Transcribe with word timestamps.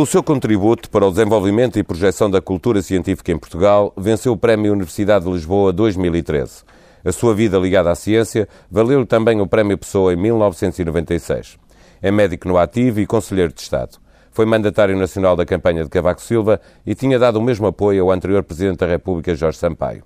Pelo 0.00 0.06
seu 0.08 0.22
contributo 0.22 0.88
para 0.88 1.06
o 1.06 1.10
desenvolvimento 1.10 1.78
e 1.78 1.82
projeção 1.82 2.30
da 2.30 2.40
cultura 2.40 2.80
científica 2.80 3.32
em 3.32 3.38
Portugal, 3.38 3.92
venceu 3.98 4.32
o 4.32 4.36
Prémio 4.36 4.72
Universidade 4.72 5.26
de 5.26 5.30
Lisboa 5.30 5.74
2013. 5.74 6.62
A 7.04 7.12
sua 7.12 7.34
vida 7.34 7.58
ligada 7.58 7.90
à 7.90 7.94
ciência 7.94 8.48
valeu-lhe 8.70 9.04
também 9.04 9.42
o 9.42 9.46
Prémio 9.46 9.76
Pessoa 9.76 10.14
em 10.14 10.16
1996. 10.16 11.58
É 12.00 12.10
médico 12.10 12.48
no 12.48 12.56
ativo 12.56 12.98
e 12.98 13.06
conselheiro 13.06 13.52
de 13.52 13.60
Estado. 13.60 13.98
Foi 14.30 14.46
mandatário 14.46 14.96
nacional 14.96 15.36
da 15.36 15.44
campanha 15.44 15.84
de 15.84 15.90
Cavaco 15.90 16.22
Silva 16.22 16.62
e 16.86 16.94
tinha 16.94 17.18
dado 17.18 17.36
o 17.36 17.42
mesmo 17.42 17.66
apoio 17.66 18.04
ao 18.04 18.10
anterior 18.10 18.42
Presidente 18.42 18.78
da 18.78 18.86
República, 18.86 19.34
Jorge 19.34 19.58
Sampaio. 19.58 20.02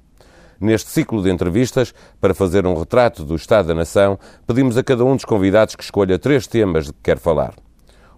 Neste 0.60 0.90
ciclo 0.90 1.23
de 1.23 1.30
entrevistas, 1.30 1.95
para 2.20 2.34
fazer 2.34 2.66
um 2.66 2.76
retrato 2.76 3.23
do 3.23 3.37
Estado 3.37 3.68
da 3.68 3.74
Nação, 3.76 4.18
pedimos 4.45 4.76
a 4.76 4.82
cada 4.82 5.04
um 5.04 5.15
dos 5.15 5.24
convidados 5.24 5.76
que 5.76 5.84
escolha 5.84 6.18
três 6.18 6.48
temas 6.48 6.87
de 6.87 6.92
que 6.92 6.98
quer 7.01 7.18
falar. 7.18 7.54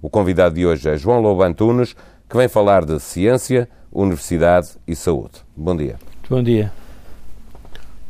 O 0.06 0.08
convidado 0.08 0.54
de 0.54 0.64
hoje 0.64 0.88
é 0.88 0.96
João 0.96 1.20
Lobo 1.20 1.42
Antunes, 1.42 1.96
que 2.30 2.36
vem 2.36 2.46
falar 2.46 2.84
de 2.84 3.00
ciência, 3.00 3.68
universidade 3.92 4.68
e 4.86 4.94
saúde. 4.94 5.40
Bom 5.56 5.76
dia. 5.76 5.96
Bom 6.30 6.40
dia. 6.40 6.72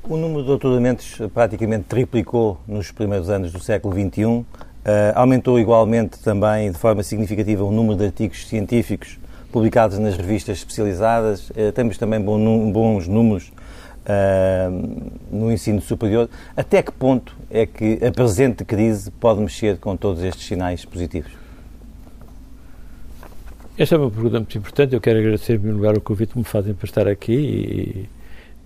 O 0.06 0.14
número 0.14 0.42
de 0.42 0.46
doutoramentos 0.48 1.18
praticamente 1.32 1.84
triplicou 1.84 2.60
nos 2.68 2.92
primeiros 2.92 3.30
anos 3.30 3.50
do 3.50 3.60
século 3.60 3.94
XXI. 3.94 4.26
Uh, 4.26 4.44
eh, 4.84 5.12
aumentou 5.14 5.58
igualmente 5.58 6.18
também, 6.18 6.70
de 6.70 6.76
forma 6.76 7.02
significativa, 7.02 7.64
o 7.64 7.72
número 7.72 7.96
de 7.96 8.04
artigos 8.04 8.46
científicos 8.46 9.18
publicados 9.50 9.98
nas 9.98 10.18
revistas 10.18 10.58
especializadas. 10.58 11.48
Uh, 11.48 11.72
temos 11.74 11.96
também 11.96 12.20
bons 12.20 13.08
números 13.08 13.50
uh, 14.04 15.00
no 15.32 15.50
ensino 15.50 15.80
superior. 15.80 16.28
Até 16.54 16.82
que 16.82 16.92
ponto 16.92 17.34
é 17.50 17.64
que 17.64 18.04
a 18.04 18.12
presente 18.12 18.66
crise 18.66 19.10
pode 19.12 19.40
mexer 19.40 19.78
com 19.78 19.96
todos 19.96 20.22
estes 20.22 20.46
sinais 20.46 20.84
positivos? 20.84 21.45
Esta 23.78 23.94
é 23.94 23.98
uma 23.98 24.10
pergunta 24.10 24.38
muito 24.38 24.56
importante. 24.56 24.94
Eu 24.94 25.00
quero 25.02 25.18
agradecer, 25.18 25.52
em 25.52 25.58
primeiro 25.58 25.76
lugar, 25.76 25.98
o 25.98 26.00
convite 26.00 26.32
que 26.32 26.38
me 26.38 26.44
fazem 26.44 26.72
para 26.72 26.86
estar 26.86 27.06
aqui 27.06 28.08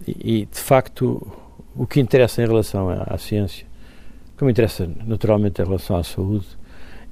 e, 0.06 0.12
e, 0.40 0.46
de 0.46 0.60
facto, 0.60 1.26
o 1.74 1.84
que 1.84 1.98
interessa 1.98 2.40
em 2.40 2.46
relação 2.46 2.88
à, 2.88 3.02
à 3.02 3.18
ciência, 3.18 3.66
como 4.38 4.48
interessa 4.48 4.88
naturalmente 5.04 5.60
em 5.60 5.64
relação 5.64 5.96
à 5.96 6.04
saúde, 6.04 6.46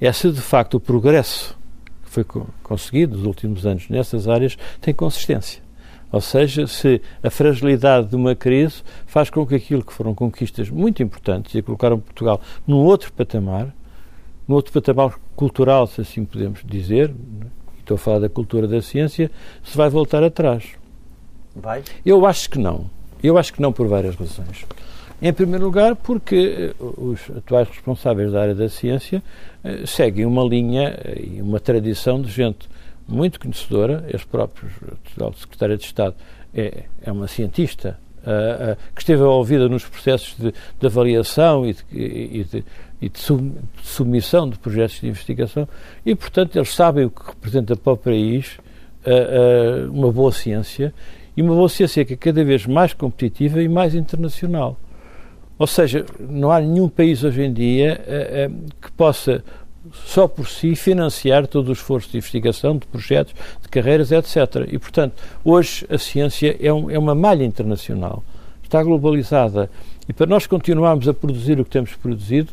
é 0.01 0.13
se 0.13 0.31
de 0.31 0.41
facto 0.41 0.75
o 0.75 0.81
progresso 0.81 1.59
que 2.05 2.11
foi 2.11 2.25
conseguido 2.63 3.17
nos 3.17 3.27
últimos 3.27 3.67
anos 3.67 3.89
nessas 3.89 4.29
áreas 4.29 4.57
tem 4.81 4.95
consistência. 4.95 5.61
Ou 6.13 6.21
seja, 6.21 6.69
se 6.69 7.03
a 7.21 7.31
fragilidade 7.31 8.11
de 8.11 8.17
uma 8.17 8.37
crise 8.37 8.77
faz 9.07 9.29
com 9.29 9.45
que 9.45 9.57
aquilo 9.57 9.85
que 9.85 9.93
foram 9.93 10.15
conquistas 10.15 10.71
muito 10.71 11.03
importantes 11.03 11.53
e 11.53 11.63
colocaram 11.63 11.99
Portugal 11.99 12.41
num 12.65 12.77
outro 12.77 13.13
patamar, 13.13 13.75
num 14.47 14.55
outro 14.55 14.73
patamar 14.73 15.19
cultural, 15.35 15.89
se 15.89 16.01
assim 16.01 16.25
podemos 16.25 16.61
dizer, 16.65 17.13
estou 17.89 17.95
a 17.95 17.99
falar 17.99 18.19
da 18.19 18.29
cultura 18.29 18.69
da 18.69 18.83
ciência, 18.83 19.31
se 19.65 19.77
vai 19.77 19.89
voltar 19.89 20.23
atrás. 20.23 20.65
Vai? 21.57 21.83
Eu 22.05 22.27
acho 22.27 22.51
que 22.51 22.59
não. 22.59 22.91
Eu 23.23 23.39
acho 23.39 23.53
que 23.53 23.63
não 23.63 23.73
por 23.73 23.89
várias 23.89 24.15
razões. 24.15 24.65
Em 25.21 25.33
primeiro 25.33 25.65
lugar, 25.65 25.97
porque 25.97 26.71
eh, 26.71 26.75
os 26.81 27.21
atuais 27.37 27.69
responsáveis 27.69 28.31
da 28.31 28.41
área 28.41 28.55
da 28.55 28.69
ciência 28.69 29.21
eh, 29.65 29.85
seguem 29.85 30.25
uma 30.25 30.45
linha 30.45 30.97
eh, 31.05 31.23
e 31.35 31.43
uma 31.43 31.59
tradição 31.59 32.23
de 32.23 32.31
gente 32.31 32.69
muito 33.09 33.41
conhecedora, 33.41 34.05
eles 34.07 34.23
próprios, 34.23 34.71
o 35.19 35.33
secretário 35.33 35.77
de 35.77 35.85
Estado 35.85 36.15
é, 36.55 36.85
é 37.03 37.11
uma 37.11 37.27
cientista 37.27 37.99
uh, 38.29 38.77
que 38.95 39.01
esteve 39.01 39.23
envolvida 39.23 39.69
nos 39.69 39.85
processos 39.85 40.37
de, 40.37 40.53
de 40.53 40.87
avaliação 40.87 41.67
e 41.67 41.73
de, 41.73 41.85
e, 41.93 42.45
de, 42.45 42.65
e 43.01 43.09
de, 43.09 43.19
submissão 43.83 44.49
de 44.49 44.59
projetos 44.59 45.01
de 45.01 45.09
investigação 45.09 45.67
e, 46.05 46.15
portanto, 46.15 46.57
eles 46.57 46.75
sabem 46.75 47.07
o 47.07 47.11
que 47.11 47.27
representa 47.27 47.75
para 47.75 47.93
o 47.93 47.97
país 47.97 48.59
uh, 49.07 49.91
uma 49.91 50.13
boa 50.13 50.33
ciência 50.33 50.93
e 51.37 51.43
uma 51.43 51.55
boa 51.55 51.69
ciência 51.69 52.05
que 52.05 52.15
é 52.15 52.17
cada 52.17 52.45
vez 52.45 52.67
mais 52.67 52.93
competitiva 52.93 53.63
e 53.63 53.69
mais 53.69 53.95
internacional. 53.95 54.77
Ou 55.59 55.67
seja, 55.67 56.05
não 56.21 56.53
há 56.53 56.61
nenhum 56.61 56.89
país 56.89 57.25
hoje 57.25 57.43
em 57.43 57.53
dia 57.53 58.01
que 58.81 58.93
possa 58.93 59.43
só 60.07 60.27
por 60.29 60.49
si 60.49 60.75
financiar 60.75 61.47
todo 61.47 61.69
o 61.69 61.73
esforço 61.73 62.11
de 62.11 62.19
investigação, 62.19 62.77
de 62.77 62.87
projetos, 62.87 63.35
de 63.63 63.69
carreiras, 63.69 64.13
etc. 64.13 64.67
E, 64.71 64.79
portanto, 64.79 65.15
hoje 65.45 65.87
a 65.91 65.99
ciência 65.99 66.57
é, 66.61 66.73
um, 66.73 66.91
é 66.91 66.99
uma 66.99 67.15
malha 67.15 67.45
internacional, 67.45 68.23
está 68.63 68.83
globalizada. 68.83 69.71
E 70.09 70.13
para 70.13 70.27
nós 70.27 70.47
continuarmos 70.47 71.07
a 71.07 71.13
produzir 71.13 71.61
o 71.61 71.65
que 71.65 71.71
temos 71.71 71.95
produzido, 71.95 72.51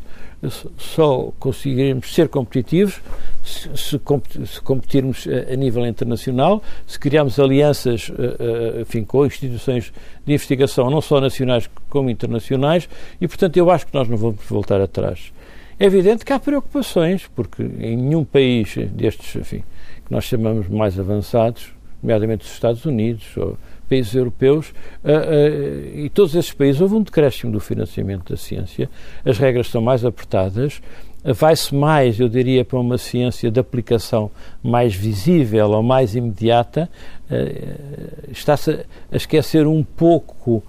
só 0.76 1.32
conseguiremos 1.38 2.12
ser 2.12 2.28
competitivos 2.28 3.00
se, 3.42 3.70
se, 3.74 4.60
competirmos 4.60 5.26
a, 5.26 5.52
a, 5.52 5.56
nível 5.56 5.86
internacional, 5.86 6.62
se 6.86 6.98
criarmos 6.98 7.38
alianças 7.38 8.08
uh, 8.10 8.12
uh, 8.12 8.80
enfim, 8.82 9.04
com 9.04 9.24
instituições 9.24 9.92
de 10.24 10.32
investigação, 10.32 10.90
não 10.90 11.00
só 11.00 11.20
nacionais 11.20 11.70
como 11.88 12.10
internacionais, 12.10 12.88
e, 13.20 13.26
portanto, 13.26 13.56
eu 13.56 13.70
acho 13.70 13.86
que 13.86 13.94
nós 13.94 14.08
não 14.08 14.16
vamos 14.16 14.40
voltar 14.48 14.80
atrás. 14.80 15.32
É 15.78 15.84
evidente 15.84 16.24
que 16.24 16.32
há 16.32 16.38
preocupações, 16.38 17.28
porque 17.34 17.62
em 17.62 17.96
nenhum 17.96 18.24
país 18.24 18.74
destes, 18.92 19.36
enfim, 19.36 19.62
que 20.06 20.10
nós 20.10 20.24
chamamos 20.24 20.68
mais 20.68 20.98
avançados, 20.98 21.72
nomeadamente 22.02 22.46
os 22.46 22.52
Estados 22.52 22.84
Unidos 22.86 23.36
ou 23.36 23.58
países 23.88 24.14
europeus, 24.14 24.70
uh, 25.04 25.08
uh, 25.08 25.98
e 25.98 26.10
todos 26.10 26.34
esses 26.34 26.52
países 26.52 26.80
houve 26.80 26.94
um 26.94 27.02
decréscimo 27.02 27.52
do 27.52 27.60
financiamento 27.60 28.32
da 28.32 28.36
ciência, 28.38 28.88
as 29.24 29.38
regras 29.38 29.68
são 29.68 29.82
mais 29.82 30.04
apertadas, 30.04 30.80
vai-se 31.22 31.74
mais, 31.74 32.18
eu 32.18 32.28
diria, 32.28 32.64
para 32.64 32.78
uma 32.78 32.96
ciência 32.96 33.50
de 33.50 33.60
aplicação 33.60 34.30
mais 34.62 34.94
visível 34.94 35.70
ou 35.70 35.82
mais 35.82 36.14
imediata, 36.14 36.88
uh, 37.30 38.30
está-se 38.30 38.70
a 39.12 39.16
esquecer 39.16 39.66
um 39.66 39.84
pouco 39.84 40.64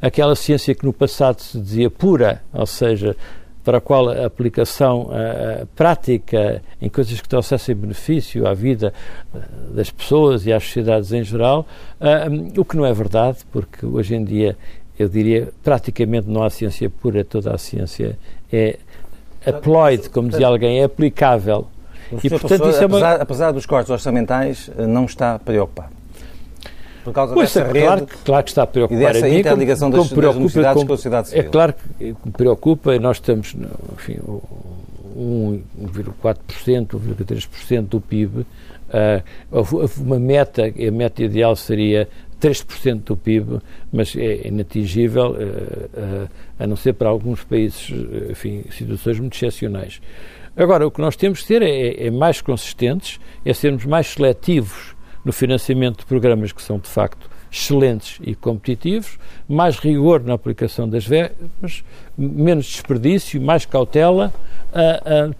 aquela 0.00 0.34
ciência 0.34 0.74
que 0.74 0.84
no 0.84 0.92
passado 0.92 1.40
se 1.40 1.58
dizia 1.58 1.90
pura, 1.90 2.42
ou 2.52 2.66
seja, 2.66 3.16
para 3.64 3.78
a 3.78 3.80
qual 3.80 4.08
a 4.08 4.26
aplicação 4.26 5.02
uh, 5.02 5.66
prática 5.76 6.62
em 6.80 6.88
coisas 6.88 7.20
que 7.20 7.28
trouxessem 7.28 7.74
benefício 7.74 8.46
à 8.46 8.54
vida 8.54 8.92
uh, 9.34 9.74
das 9.74 9.90
pessoas 9.90 10.46
e 10.46 10.52
às 10.52 10.64
sociedades 10.64 11.12
em 11.12 11.22
geral, 11.22 11.66
uh, 12.00 12.60
o 12.60 12.64
que 12.64 12.76
não 12.76 12.84
é 12.84 12.92
verdade, 12.92 13.38
porque 13.50 13.86
hoje 13.86 14.14
em 14.14 14.24
dia, 14.24 14.56
eu 14.98 15.08
diria, 15.08 15.48
praticamente 15.62 16.28
não 16.28 16.42
há 16.42 16.50
ciência 16.50 16.90
pura, 16.90 17.24
toda 17.24 17.54
a 17.54 17.58
ciência 17.58 18.18
é 18.52 18.78
applied, 19.46 20.08
como 20.10 20.28
dizia 20.28 20.46
alguém, 20.46 20.80
é 20.80 20.84
aplicável. 20.84 21.66
e, 22.22 22.28
portanto, 22.28 22.68
isso 22.68 22.82
é 22.82 22.86
uma... 22.86 22.98
apesar, 22.98 23.20
apesar 23.20 23.52
dos 23.52 23.66
cortes 23.66 23.90
orçamentais, 23.90 24.70
não 24.76 25.04
está 25.04 25.38
preocupado 25.38 26.01
por 27.04 27.12
causa 27.12 27.34
pois 27.34 27.52
dessa 27.52 27.60
é, 27.60 27.72
rede 27.72 27.80
claro, 27.80 28.06
claro 28.24 28.44
que 28.44 28.50
está 28.50 28.62
a 28.62 28.66
preocupar 28.66 29.00
e 29.00 29.12
dessa 29.12 29.28
interligação 29.28 29.90
das, 29.90 30.08
das 30.08 30.36
universidades 30.36 30.74
como, 30.74 30.86
com 30.86 30.92
a 30.92 30.96
sociedade 30.96 31.28
civil. 31.28 31.44
É 31.44 31.48
claro 31.48 31.74
que 31.74 32.04
me 32.04 32.32
preocupa, 32.32 32.98
nós 32.98 33.16
estamos, 33.16 33.54
enfim, 33.94 34.18
1,4%, 35.16 36.86
1,3% 36.86 37.82
do 37.82 38.00
PIB, 38.00 38.40
uh, 38.40 38.46
uma 39.98 40.18
meta, 40.18 40.62
a 40.64 40.90
meta 40.90 41.22
ideal 41.22 41.56
seria 41.56 42.08
3% 42.40 43.04
do 43.04 43.16
PIB, 43.16 43.60
mas 43.92 44.16
é 44.16 44.48
inatingível, 44.48 45.30
uh, 45.30 45.34
uh, 45.34 46.28
a 46.58 46.66
não 46.66 46.76
ser 46.76 46.94
para 46.94 47.08
alguns 47.08 47.44
países, 47.44 47.92
enfim, 48.30 48.64
situações 48.70 49.18
muito 49.18 49.34
excepcionais. 49.34 50.00
Agora, 50.56 50.86
o 50.86 50.90
que 50.90 51.00
nós 51.00 51.16
temos 51.16 51.40
de 51.40 51.46
ter 51.46 51.62
é, 51.62 52.06
é 52.06 52.10
mais 52.10 52.40
consistentes, 52.40 53.18
é 53.44 53.54
sermos 53.54 53.84
mais 53.86 54.08
seletivos 54.08 54.91
no 55.24 55.32
financiamento 55.32 55.98
de 55.98 56.06
programas 56.06 56.52
que 56.52 56.62
são, 56.62 56.78
de 56.78 56.88
facto, 56.88 57.30
excelentes 57.50 58.18
e 58.22 58.34
competitivos, 58.34 59.18
mais 59.48 59.78
rigor 59.78 60.22
na 60.22 60.32
aplicação 60.32 60.88
das 60.88 61.06
verbas, 61.06 61.84
menos 62.16 62.66
desperdício, 62.66 63.40
mais 63.40 63.66
cautela. 63.66 64.32
Uh, 64.72 65.30
uh, 65.30 65.34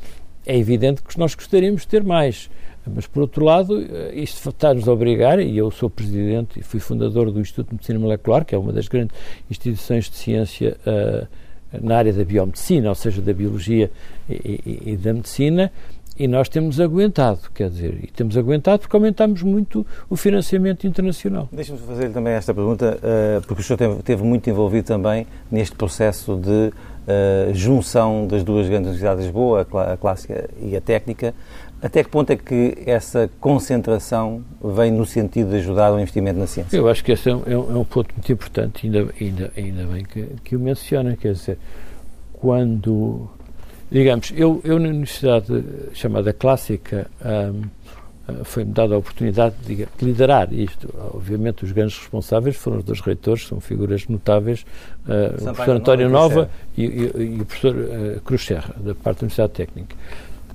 é 0.44 0.58
evidente 0.58 1.02
que 1.02 1.18
nós 1.18 1.34
gostaríamos 1.34 1.82
de 1.82 1.88
ter 1.88 2.04
mais. 2.04 2.50
Mas, 2.84 3.06
por 3.06 3.22
outro 3.22 3.44
lado, 3.44 3.80
isto 4.12 4.48
está-nos 4.48 4.88
a 4.88 4.92
obrigar, 4.92 5.38
e 5.38 5.56
eu 5.56 5.70
sou 5.70 5.88
presidente 5.88 6.58
e 6.58 6.62
fui 6.64 6.80
fundador 6.80 7.30
do 7.30 7.40
Instituto 7.40 7.68
de 7.68 7.74
Medicina 7.74 7.98
Molecular, 7.98 8.44
que 8.44 8.56
é 8.56 8.58
uma 8.58 8.72
das 8.72 8.88
grandes 8.88 9.16
instituições 9.48 10.10
de 10.10 10.16
ciência 10.16 10.76
na 11.80 11.96
área 11.96 12.12
da 12.12 12.24
biomedicina, 12.24 12.88
ou 12.88 12.94
seja, 12.96 13.22
da 13.22 13.32
biologia 13.32 13.88
e, 14.28 14.34
e, 14.34 14.92
e 14.92 14.96
da 14.96 15.14
medicina, 15.14 15.70
e 16.22 16.28
nós 16.28 16.48
temos 16.48 16.78
aguentado, 16.78 17.40
quer 17.52 17.68
dizer, 17.68 17.98
e 18.00 18.06
temos 18.06 18.36
aguentado 18.36 18.82
porque 18.82 18.94
aumentamos 18.94 19.42
muito 19.42 19.84
o 20.08 20.14
financiamento 20.14 20.86
internacional. 20.86 21.48
Deixa-me 21.50 21.80
fazer 21.80 22.10
também 22.10 22.32
esta 22.34 22.54
pergunta, 22.54 22.96
uh, 22.96 23.44
porque 23.44 23.60
o 23.60 23.64
senhor 23.64 23.74
esteve, 23.74 23.98
esteve, 23.98 24.22
muito 24.22 24.48
envolvido 24.48 24.86
também 24.86 25.26
neste 25.50 25.74
processo 25.74 26.36
de 26.36 26.48
uh, 26.48 27.52
junção 27.52 28.28
das 28.28 28.44
duas 28.44 28.68
grandes 28.68 28.90
universidades 28.90 29.22
de 29.22 29.26
Lisboa, 29.26 29.66
a 29.92 29.96
clássica 29.96 30.48
e 30.62 30.76
a 30.76 30.80
técnica. 30.80 31.34
Até 31.82 32.04
que 32.04 32.10
ponto 32.10 32.30
é 32.30 32.36
que 32.36 32.78
essa 32.86 33.28
concentração 33.40 34.44
vem 34.62 34.92
no 34.92 35.04
sentido 35.04 35.50
de 35.50 35.56
ajudar 35.56 35.92
o 35.92 35.98
investimento 35.98 36.38
na 36.38 36.46
ciência? 36.46 36.76
Eu 36.76 36.88
acho 36.88 37.02
que 37.02 37.10
esse 37.10 37.28
é 37.28 37.34
um, 37.34 37.42
é 37.46 37.58
um 37.58 37.80
é 37.80 37.84
ponto 37.84 38.14
muito 38.14 38.30
importante, 38.30 38.86
ainda, 38.86 39.08
ainda, 39.20 39.52
ainda 39.56 39.86
bem 39.86 40.04
que, 40.04 40.28
que 40.44 40.54
o 40.54 40.60
menciona, 40.60 41.16
quer 41.16 41.32
dizer, 41.32 41.58
quando 42.32 43.28
Digamos, 43.92 44.32
eu, 44.34 44.58
eu 44.64 44.78
na 44.78 44.88
universidade 44.88 45.62
chamada 45.92 46.32
clássica, 46.32 47.10
um, 47.22 48.44
foi-me 48.44 48.72
dada 48.72 48.94
a 48.94 48.98
oportunidade 48.98 49.54
de 49.66 49.86
liderar 50.00 50.50
isto. 50.50 50.88
Obviamente, 51.12 51.62
os 51.62 51.72
grandes 51.72 51.98
responsáveis 51.98 52.56
foram 52.56 52.78
os 52.78 52.84
dois 52.84 53.00
reitores, 53.00 53.46
são 53.46 53.60
figuras 53.60 54.08
notáveis, 54.08 54.64
uh, 55.06 55.42
o 55.42 55.44
professor 55.44 55.76
António 55.76 56.08
Nova 56.08 56.50
e, 56.74 56.84
e, 56.86 57.12
e, 57.36 57.40
o 57.42 57.44
professor 57.44 57.76
uh, 57.76 58.20
Cruz 58.22 58.46
Serra, 58.46 58.74
da 58.78 58.94
parte 58.94 59.18
da 59.18 59.24
Universidade 59.24 59.52
Técnica. 59.52 59.94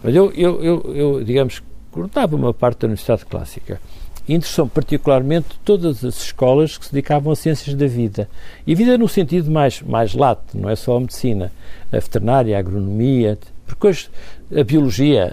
Mas 0.04 0.16
eu, 0.16 0.32
eu, 0.32 0.64
eu, 0.64 0.96
eu 0.96 1.24
digamos, 1.24 1.62
cortava 1.92 2.36
uma 2.36 2.56
parte 2.56 2.80
da 2.80 2.88
Universidade 2.88 3.24
Clássica. 3.24 3.80
Interessou 4.28 4.68
particularmente 4.68 5.48
todas 5.64 6.04
as 6.04 6.24
escolas 6.24 6.78
que 6.78 6.86
se 6.86 6.92
dedicavam 6.92 7.32
a 7.32 7.36
ciências 7.36 7.76
da 7.76 7.88
vida. 7.88 8.30
E 8.66 8.76
vida 8.76 8.98
no 8.98 9.08
sentido 9.08 9.50
mais, 9.50 9.82
mais 9.82 10.14
lato, 10.14 10.58
não 10.58 10.70
é 10.70 10.76
só 10.76 10.98
a 10.98 11.00
medicina, 11.00 11.52
a 11.92 12.00
veterinária, 12.00 12.56
a 12.56 12.60
agronomia, 12.60 13.38
porque 13.66 13.88
hoje 13.88 14.10
a 14.56 14.64
biologia, 14.64 15.32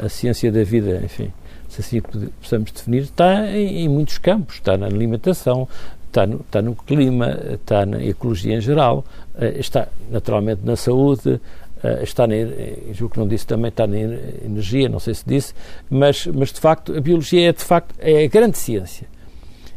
a, 0.00 0.06
a 0.06 0.08
ciência 0.08 0.50
da 0.50 0.64
vida, 0.64 1.00
enfim, 1.04 1.30
se 1.68 1.80
assim 1.80 2.00
possamos 2.40 2.70
definir, 2.70 3.02
está 3.02 3.50
em, 3.50 3.84
em 3.84 3.88
muitos 3.88 4.18
campos. 4.18 4.56
Está 4.56 4.76
na 4.76 4.86
alimentação, 4.86 5.68
está 6.06 6.26
no, 6.26 6.36
está 6.40 6.62
no 6.62 6.74
clima, 6.74 7.38
está 7.52 7.84
na 7.84 8.02
ecologia 8.04 8.56
em 8.56 8.60
geral, 8.60 9.04
eh, 9.36 9.56
está 9.58 9.88
naturalmente 10.10 10.60
na 10.64 10.76
saúde, 10.76 11.40
eh, 11.84 12.02
está 12.02 12.26
na, 12.26 12.34
eh, 12.34 12.78
julgo 12.92 13.12
que 13.12 13.20
não 13.20 13.28
disse 13.28 13.46
também, 13.46 13.68
está 13.68 13.86
na 13.86 13.98
energia, 13.98 14.88
não 14.88 14.98
sei 14.98 15.12
se 15.12 15.22
disse, 15.26 15.52
mas, 15.90 16.26
mas 16.26 16.50
de 16.50 16.58
facto 16.58 16.96
a 16.96 17.00
biologia 17.00 17.50
é 17.50 17.52
de 17.52 17.62
facto 17.62 17.94
é 17.98 18.24
a 18.24 18.26
grande 18.26 18.56
ciência. 18.56 19.06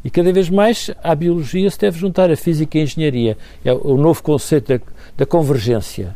E 0.06 0.09
cada 0.09 0.31
vez 0.31 0.50
mais 0.50 0.89
à 1.04 1.13
biologia 1.13 1.69
se 1.69 1.77
deve 1.77 2.00
juntar 2.00 2.31
a 2.31 2.38
física 2.38 2.77
e 2.77 2.81
a 2.81 2.83
engenharia. 2.86 3.38
É 3.65 3.74
o 3.74 3.98
novo 3.98 4.24
conceito 4.24 4.77
da, 4.77 4.80
da 5.18 5.25
convergência. 5.25 6.15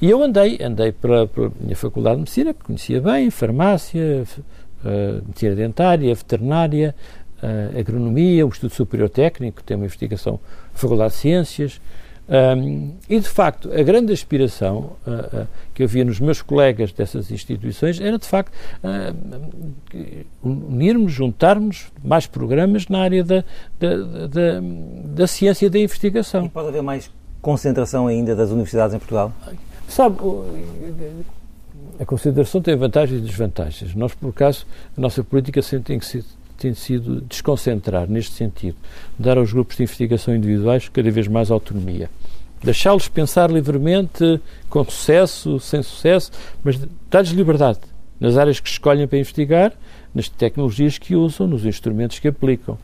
E 0.00 0.08
eu 0.08 0.22
andei, 0.22 0.58
andei 0.62 0.92
pela, 0.92 1.28
pela 1.28 1.52
minha 1.60 1.76
faculdade 1.76 2.16
de 2.16 2.20
medicina, 2.22 2.54
que 2.54 2.64
conhecia 2.64 2.98
bem, 3.02 3.28
farmácia, 3.30 4.24
uh, 4.82 5.22
medicina 5.26 5.54
dentária, 5.54 6.14
veterinária, 6.14 6.94
uh, 7.42 7.78
agronomia, 7.78 8.46
o 8.46 8.48
Estudo 8.48 8.72
Superior 8.72 9.10
Técnico, 9.10 9.62
tem 9.62 9.76
uma 9.76 9.84
investigação, 9.84 10.40
Faculdade 10.72 11.12
de 11.12 11.18
Ciências, 11.18 11.80
um, 12.32 12.94
e 13.10 13.20
de 13.20 13.28
facto, 13.28 13.70
a 13.70 13.82
grande 13.82 14.10
aspiração 14.10 14.96
uh, 15.06 15.42
uh, 15.42 15.46
que 15.74 15.82
eu 15.82 15.88
via 15.88 16.02
nos 16.02 16.18
meus 16.18 16.40
colegas 16.40 16.90
dessas 16.90 17.30
instituições 17.30 18.00
era 18.00 18.18
de 18.18 18.26
facto 18.26 18.54
uh, 18.82 20.24
unirmos, 20.42 21.12
juntarmos 21.12 21.92
mais 22.02 22.26
programas 22.26 22.88
na 22.88 23.00
área 23.00 23.22
da, 23.22 23.44
da, 23.78 23.96
da, 24.28 24.60
da 25.14 25.26
ciência 25.26 25.66
e 25.66 25.68
da 25.68 25.78
investigação. 25.78 26.46
E 26.46 26.48
pode 26.48 26.68
haver 26.68 26.82
mais 26.82 27.10
concentração 27.42 28.06
ainda 28.06 28.34
das 28.34 28.50
universidades 28.50 28.94
em 28.94 28.98
Portugal? 28.98 29.30
Sabe, 29.86 30.16
a 32.00 32.06
consideração 32.06 32.62
tem 32.62 32.74
vantagens 32.76 33.20
e 33.20 33.26
desvantagens. 33.26 33.94
Nós, 33.94 34.14
por 34.14 34.30
acaso, 34.30 34.66
a 34.96 35.00
nossa 35.00 35.22
política 35.22 35.60
sempre 35.60 35.84
tem, 35.84 35.98
que 35.98 36.06
ser, 36.06 36.24
tem 36.62 36.74
sido 36.74 37.20
desconcentrar 37.22 38.08
neste 38.08 38.32
sentido, 38.32 38.76
dar 39.18 39.36
aos 39.36 39.52
grupos 39.52 39.76
de 39.76 39.82
investigação 39.82 40.34
individuais 40.34 40.88
cada 40.88 41.10
vez 41.10 41.26
mais 41.26 41.50
autonomia. 41.50 42.08
Deixá-los 42.62 43.08
pensar 43.08 43.50
livremente, 43.50 44.40
com 44.70 44.84
sucesso, 44.84 45.58
sem 45.58 45.82
sucesso, 45.82 46.30
mas 46.62 46.78
dar-lhes 47.10 47.32
liberdade 47.32 47.80
nas 48.20 48.36
áreas 48.36 48.60
que 48.60 48.68
escolhem 48.68 49.08
para 49.08 49.18
investigar, 49.18 49.72
nas 50.14 50.28
tecnologias 50.28 50.96
que 50.96 51.16
usam, 51.16 51.48
nos 51.48 51.66
instrumentos 51.66 52.20
que 52.20 52.28
aplicam. 52.28 52.78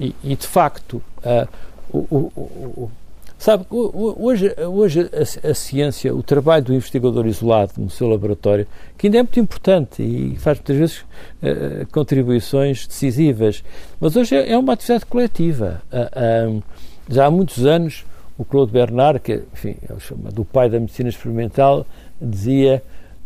E, 0.00 0.14
e 0.24 0.34
de 0.34 0.46
facto, 0.46 1.02
uh, 1.18 1.46
o, 1.90 1.98
o, 1.98 2.40
o, 2.40 2.90
Sabe, 3.38 3.64
hoje, 3.70 4.52
hoje 4.58 5.08
a, 5.12 5.50
a, 5.50 5.54
ciência, 5.54 6.12
o 6.12 6.24
trabalho 6.24 6.64
do 6.64 6.74
investigador 6.74 7.24
isolado 7.24 7.74
no 7.78 7.88
seu 7.88 8.08
laboratório, 8.08 8.66
que 8.96 9.06
ainda 9.06 9.18
é 9.18 9.22
muito 9.22 9.38
importante 9.38 10.02
e 10.02 10.34
faz 10.36 10.58
muitas 10.58 10.76
vezes 10.76 10.98
uh, 10.98 11.86
contribuições 11.92 12.84
decisivas, 12.84 13.62
mas 14.00 14.16
hoje 14.16 14.34
é, 14.34 14.52
é 14.52 14.58
uma 14.58 14.72
atividade 14.72 15.06
coletiva. 15.06 15.80
Uh, 15.92 16.50
um, 16.50 16.62
já 17.08 17.26
há 17.26 17.30
muitos 17.30 17.64
anos, 17.64 18.04
o 18.36 18.44
Claude 18.44 18.72
Bernard, 18.72 19.20
que 19.20 19.44
enfim, 19.52 19.76
é 19.88 19.92
o 19.92 20.00
chamado 20.00 20.44
pai 20.44 20.68
da 20.68 20.80
medicina 20.80 21.08
experimental, 21.08 21.86
dizia 22.20 22.82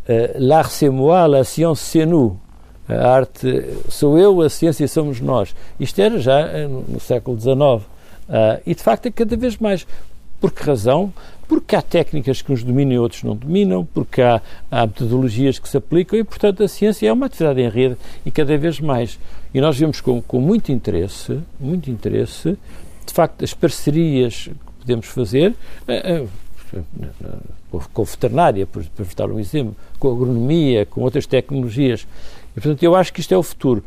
uh, 0.06 0.12
L'art 0.38 0.70
c'est 0.70 0.90
moi, 0.90 1.26
la 1.26 1.42
science 1.42 1.80
c'est 1.80 2.04
nous. 2.04 2.36
A 2.86 3.14
arte 3.14 3.64
sou 3.88 4.18
eu, 4.18 4.42
a 4.42 4.50
ciência 4.50 4.86
somos 4.86 5.20
nós. 5.20 5.54
Isto 5.80 6.02
era 6.02 6.18
já 6.18 6.68
no 6.68 7.00
século 7.00 7.40
XIX. 7.40 7.86
Uh, 8.32 8.62
e 8.64 8.74
de 8.74 8.82
facto 8.82 9.04
é 9.04 9.10
cada 9.10 9.36
vez 9.36 9.58
mais. 9.58 9.86
Por 10.40 10.50
que 10.50 10.64
razão? 10.64 11.12
Porque 11.46 11.76
há 11.76 11.82
técnicas 11.82 12.40
que 12.40 12.50
uns 12.50 12.64
dominam 12.64 12.94
e 12.94 12.98
outros 12.98 13.22
não 13.22 13.36
dominam, 13.36 13.84
porque 13.84 14.22
há, 14.22 14.40
há, 14.70 14.86
metodologias 14.86 15.58
que 15.58 15.68
se 15.68 15.76
aplicam 15.76 16.18
e, 16.18 16.24
portanto, 16.24 16.62
a 16.62 16.68
ciência 16.68 17.08
é 17.08 17.12
uma 17.12 17.26
atividade 17.26 17.60
em 17.60 17.68
rede 17.68 17.96
e 18.24 18.30
cada 18.30 18.56
vez 18.56 18.80
mais. 18.80 19.18
E 19.52 19.60
nós 19.60 19.78
vemos 19.78 20.00
com, 20.00 20.22
com 20.22 20.40
muito 20.40 20.72
interesse, 20.72 21.38
muito 21.60 21.90
interesse, 21.90 22.56
de 23.04 23.12
facto, 23.12 23.44
as 23.44 23.52
parcerias 23.52 24.44
que 24.44 24.80
podemos 24.80 25.06
fazer, 25.06 25.54
uh, 25.86 26.28
uh, 26.74 27.82
com 27.92 28.02
a 28.02 28.04
veterinária, 28.04 28.66
por, 28.66 28.82
por 28.84 29.06
dar 29.14 29.30
um 29.30 29.38
exemplo, 29.38 29.76
com 29.98 30.10
agronomia, 30.10 30.86
com 30.86 31.02
outras 31.02 31.26
tecnologias. 31.26 32.06
E, 32.56 32.60
portanto, 32.60 32.82
eu 32.82 32.96
acho 32.96 33.12
que 33.12 33.20
isto 33.20 33.34
é 33.34 33.36
o 33.36 33.42
futuro 33.42 33.84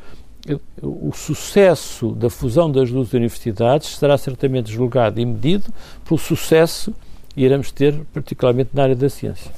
o 0.82 1.12
sucesso 1.14 2.12
da 2.12 2.30
fusão 2.30 2.72
das 2.72 2.92
duas 2.92 3.14
universidades 3.14 3.98
será 3.98 4.18
certamente 4.18 4.72
julgado 4.72 5.20
e 5.20 5.26
medido 5.26 5.72
pelo 6.04 6.20
sucesso 6.20 6.94
que 7.30 7.42
iremos 7.42 7.72
ter, 7.72 8.00
particularmente 8.14 8.70
na 8.74 8.84
área 8.84 8.96
da 8.96 9.10
ciência. 9.10 9.52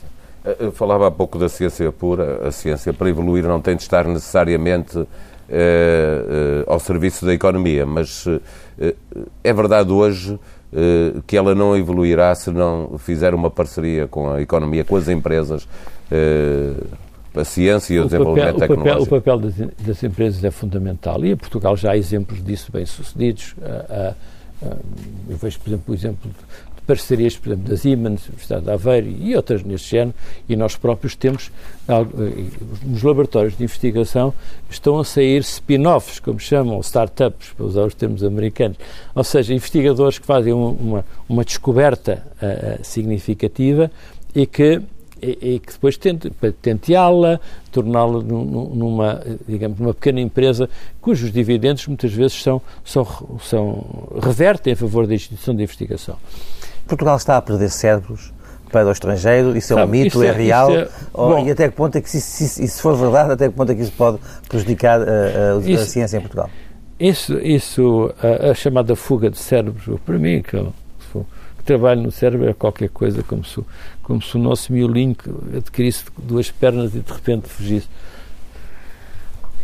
Eu 0.60 0.72
falava 0.72 1.08
há 1.08 1.12
pouco 1.12 1.38
da 1.38 1.50
ciência 1.50 1.92
pura. 1.92 2.48
A 2.48 2.52
ciência, 2.52 2.94
para 2.94 3.10
evoluir, 3.10 3.44
não 3.44 3.60
tem 3.60 3.76
de 3.76 3.82
estar 3.82 4.08
necessariamente 4.08 4.98
eh, 4.98 5.06
eh, 5.50 6.64
ao 6.68 6.80
serviço 6.80 7.26
da 7.26 7.34
economia, 7.34 7.86
mas 7.86 8.26
eh, 8.80 8.96
é 9.44 9.54
verdade 9.54 9.92
hoje 9.92 10.40
que 11.26 11.38
ela 11.38 11.56
não 11.56 11.78
evoluirá 11.78 12.36
se 12.36 12.52
não 12.52 12.98
fizer 12.98 13.34
uma 13.34 13.50
parceria 13.50 14.06
com 14.06 14.30
a 14.30 14.42
economia, 14.42 14.84
com 14.84 14.98
as 14.98 15.08
empresas 15.08 15.66
a 17.42 17.46
ciência 17.46 17.94
e 17.94 18.00
o, 18.00 18.04
o 18.04 18.06
desenvolvimento 18.06 18.60
papel, 18.60 18.68
tecnológico. 18.68 19.16
O 19.16 19.22
papel, 19.22 19.36
o 19.36 19.42
papel 19.42 19.68
das, 19.68 19.86
das, 19.86 20.04
empresas 20.04 20.44
é 20.44 20.52
fundamental 20.52 21.24
e 21.26 21.32
em 21.32 21.38
Portugal 21.38 21.76
já 21.76 21.92
há 21.92 21.98
exemplos 21.98 22.44
disso 22.44 22.72
bem-sucedidos. 22.72 23.56
eu 25.30 25.38
vejo, 25.38 25.60
por 25.60 25.70
exemplo, 25.70 25.94
o 25.94 25.94
exemplo 25.94 26.30
de 26.30 26.36
parcerias, 26.88 27.36
por 27.36 27.50
exemplo, 27.50 27.70
da 27.70 27.78
Siemens, 27.78 28.26
Universidade 28.28 28.64
de 28.64 28.72
Aveiro 28.72 29.08
e 29.08 29.36
outras 29.36 29.62
neste 29.62 29.92
género, 29.92 30.16
e 30.48 30.56
nós 30.56 30.78
próprios 30.78 31.16
temos, 31.16 31.52
eh, 31.88 31.94
nos 32.84 33.04
laboratórios 33.04 33.58
de 33.58 33.64
investigação, 33.66 34.34
estão 34.70 34.98
a 34.98 35.04
sair 35.04 35.42
spin-offs, 35.42 36.20
como 36.20 36.40
chamam, 36.40 36.80
startups, 36.80 37.50
para 37.56 37.66
usar 37.66 37.84
os 37.84 37.94
termos 37.94 38.24
americanos, 38.24 38.78
ou 39.14 39.24
seja, 39.24 39.54
investigadores 39.54 40.18
que 40.18 40.26
fazem 40.26 40.54
uma, 40.54 41.06
uma 41.28 41.44
descoberta 41.44 42.24
uh, 42.42 42.84
significativa 42.84 43.92
e 44.34 44.46
que 44.46 44.82
e, 45.22 45.56
e 45.56 45.60
que 45.60 45.74
depois 45.74 45.98
tente, 45.98 46.32
tenteá-la, 46.62 47.40
torná-la 47.72 48.22
numa, 48.22 49.22
digamos, 49.48 49.80
numa 49.80 49.94
pequena 49.94 50.22
empresa 50.22 50.70
cujos 51.02 51.32
dividendos 51.32 51.88
muitas 51.88 52.14
vezes 52.14 52.42
são, 52.42 52.62
são, 52.84 53.06
são 53.42 54.10
revertem 54.22 54.74
a 54.74 54.76
favor 54.76 55.08
da 55.08 55.14
instituição 55.14 55.56
de 55.56 55.64
investigação. 55.64 56.18
Portugal 56.88 57.18
está 57.18 57.38
a 57.38 57.42
perder 57.42 57.70
cérebros 57.70 58.32
para 58.72 58.88
o 58.88 58.92
estrangeiro? 58.92 59.56
Isso 59.56 59.78
é 59.78 59.84
um 59.84 59.88
mito? 59.88 60.24
É, 60.24 60.28
é, 60.28 60.32
real? 60.32 60.72
É, 60.72 60.88
bom, 61.14 61.46
e 61.46 61.52
até 61.52 61.70
que 61.70 61.76
ponto 61.76 61.98
é 61.98 62.02
que, 62.02 62.10
se, 62.10 62.22
se, 62.22 62.82
for 62.82 62.96
verdade, 62.96 63.32
até 63.34 63.50
que 63.50 63.56
ponto 63.56 63.72
é 63.72 63.76
que 63.76 63.82
isso 63.82 63.94
pode 63.94 64.20
prejudicar 64.48 65.02
a, 65.02 65.04
a, 65.04 65.58
a 65.58 65.70
isso, 65.70 65.86
ciência 65.86 66.18
em 66.18 66.22
Portugal? 66.22 66.50
Isso, 67.00 67.38
isso 67.40 68.14
a, 68.22 68.52
a, 68.52 68.54
chamada 68.54 68.96
fuga 68.96 69.30
de 69.30 69.38
cérebros, 69.38 70.00
para 70.06 70.18
mim, 70.18 70.42
que, 70.42 70.58
que 70.58 70.68
trabalho 71.68 72.02
no 72.02 72.12
cérebro 72.12 72.50
é 72.50 72.54
qualquer 72.54 72.90
coisa 72.90 73.22
como 73.22 73.44
se 73.44 73.62
como 74.02 74.22
se 74.22 74.36
o 74.38 74.40
nosso 74.40 74.72
miolinho 74.72 75.16
adquirisse 75.56 76.06
duas 76.18 76.50
pernas 76.50 76.96
e 76.96 77.00
de 77.00 77.12
repente 77.12 77.48
fugisse. 77.50 77.88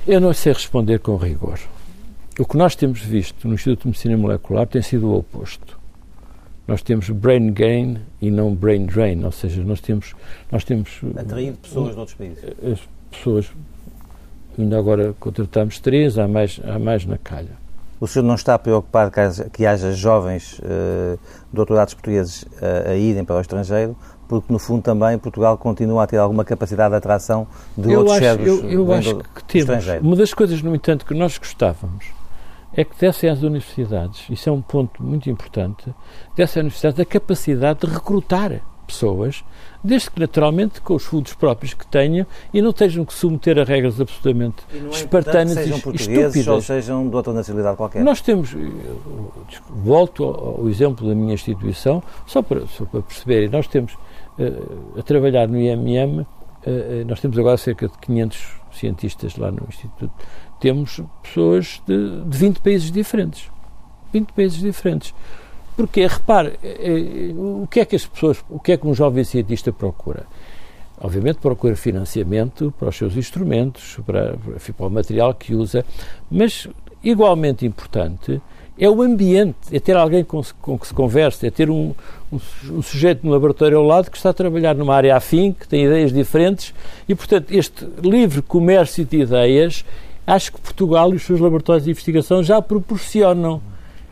Eu 0.06 0.20
não 0.20 0.34
sei 0.34 0.52
responder 0.52 1.00
com 1.00 1.16
rigor. 1.16 1.60
O 2.38 2.46
que 2.46 2.58
nós 2.58 2.76
temos 2.76 3.00
visto 3.00 3.48
no 3.48 3.54
Instituto 3.54 3.84
de 3.84 3.88
Medicina 3.88 4.18
Molecular 4.18 4.68
tem 4.68 4.82
sido 4.82 5.08
o 5.08 5.18
oposto. 5.18 5.80
Nós 6.68 6.82
temos 6.82 7.10
brain 7.10 7.54
gain 7.54 8.00
e 8.22 8.30
não 8.30 8.54
brain 8.54 8.86
drain, 8.86 9.24
ou 9.24 9.32
seja, 9.32 9.64
nós 9.64 9.80
temos... 9.80 10.14
Nós 10.52 10.64
temos 10.64 11.02
Atraído 11.16 11.58
pessoas 11.58 11.94
de 11.94 12.00
outros 12.00 12.18
países. 12.18 12.44
As 12.44 12.80
pessoas, 13.12 13.52
ainda 14.58 14.78
agora 14.78 15.14
contratamos 15.20 15.80
três, 15.80 16.18
há 16.18 16.28
mais, 16.28 16.60
há 16.66 16.80
mais 16.80 17.06
na 17.06 17.18
calha. 17.18 17.63
O 18.04 18.08
senhor 18.08 18.26
não 18.26 18.36
está 18.36 18.60
preocupado 18.60 19.10
que 19.10 19.20
haja, 19.22 19.50
que 19.50 19.66
haja 19.66 19.94
jovens 19.94 20.60
uh, 20.60 21.18
doutorados 21.54 21.94
portugueses 21.94 22.44
uh, 22.44 22.90
a 22.90 22.96
irem 22.96 23.24
para 23.24 23.38
o 23.38 23.40
estrangeiro 23.40 23.96
porque 24.28 24.52
no 24.52 24.60
fundo 24.60 24.82
também 24.82 25.18
Portugal 25.18 25.58
continua 25.58 26.04
a 26.04 26.08
ter 26.08 26.18
alguma 26.18 26.44
capacidade 26.44 26.90
de 26.90 26.98
atração 26.98 27.48
de 27.78 27.94
eu 27.94 28.00
outros 28.00 28.18
acho, 28.18 28.42
Eu, 28.42 28.70
eu 28.70 28.94
acho 28.94 29.20
que 29.20 29.44
temos. 29.46 29.86
Uma 30.02 30.18
das 30.18 30.34
coisas, 30.34 30.62
no 30.62 30.76
entanto, 30.76 31.06
que 31.06 31.14
nós 31.14 31.38
gostávamos 31.38 32.08
é 32.74 32.84
que 32.84 32.94
dessem 33.00 33.30
às 33.30 33.42
universidades, 33.42 34.26
isso 34.30 34.50
é 34.50 34.52
um 34.52 34.62
ponto 34.62 35.02
muito 35.02 35.30
importante, 35.30 35.86
dessem 36.36 36.60
às 36.60 36.64
universidades 36.66 37.00
a 37.00 37.06
capacidade 37.06 37.88
de 37.88 37.94
recrutar 37.94 38.60
pessoas, 38.86 39.46
desde 39.84 40.10
que 40.10 40.20
naturalmente 40.20 40.80
com 40.80 40.96
os 40.96 41.04
fundos 41.04 41.34
próprios 41.34 41.74
que 41.74 41.86
tenham 41.86 42.26
e 42.54 42.62
não 42.62 42.72
tenham 42.72 43.04
que 43.04 43.14
submeter 43.14 43.60
a 43.60 43.64
regras 43.64 44.00
absolutamente 44.00 44.64
é 44.74 44.78
espartanas 44.90 45.54
sejam 45.54 45.78
e 45.92 45.96
estúpidas. 45.96 46.48
ou 46.48 46.62
sejam 46.62 47.10
de 47.10 47.16
outra 47.16 47.34
nacionalidade 47.34 47.76
qualquer. 47.76 48.04
Nós 48.04 48.22
temos, 48.22 48.56
volto 49.70 50.24
ao, 50.24 50.70
exemplo 50.70 51.08
da 51.08 51.14
minha 51.14 51.34
instituição, 51.34 52.02
só 52.26 52.42
para, 52.42 52.66
só 52.68 52.86
para 52.86 53.02
perceberem, 53.02 53.50
nós 53.50 53.68
temos 53.68 53.94
uh, 53.94 55.00
a 55.00 55.04
trabalhar 55.04 55.48
no 55.48 55.60
IMM, 55.60 56.22
uh, 56.22 56.26
nós 57.06 57.20
temos 57.20 57.38
agora 57.38 57.58
cerca 57.58 57.88
de 57.88 57.98
500 57.98 58.48
cientistas 58.72 59.36
lá 59.38 59.52
no 59.52 59.68
Instituto, 59.68 60.14
temos 60.60 61.02
pessoas 61.22 61.82
de, 61.86 62.24
de 62.24 62.38
20 62.38 62.62
países 62.62 62.92
diferentes. 62.92 63.52
20 64.14 64.32
países 64.32 64.60
diferentes. 64.60 65.14
Porque, 65.76 66.06
repare, 66.06 66.54
é, 66.64 66.68
é, 66.68 67.34
o 67.36 67.68
que 67.70 67.80
é 67.80 67.86
que 67.86 67.96
as 67.96 68.06
pessoas, 68.06 68.44
o 68.50 68.60
que 68.60 68.74
é 68.74 68.78
que 68.78 68.88
um 68.88 68.94
jovem 68.94 69.24
cientista 69.24 69.72
procura? 69.74 70.26
Obviamente 71.02 71.40
procura 71.40 71.76
financiamento 71.76 72.74
para 72.80 72.90
os 72.90 72.96
seus 72.96 73.18
instrumentos, 73.18 73.98
para, 74.06 74.38
para 74.78 74.86
o 74.86 74.90
material 74.90 75.34
que 75.34 75.56
usa, 75.56 75.84
mas 76.30 76.68
igualmente 77.04 77.66
importante 77.66 78.42
é 78.78 78.90
o 78.90 79.02
ambiente, 79.02 79.56
é 79.72 79.80
ter 79.80 79.96
alguém 79.96 80.24
com, 80.24 80.42
com 80.62 80.78
que 80.78 80.88
se 80.88 80.94
converse, 80.94 81.46
é 81.46 81.52
ter 81.52 81.70
um, 81.70 81.94
um, 82.32 82.40
um, 82.72 82.82
sujeito 82.82 83.26
no 83.26 83.32
laboratório 83.32 83.78
ao 83.78 83.86
lado 83.86 84.10
que 84.10 84.18
está 84.18 84.32
a 84.32 84.34
trabalhar 84.34 84.76
numa 84.76 84.96
área 84.96 85.16
afim, 85.16 85.54
que 85.54 85.68
tem 85.68 85.86
ideias 85.86 86.12
diferentes 86.12 86.74
e, 87.08 87.14
portanto, 87.14 87.52
este 87.52 87.88
livre 88.02 88.42
comércio 88.42 89.06
de 89.06 89.22
ideias, 89.22 89.86
acho 90.26 90.54
que 90.54 90.60
Portugal 90.60 91.14
e 91.14 91.18
os 91.18 91.24
seus 91.24 91.40
laboratórios 91.40 91.86
de 91.86 91.92
investigação 91.92 92.42
já 92.42 92.62
proporcionam. 92.62 93.62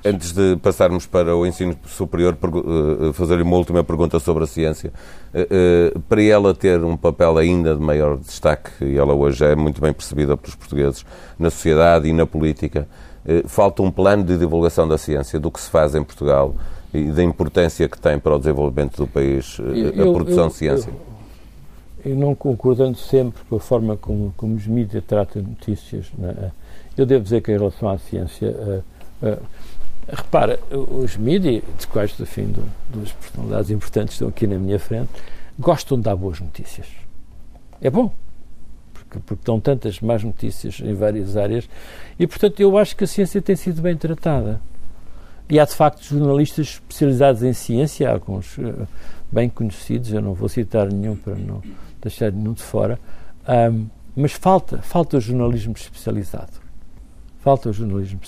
Antes 0.04 0.32
de 0.32 0.56
passarmos 0.56 1.06
para 1.06 1.36
o 1.36 1.46
ensino 1.46 1.76
superior, 1.86 2.36
eh, 2.42 3.10
eh, 3.10 3.14
fazer-lhe 3.14 3.44
uma 3.44 3.56
última 3.56 3.84
pergunta 3.84 4.20
sobre 4.20 4.44
a 4.44 4.48
ciência. 4.48 4.92
Eh, 5.32 5.94
para 6.10 6.24
ela 6.24 6.56
ter 6.56 6.84
um 6.84 6.98
papel 6.98 7.38
ainda 7.38 7.76
de 7.76 7.82
maior 7.82 8.18
destaque, 8.18 8.72
e 8.84 8.98
ela 8.98 9.14
hoje 9.14 9.46
é 9.46 9.56
muito 9.56 9.80
bem 9.80 9.94
percebida 9.94 10.36
pelos 10.36 10.56
portugueses, 10.56 11.06
na 11.38 11.52
sociedade 11.52 12.10
e 12.10 12.14
na 12.14 12.26
política, 12.26 12.88
falta 13.46 13.84
um 13.84 13.92
plano 13.92 14.24
de 14.24 14.36
divulgação 14.36 14.88
da 14.88 14.98
ciência, 14.98 15.40
do 15.40 15.52
que 15.52 15.62
se 15.62 15.70
faz 15.70 15.94
em 15.94 16.04
Portugal 16.04 16.56
e 16.92 17.04
da 17.12 17.24
importância 17.24 17.88
que 17.88 18.00
tem 18.00 18.18
para 18.18 18.36
o 18.36 18.40
desenvolvimento 18.40 18.98
do 18.98 19.06
país 19.06 19.60
a 19.60 20.02
eu, 20.02 20.14
produção 20.14 20.46
eu, 20.46 20.50
de 20.50 20.56
ciência. 20.56 20.90
Eu, 22.04 22.14
eu, 22.14 22.18
não 22.18 22.34
concordando 22.34 22.98
sempre 22.98 23.44
com 23.48 23.58
a 23.58 23.60
forma 23.60 23.96
como, 23.96 24.34
como 24.36 24.56
os 24.56 24.66
mídias 24.66 25.04
tratam 25.06 25.44
notícias, 25.44 26.08
é? 26.24 26.50
eu 26.98 27.06
devo 27.06 27.24
dizer 27.24 27.42
que 27.44 27.52
em 27.52 27.58
relação 27.60 27.88
à 27.88 28.00
ciência. 28.00 28.50
Uh, 28.50 29.28
uh, 29.28 29.38
Repara, 30.12 30.60
os 30.70 31.16
mídias, 31.16 31.64
de 31.80 31.88
quais, 31.88 32.20
enfim, 32.20 32.54
duas 32.90 33.12
personalidades 33.14 33.72
importantes 33.72 34.16
estão 34.16 34.28
aqui 34.28 34.46
na 34.46 34.58
minha 34.58 34.78
frente, 34.78 35.10
gostam 35.58 35.98
de 35.98 36.04
dar 36.04 36.16
boas 36.16 36.40
notícias. 36.40 36.88
É 37.80 37.90
bom, 37.90 38.14
porque, 38.94 39.20
porque 39.20 39.44
dão 39.46 39.60
tantas 39.60 40.02
más 40.02 40.24
notícias 40.24 40.80
em 40.82 40.94
várias 40.94 41.38
áreas 41.38 41.68
e, 42.20 42.28
portanto, 42.28 42.60
eu 42.60 42.78
acho 42.78 42.96
que 42.96 43.06
a 43.06 43.08
ciência 43.08 43.42
tem 43.42 43.56
sido 43.56 43.82
bem 43.82 43.96
tratada. 43.96 44.62
E 45.50 45.60
há, 45.60 45.66
de 45.66 45.74
facto, 45.74 46.04
jornalistas 46.04 46.68
especializados 46.68 47.44
em 47.44 47.54
ciência, 47.54 48.10
alguns 48.10 48.58
uh, 48.58 48.88
bem 49.32 49.50
conhecidos, 49.50 50.14
eu 50.14 50.22
não 50.22 50.34
vou 50.34 50.48
citar 50.48 50.92
nenhum 50.92 51.16
para 51.16 51.36
não 51.36 51.62
deixar 52.02 52.32
nenhum 52.32 52.54
de 52.54 52.64
fora, 52.64 53.00
um, 53.72 53.88
mas 54.16 54.34
falta, 54.34 54.80
falta 54.82 55.20
jornalismo 55.20 55.74
especializado. 55.74 56.61
Falta 57.42 57.70
o 57.70 57.74
jornalismo 57.74 58.20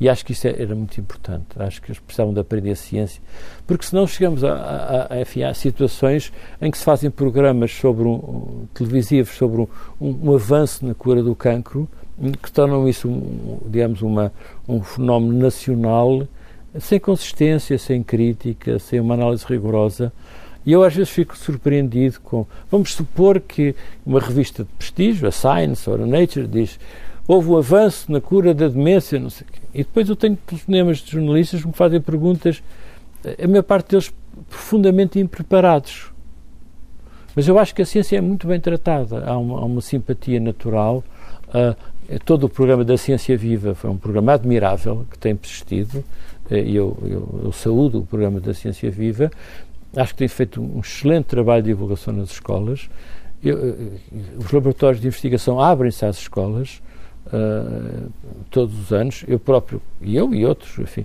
E 0.00 0.08
acho 0.08 0.26
que 0.26 0.32
isso 0.32 0.48
é, 0.48 0.60
era 0.60 0.74
muito 0.74 1.00
importante. 1.00 1.46
Acho 1.56 1.80
que 1.80 1.88
eles 1.88 2.00
precisavam 2.00 2.34
de 2.34 2.40
aprender 2.40 2.72
a 2.72 2.76
ciência. 2.76 3.22
Porque 3.64 3.86
senão 3.86 4.08
chegamos 4.08 4.42
a, 4.42 4.52
a, 4.52 5.14
a, 5.14 5.20
enfim, 5.20 5.44
a 5.44 5.54
situações 5.54 6.32
em 6.60 6.68
que 6.68 6.78
se 6.78 6.84
fazem 6.84 7.12
programas 7.12 7.72
sobre 7.72 8.08
um, 8.08 8.14
um, 8.14 8.68
televisivos 8.74 9.36
sobre 9.36 9.60
um, 9.60 9.68
um, 10.00 10.34
avanço 10.34 10.84
na 10.84 10.94
cura 10.94 11.22
do 11.22 11.32
cancro 11.32 11.88
hum, 12.18 12.32
que 12.32 12.50
tornam 12.50 12.88
isso, 12.88 13.08
digamos, 13.66 14.02
uma, 14.02 14.32
um 14.66 14.82
fenómeno 14.82 15.38
nacional 15.38 16.26
sem 16.80 16.98
consistência, 16.98 17.78
sem 17.78 18.02
crítica, 18.02 18.80
sem 18.80 18.98
uma 18.98 19.14
análise 19.14 19.44
rigorosa. 19.46 20.12
E 20.66 20.72
eu 20.72 20.82
às 20.82 20.94
vezes 20.94 21.10
fico 21.10 21.36
surpreendido 21.36 22.20
com. 22.20 22.44
Vamos 22.70 22.92
supor 22.94 23.40
que 23.40 23.74
uma 24.04 24.20
revista 24.20 24.64
de 24.64 24.70
prestígio, 24.76 25.28
a 25.28 25.30
Science 25.30 25.88
ou 25.88 25.94
a 25.94 26.06
Nature, 26.06 26.46
diz 26.46 26.78
houve 27.28 27.50
um 27.50 27.58
avanço 27.58 28.10
na 28.10 28.22
cura 28.22 28.54
da 28.54 28.66
demência, 28.66 29.20
não 29.20 29.28
sei 29.28 29.46
o 29.46 29.52
quê. 29.52 29.60
E 29.74 29.78
depois 29.78 30.08
eu 30.08 30.16
tenho 30.16 30.34
telefonemas 30.34 30.98
de 30.98 31.12
jornalistas 31.12 31.60
que 31.60 31.66
me 31.66 31.74
fazem 31.74 32.00
perguntas, 32.00 32.62
a 33.22 33.46
maior 33.46 33.62
parte 33.62 33.90
deles 33.90 34.10
profundamente 34.48 35.20
impreparados. 35.20 36.10
Mas 37.36 37.46
eu 37.46 37.58
acho 37.58 37.74
que 37.74 37.82
a 37.82 37.86
ciência 37.86 38.16
é 38.16 38.20
muito 38.20 38.46
bem 38.46 38.58
tratada, 38.58 39.24
há 39.26 39.36
uma, 39.36 39.60
há 39.60 39.64
uma 39.64 39.82
simpatia 39.82 40.40
natural. 40.40 41.04
Uh, 41.48 42.18
todo 42.24 42.44
o 42.44 42.48
programa 42.48 42.82
da 42.82 42.96
Ciência 42.96 43.36
Viva 43.36 43.74
foi 43.74 43.90
um 43.90 43.96
programa 43.96 44.32
admirável 44.32 45.06
que 45.10 45.18
tem 45.18 45.36
persistido 45.36 46.02
uh, 46.50 46.54
e 46.54 46.74
eu, 46.74 46.96
eu, 47.02 47.40
eu 47.44 47.52
saúdo 47.52 48.00
o 48.00 48.06
programa 48.06 48.40
da 48.40 48.54
Ciência 48.54 48.90
Viva. 48.90 49.30
Acho 49.94 50.14
que 50.14 50.18
tem 50.18 50.28
feito 50.28 50.60
um 50.60 50.80
excelente 50.80 51.26
trabalho 51.26 51.62
de 51.62 51.68
divulgação 51.68 52.14
nas 52.14 52.30
escolas. 52.30 52.88
Eu, 53.44 53.56
os 54.36 54.50
laboratórios 54.50 55.00
de 55.00 55.06
investigação 55.06 55.60
abrem-se 55.60 56.04
às 56.04 56.18
escolas 56.18 56.80
uh, 57.32 58.10
todos 58.50 58.78
os 58.78 58.92
anos, 58.92 59.24
eu 59.26 59.38
próprio, 59.38 59.80
e 60.00 60.16
eu 60.16 60.34
e 60.34 60.44
outros, 60.44 60.78
enfim, 60.78 61.04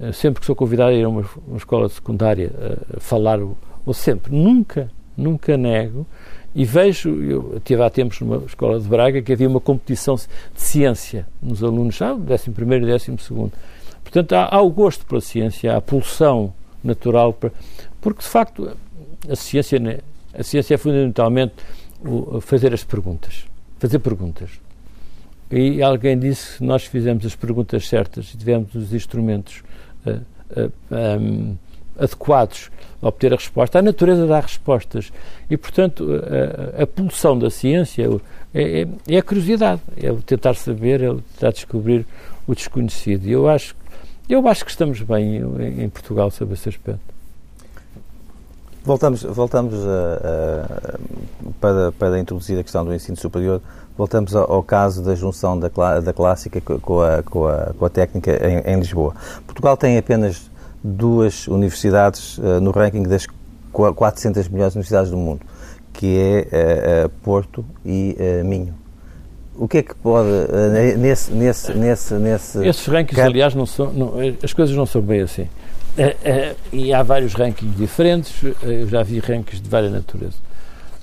uh, 0.00 0.12
sempre 0.12 0.40
que 0.40 0.46
sou 0.46 0.56
convidado 0.56 0.90
a 0.90 0.94
ir 0.94 1.04
a 1.04 1.08
uma, 1.08 1.24
uma 1.46 1.56
escola 1.56 1.88
secundária 1.88 2.50
a 2.96 3.00
falar, 3.00 3.38
ou 3.40 3.94
sempre, 3.94 4.34
nunca, 4.34 4.90
nunca 5.16 5.56
nego, 5.56 6.06
e 6.54 6.64
vejo, 6.64 7.10
eu 7.22 7.60
tive 7.64 7.82
há 7.82 7.90
tempos 7.90 8.20
numa 8.20 8.36
escola 8.46 8.78
de 8.78 8.88
Braga 8.88 9.20
que 9.20 9.32
havia 9.32 9.48
uma 9.48 9.60
competição 9.60 10.14
de 10.14 10.22
ciência 10.54 11.26
nos 11.42 11.64
alunos, 11.64 11.96
já, 11.96 12.14
11 12.14 12.50
e 12.50 12.50
12. 12.50 13.52
Portanto, 14.04 14.32
há, 14.34 14.54
há, 14.54 14.62
o 14.62 14.70
gosto 14.70 15.04
pela 15.04 15.20
ciência, 15.20 15.72
há 15.72 15.78
a 15.78 15.80
pulsão 15.80 16.52
natural, 16.82 17.32
para, 17.32 17.50
porque 18.00 18.20
de 18.20 18.28
facto 18.28 18.76
a 19.28 19.34
ciência, 19.34 19.80
né, 19.80 19.98
a 20.32 20.44
ciência 20.44 20.74
é 20.74 20.76
fundamentalmente 20.76 21.54
fazer 22.42 22.72
as 22.72 22.84
perguntas. 22.84 23.44
Fazer 23.78 23.98
perguntas. 23.98 24.50
E 25.56 25.80
alguém 25.80 26.18
disse 26.18 26.58
que 26.58 26.64
nós 26.64 26.84
fizemos 26.84 27.24
as 27.24 27.36
perguntas 27.36 27.86
certas 27.86 28.34
e 28.34 28.36
tivemos 28.36 28.74
os 28.74 28.92
instrumentos 28.92 29.62
uh, 30.04 30.10
uh, 30.10 30.72
um, 31.20 31.56
adequados 31.96 32.72
a 33.00 33.06
obter 33.06 33.32
a 33.32 33.36
resposta. 33.36 33.78
A 33.78 33.82
natureza 33.82 34.26
dá 34.26 34.40
respostas. 34.40 35.12
E, 35.48 35.56
portanto, 35.56 36.08
a, 36.78 36.82
a 36.82 36.86
pulsão 36.88 37.38
da 37.38 37.50
ciência 37.50 38.02
é, 38.52 38.80
é, 38.82 38.88
é, 39.06 39.16
a 39.16 39.22
curiosidade, 39.22 39.80
é 39.96 40.10
o 40.10 40.20
tentar 40.20 40.54
saber, 40.54 41.00
é 41.00 41.10
o 41.10 41.20
tentar 41.20 41.52
descobrir 41.52 42.04
o 42.48 42.54
desconhecido. 42.54 43.24
E 43.24 43.30
eu 43.30 43.48
acho, 43.48 43.76
eu 44.28 44.48
acho 44.48 44.64
que 44.64 44.72
estamos 44.72 45.02
bem 45.02 45.36
em, 45.36 45.84
em 45.84 45.88
Portugal 45.88 46.32
sobre 46.32 46.54
esse 46.54 46.68
aspecto. 46.68 47.14
Voltamos, 48.84 49.22
voltamos 49.22 49.74
a, 49.86 49.88
a, 49.88 50.98
para, 51.60 51.92
para 51.92 52.18
introduzir 52.18 52.58
a 52.58 52.62
questão 52.64 52.84
do 52.84 52.92
ensino 52.92 53.16
superior 53.16 53.62
voltamos 53.96 54.34
ao, 54.34 54.62
caso 54.62 55.02
da 55.02 55.14
junção 55.14 55.58
da, 55.58 55.68
da 56.00 56.12
clássica 56.12 56.60
com 56.60 57.00
a, 57.00 57.22
com 57.22 57.46
a, 57.46 57.72
com 57.78 57.84
a 57.84 57.90
técnica 57.90 58.32
em, 58.46 58.72
em, 58.72 58.78
Lisboa. 58.78 59.14
Portugal 59.46 59.76
tem 59.76 59.96
apenas 59.96 60.50
duas 60.82 61.46
universidades 61.46 62.38
uh, 62.38 62.60
no 62.60 62.70
ranking 62.70 63.04
das 63.04 63.26
400 63.72 64.48
melhores 64.48 64.74
universidades 64.74 65.10
do 65.10 65.16
mundo, 65.16 65.40
que 65.92 66.18
é 66.18 67.04
uh, 67.04 67.06
uh, 67.06 67.08
Porto 67.22 67.64
e 67.84 68.16
Minho. 68.44 68.74
O 69.56 69.68
que 69.68 69.78
é 69.78 69.82
que 69.84 69.94
pode, 69.94 70.28
nesse, 70.98 71.30
nesse, 71.30 71.72
nesse, 71.74 72.14
nesse... 72.14 72.66
Esses 72.66 72.86
rankings, 72.88 73.20
aliás, 73.20 73.54
não 73.54 73.64
são, 73.64 73.92
não, 73.92 74.14
as 74.42 74.52
coisas 74.52 74.74
não 74.74 74.84
são 74.84 75.00
bem 75.00 75.20
assim. 75.20 75.48
e 76.72 76.92
há 76.92 77.04
vários 77.04 77.34
rankings 77.34 77.76
diferentes, 77.76 78.34
eu 78.64 78.88
já 78.88 79.04
vi 79.04 79.20
rankings 79.20 79.62
de 79.62 79.68
várias 79.68 79.92
naturezas. 79.92 80.40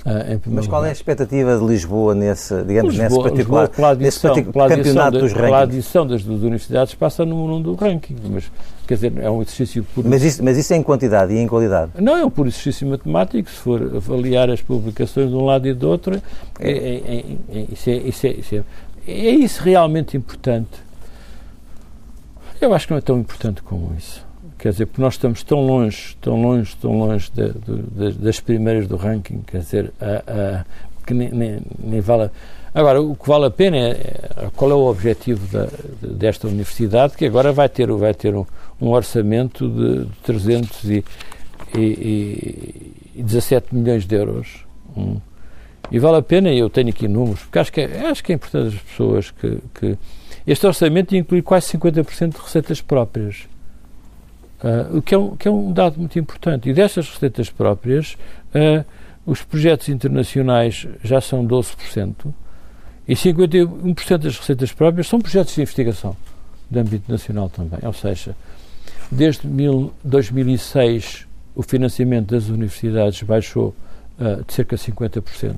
Uh, 0.03 0.41
Mas 0.48 0.65
qual 0.65 0.84
é 0.84 0.89
a 0.89 0.91
expectativa 0.91 1.55
de 1.60 1.63
Lisboa 1.63 2.15
nesse, 2.15 2.63
digamos, 2.63 2.96
Lisboa, 2.96 3.10
nesse 3.10 3.29
particular, 3.29 3.67
Lisboa, 3.67 3.89
adição, 3.91 4.05
nesse 4.05 4.20
particular 4.20 4.70
campeonato 4.70 5.20
dos 5.20 5.31
rankings? 5.31 5.53
A 5.53 5.60
adição 5.60 6.08
das, 6.08 6.24
das 6.24 6.39
universidades 6.39 6.96
passa 6.96 7.24
no 7.24 7.48
número 7.48 7.63
do 7.63 7.75
ranking, 7.75 8.15
mas 8.31 8.51
quer 8.88 8.96
dizer, 8.96 9.13
é 9.20 9.29
um 9.29 9.43
exercício 9.43 9.84
puro. 9.93 10.10
Mas 10.10 10.24
isso, 10.24 10.43
mas 10.43 10.58
isso 10.58 10.74
é 10.74 10.77
em 10.77 10.81
quantidade 10.81 11.34
e 11.34 11.38
em 11.38 11.48
qualidade? 11.48 11.91
Não, 12.00 12.17
é 12.17 12.25
um 12.25 12.31
puro 12.31 12.50
exercício 12.50 12.88
matemático, 12.88 13.48
se 13.48 13.58
for 13.58 13.79
avaliar 13.96 14.50
as 14.50 14.62
publicações 14.62 15.29
de 15.29 15.36
um 15.36 15.46
lado 15.46 15.67
e 15.67 15.74
do 15.74 15.88
outro, 15.88 16.20
é, 16.60 16.72
é, 16.72 16.74
é, 16.74 17.60
é 17.60 17.65
isso, 17.72 17.89
é, 17.89 17.93
isso, 17.98 18.27
isso 18.27 18.55
é, 18.55 18.63
é 19.08 19.29
isso 19.29 19.62
realmente 19.62 20.17
importante. 20.17 20.81
Eu 22.60 22.74
acho 22.74 22.88
que 22.88 22.93
não 22.93 22.98
é 22.98 23.01
tão 23.01 23.20
importante 23.20 23.62
como 23.62 23.93
isso. 23.96 24.31
Quer 24.62 24.74
dizer, 24.74 24.86
porque 24.86 25.01
nós 25.01 25.15
estamos 25.15 25.41
tão 25.41 25.65
longe, 25.65 26.15
tão 26.22 26.39
longe, 26.39 26.75
tão 26.80 26.96
longe 26.96 27.32
de, 27.34 27.51
de, 27.51 28.12
das 28.12 28.39
primeiras 28.39 28.88
do 28.88 28.96
ranking, 28.96 29.41
quer 29.41 29.58
dizer, 29.58 29.91
a, 30.00 30.32
a, 30.32 30.65
que 31.03 31.15
nem, 31.15 31.30
nem, 31.32 31.62
nem, 31.80 32.00
vale. 32.00 32.30
Agora, 32.72 33.01
o 33.01 33.15
que 33.15 33.27
vale 33.27 33.46
a 33.48 33.50
pena 33.50 33.77
é, 33.77 33.89
é 33.89 34.50
qual 34.56 34.70
é 34.70 34.75
o 34.75 34.86
objetivo 34.86 35.48
da, 35.48 35.68
desta 36.00 36.48
universidade, 36.48 37.18
que 37.18 37.25
agora 37.25 37.51
vai 37.51 37.68
ter, 37.68 37.91
vai 37.91 38.13
ter 38.13 38.36
um, 38.36 38.46
um 38.80 38.89
orçamento 38.89 39.68
de 39.68 40.06
300 40.22 40.84
e, 40.91 41.03
e, 41.75 42.94
17 43.15 43.74
milhões 43.74 44.06
de 44.06 44.15
euros. 44.15 44.63
Hum. 44.96 45.18
E 45.91 45.98
vale 45.98 46.18
a 46.18 46.22
pena, 46.22 46.51
e 46.51 46.60
eu 46.60 46.70
tenho 46.70 46.89
aqui 46.89 47.08
números, 47.08 47.39
porque 47.39 47.58
acho 47.58 47.74
que 47.74 47.82
é, 47.82 48.06
acho 48.06 48.24
que 48.24 48.32
é 48.32 48.36
importante 48.36 48.75
as 48.75 48.82
pessoas 48.84 49.32
que, 49.32 49.58
que 49.74 49.98
este 50.46 50.68
orçamento 50.68 51.15
inclui 51.15 51.41
quase 51.41 51.75
50% 51.75 52.36
de 52.36 52.39
receitas 52.39 52.80
próprias. 52.80 53.50
Uh, 54.63 54.98
o 54.98 55.01
que 55.01 55.15
é, 55.15 55.18
um, 55.18 55.36
que 55.36 55.48
é 55.48 55.51
um 55.51 55.74
dado 55.74 55.98
muito 55.98 56.20
importante. 56.20 56.70
E 56.70 56.74
destas 56.74 57.10
receitas 57.10 57.50
próprias, 57.50 58.15
uh, 58.53 58.86
os 59.25 59.41
projetos 59.41 59.89
internacionais 59.89 60.88
já 61.03 61.20
são 61.20 61.46
12% 61.46 62.34
e 63.08 63.15
51% 63.15 64.18
das 64.18 64.38
receitas 64.38 64.72
próprias 64.72 65.08
são 65.08 65.20
projetos 65.20 65.56
de 65.56 65.62
investigação 65.62 66.15
de 66.70 66.80
âmbito 66.80 67.12
nacional 67.12 67.50
também. 67.50 67.80
Ou 67.84 67.94
seja, 67.94 68.36
desde 69.12 69.48
mil, 69.48 69.91
2006 70.03 71.27
o 71.56 71.63
financiamento 71.63 72.34
das 72.34 72.48
universidades 72.48 73.22
baixou 73.24 73.75
uh, 74.20 74.44
de 74.44 74.53
cerca 74.53 74.75
de 74.75 74.84
50%. 74.84 75.56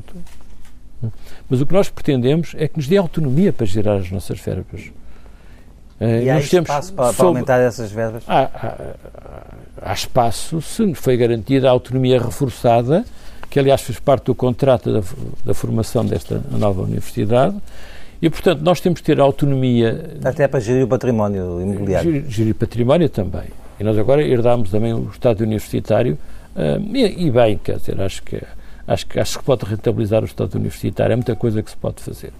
Mas 1.49 1.61
o 1.61 1.65
que 1.65 1.73
nós 1.73 1.89
pretendemos 1.89 2.55
é 2.57 2.67
que 2.67 2.77
nos 2.77 2.87
dê 2.87 2.97
autonomia 2.97 3.51
para 3.51 3.65
gerar 3.65 3.97
as 3.97 4.09
nossas 4.09 4.39
verbas. 4.39 4.91
Eh, 5.99 6.23
e 6.23 6.29
há 6.29 6.39
espaço 6.39 6.93
para, 6.93 7.13
para, 7.13 7.25
aumentar 7.25 7.59
essas 7.59 7.91
verbas? 7.91 8.23
Há, 8.27 8.43
há, 8.43 8.75
há, 9.81 9.93
espaço 9.93 10.61
se 10.61 10.93
foi 10.95 11.15
garantida 11.17 11.67
a 11.67 11.71
autonomia 11.71 12.21
reforçada, 12.21 13.05
que 13.49 13.59
aliás 13.59 13.81
fez 13.81 13.99
parte 13.99 14.25
do 14.25 14.35
contrato 14.35 14.91
da, 14.91 15.01
da 15.45 15.53
formação 15.53 16.05
desta 16.05 16.41
nova 16.51 16.81
universidade, 16.81 17.55
e, 18.23 18.29
portanto, 18.29 18.61
nós 18.61 18.79
temos 18.79 19.01
que 19.01 19.05
ter 19.05 19.19
autonomia. 19.19 20.17
Até 20.23 20.47
para 20.47 20.61
gerir 20.61 20.85
o 20.85 20.87
património 20.87 21.61
imobiliário. 21.61 22.09
Gerir, 22.09 22.29
gerir 22.29 22.55
património 22.55 23.09
também. 23.09 23.49
E 23.77 23.83
nós 23.83 23.97
agora 23.97 24.23
herdámos 24.23 24.71
também 24.71 24.93
o 24.93 25.09
Estado 25.11 25.41
Universitário, 25.41 26.17
uh, 26.55 26.95
e, 26.95 27.27
e, 27.27 27.29
bem, 27.29 27.57
quer 27.57 27.75
dizer, 27.75 27.99
acho 28.01 28.23
que, 28.23 28.41
acho, 28.87 29.07
que, 29.07 29.19
acho 29.19 29.39
que 29.39 29.43
pode 29.43 29.65
rentabilizar 29.65 30.21
o 30.21 30.25
Estado 30.25 30.55
Universitário, 30.55 31.11
é 31.11 31.15
muita 31.17 31.35
coisa 31.35 31.61
que 31.61 31.69
se 31.69 31.75
pode 31.75 32.01
fazer. 32.01 32.31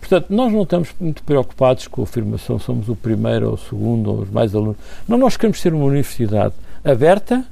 Portanto, 0.00 0.26
nós 0.30 0.52
não 0.52 0.62
estamos 0.62 0.88
muito 0.98 1.22
preocupados 1.22 1.86
com 1.86 2.00
a 2.00 2.04
afirmação 2.04 2.58
somos 2.58 2.88
o 2.88 2.96
primeiro 2.96 3.48
ou 3.48 3.54
o 3.54 3.58
segundo 3.58 4.10
ou 4.10 4.20
os 4.22 4.30
mais 4.30 4.54
alunos. 4.54 4.76
Não, 5.06 5.18
nós 5.18 5.36
queremos 5.36 5.60
ser 5.60 5.74
uma 5.74 5.84
universidade 5.84 6.54
aberta, 6.82 7.44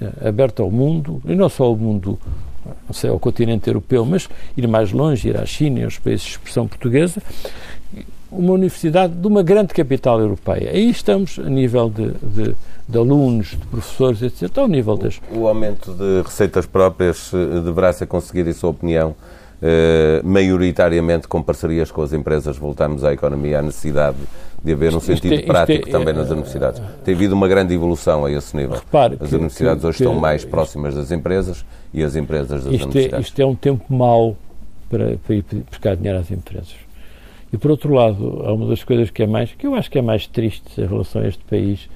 eh, 0.00 0.28
aberta 0.28 0.62
ao 0.62 0.70
mundo, 0.70 1.22
e 1.24 1.34
não 1.34 1.48
só 1.48 1.64
ao 1.64 1.76
mundo, 1.76 2.18
não 2.86 2.92
sei, 2.92 3.08
ao 3.08 3.18
continente 3.18 3.68
europeu, 3.68 4.04
mas 4.04 4.28
ir 4.56 4.66
mais 4.66 4.92
longe, 4.92 5.28
ir 5.28 5.36
à 5.38 5.46
China, 5.46 5.84
aos 5.84 5.98
países 5.98 6.26
de 6.26 6.30
expressão 6.32 6.66
portuguesa, 6.66 7.22
uma 8.30 8.54
universidade 8.54 9.14
de 9.14 9.26
uma 9.26 9.42
grande 9.42 9.74
capital 9.74 10.18
europeia. 10.18 10.70
Aí 10.70 10.90
estamos 10.90 11.38
a 11.38 11.48
nível 11.48 11.88
de, 11.88 12.10
de, 12.10 12.56
de 12.88 12.98
alunos, 12.98 13.50
de 13.50 13.66
professores, 13.66 14.22
etc., 14.22 14.58
ao 14.58 14.68
nível 14.68 14.96
das... 14.96 15.20
O 15.30 15.46
aumento 15.46 15.92
de 15.94 16.22
receitas 16.22 16.66
próprias 16.66 17.30
eh, 17.32 17.60
deverá 17.60 17.92
ser 17.92 18.06
conseguido, 18.06 18.50
em 18.50 18.54
sua 18.54 18.70
opinião, 18.70 19.14
eh, 19.62 20.20
maioritariamente 20.24 21.28
com 21.28 21.40
parcerias 21.40 21.92
com 21.92 22.02
as 22.02 22.12
empresas, 22.12 22.56
voltamos 22.56 23.04
à 23.04 23.12
economia, 23.12 23.60
à 23.60 23.62
necessidade 23.62 24.16
de 24.64 24.72
haver 24.72 24.92
um 24.94 24.98
sentido 24.98 25.34
isto, 25.34 25.46
prático 25.46 25.86
isto 25.86 25.88
é, 25.88 25.98
também 25.98 26.12
nas 26.12 26.28
eh, 26.28 26.32
universidades. 26.32 26.82
Tem 27.04 27.14
havido 27.14 27.34
uma 27.34 27.46
grande 27.46 27.72
evolução 27.72 28.24
a 28.24 28.32
esse 28.32 28.56
nível. 28.56 28.76
Repare 28.76 29.16
as 29.20 29.28
que, 29.28 29.36
universidades 29.36 29.80
que, 29.82 29.86
hoje 29.86 29.98
que, 29.98 30.04
estão 30.04 30.18
mais 30.18 30.44
próximas 30.44 30.96
das 30.96 31.12
empresas 31.12 31.64
e 31.94 32.02
as 32.02 32.16
empresas 32.16 32.64
das 32.64 32.72
isto 32.72 32.82
é- 32.82 32.84
universidades. 32.86 33.26
É, 33.26 33.28
isto 33.28 33.40
é 33.40 33.46
um 33.46 33.54
tempo 33.54 33.84
mau 33.88 34.36
para, 34.90 35.16
para 35.24 35.34
ir 35.34 35.44
buscar 35.70 35.96
dinheiro 35.96 36.18
às 36.18 36.30
empresas. 36.30 36.74
E 37.52 37.56
por 37.56 37.70
outro 37.70 37.94
lado, 37.94 38.42
há 38.44 38.52
uma 38.52 38.66
das 38.66 38.82
coisas 38.82 39.10
que 39.10 39.22
é 39.22 39.26
mais, 39.26 39.52
que 39.52 39.66
eu 39.66 39.74
acho 39.76 39.88
que 39.88 39.98
é 39.98 40.02
mais 40.02 40.26
triste 40.26 40.80
em 40.80 40.86
relação 40.86 41.22
a 41.22 41.28
este 41.28 41.44
país, 41.44 41.88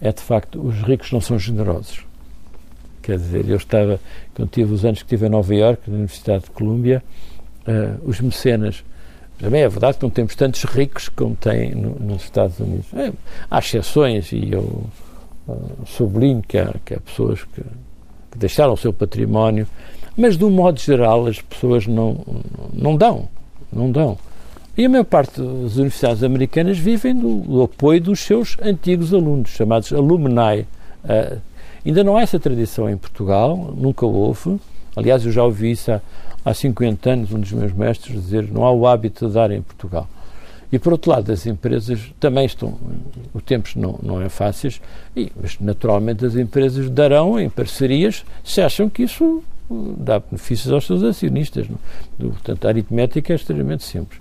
é 0.00 0.10
de 0.10 0.20
facto 0.20 0.60
os 0.60 0.82
ricos 0.82 1.12
não 1.12 1.20
são 1.20 1.38
generosos. 1.38 2.04
Quer 3.04 3.18
dizer, 3.18 3.46
eu 3.46 3.56
estava, 3.56 4.00
quando 4.34 4.48
tive 4.48 4.72
os 4.72 4.82
anos 4.82 5.00
que 5.00 5.04
estive 5.04 5.26
em 5.26 5.28
Nova 5.28 5.54
Iorque, 5.54 5.90
na 5.90 5.96
Universidade 5.96 6.44
de 6.44 6.50
Colômbia, 6.52 7.04
uh, 7.68 8.08
os 8.08 8.18
mecenas, 8.18 8.82
também 9.38 9.60
é 9.60 9.68
verdade 9.68 9.98
que 9.98 10.04
não 10.04 10.10
temos 10.10 10.34
tantos 10.34 10.64
ricos 10.64 11.10
como 11.10 11.36
tem 11.36 11.74
no, 11.74 11.90
nos 12.00 12.24
Estados 12.24 12.58
Unidos. 12.58 12.86
É, 12.94 13.12
há 13.50 13.58
exceções 13.58 14.32
e 14.32 14.50
eu 14.50 14.84
uh, 15.46 15.70
sublinho 15.84 16.42
que 16.48 16.56
há, 16.56 16.74
que 16.82 16.94
há 16.94 17.00
pessoas 17.00 17.44
que, 17.44 17.60
que 18.32 18.38
deixaram 18.38 18.72
o 18.72 18.76
seu 18.76 18.92
património, 18.92 19.66
mas 20.16 20.38
de 20.38 20.44
um 20.46 20.50
modo 20.50 20.80
geral 20.80 21.26
as 21.26 21.42
pessoas 21.42 21.86
não, 21.86 22.24
não 22.72 22.96
dão, 22.96 23.28
não 23.70 23.92
dão. 23.92 24.16
E 24.78 24.86
a 24.86 24.88
maior 24.88 25.04
parte 25.04 25.42
das 25.42 25.76
universidades 25.76 26.22
americanas 26.22 26.78
vivem 26.78 27.14
do, 27.14 27.40
do 27.40 27.62
apoio 27.62 28.00
dos 28.00 28.20
seus 28.20 28.56
antigos 28.62 29.12
alunos, 29.12 29.50
chamados 29.50 29.92
alumni. 29.92 30.66
Uh, 31.04 31.38
Ainda 31.84 32.02
não 32.02 32.16
há 32.16 32.22
essa 32.22 32.40
tradição 32.40 32.88
em 32.88 32.96
Portugal, 32.96 33.74
nunca 33.76 34.06
houve. 34.06 34.58
Aliás, 34.96 35.24
eu 35.26 35.32
já 35.32 35.42
ouvi 35.42 35.72
isso 35.72 35.92
há, 35.92 36.00
há 36.44 36.54
50 36.54 37.10
anos, 37.10 37.32
um 37.32 37.40
dos 37.40 37.52
meus 37.52 37.72
mestres 37.72 38.20
dizer 38.22 38.50
não 38.50 38.64
há 38.64 38.72
o 38.72 38.86
hábito 38.86 39.26
de 39.26 39.34
dar 39.34 39.50
em 39.50 39.60
Portugal. 39.60 40.08
E, 40.72 40.78
por 40.78 40.92
outro 40.92 41.10
lado, 41.10 41.30
as 41.30 41.46
empresas 41.46 42.12
também 42.18 42.46
estão, 42.46 42.76
os 43.32 43.42
tempos 43.44 43.76
não, 43.76 43.98
não 44.02 44.20
é 44.20 44.28
fáceis, 44.28 44.80
e, 45.14 45.30
mas 45.40 45.56
naturalmente 45.60 46.24
as 46.24 46.34
empresas 46.34 46.90
darão 46.90 47.38
em 47.38 47.48
parcerias 47.48 48.24
se 48.42 48.60
acham 48.60 48.88
que 48.88 49.04
isso 49.04 49.42
uh, 49.70 49.94
dá 49.96 50.18
benefícios 50.18 50.72
aos 50.72 50.84
seus 50.84 51.04
acionistas. 51.04 51.68
Não? 51.68 52.30
Portanto, 52.30 52.64
a 52.64 52.68
aritmética 52.68 53.32
é 53.32 53.36
extremamente 53.36 53.84
simples. 53.84 54.20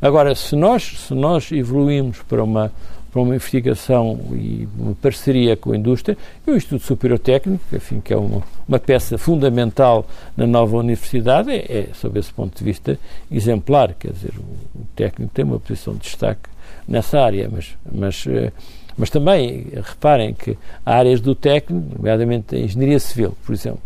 Agora, 0.00 0.34
se 0.34 0.56
nós, 0.56 1.06
se 1.06 1.14
nós 1.14 1.52
evoluímos 1.52 2.18
para 2.22 2.42
uma, 2.42 2.72
para 3.12 3.20
uma 3.20 3.34
investigação 3.34 4.18
e 4.32 4.66
uma 4.78 4.94
parceria 4.94 5.54
com 5.54 5.72
a 5.72 5.76
indústria 5.76 6.16
e 6.46 6.50
o 6.50 6.56
Instituto 6.56 6.82
Superior 6.82 7.18
Técnico, 7.18 7.62
enfim, 7.70 8.00
que 8.00 8.14
é 8.14 8.16
uma, 8.16 8.42
uma 8.66 8.78
peça 8.78 9.18
fundamental 9.18 10.06
na 10.34 10.46
nova 10.46 10.78
universidade, 10.78 11.50
é, 11.50 11.58
é, 11.58 11.88
sob 11.92 12.18
esse 12.18 12.32
ponto 12.32 12.56
de 12.56 12.64
vista, 12.64 12.98
exemplar. 13.30 13.92
Quer 13.92 14.12
dizer, 14.12 14.32
o, 14.38 14.80
o 14.80 14.86
técnico 14.96 15.30
tem 15.34 15.44
uma 15.44 15.60
posição 15.60 15.92
de 15.92 16.00
destaque 16.00 16.48
nessa 16.88 17.20
área, 17.20 17.50
mas, 17.52 17.76
mas, 17.92 18.24
eh, 18.26 18.50
mas 18.96 19.10
também 19.10 19.66
reparem 19.74 20.32
que 20.32 20.56
há 20.84 20.96
áreas 20.96 21.20
do 21.20 21.34
técnico, 21.34 21.94
nomeadamente 21.94 22.56
a 22.56 22.58
engenharia 22.58 22.98
civil, 22.98 23.36
por 23.44 23.52
exemplo, 23.52 23.80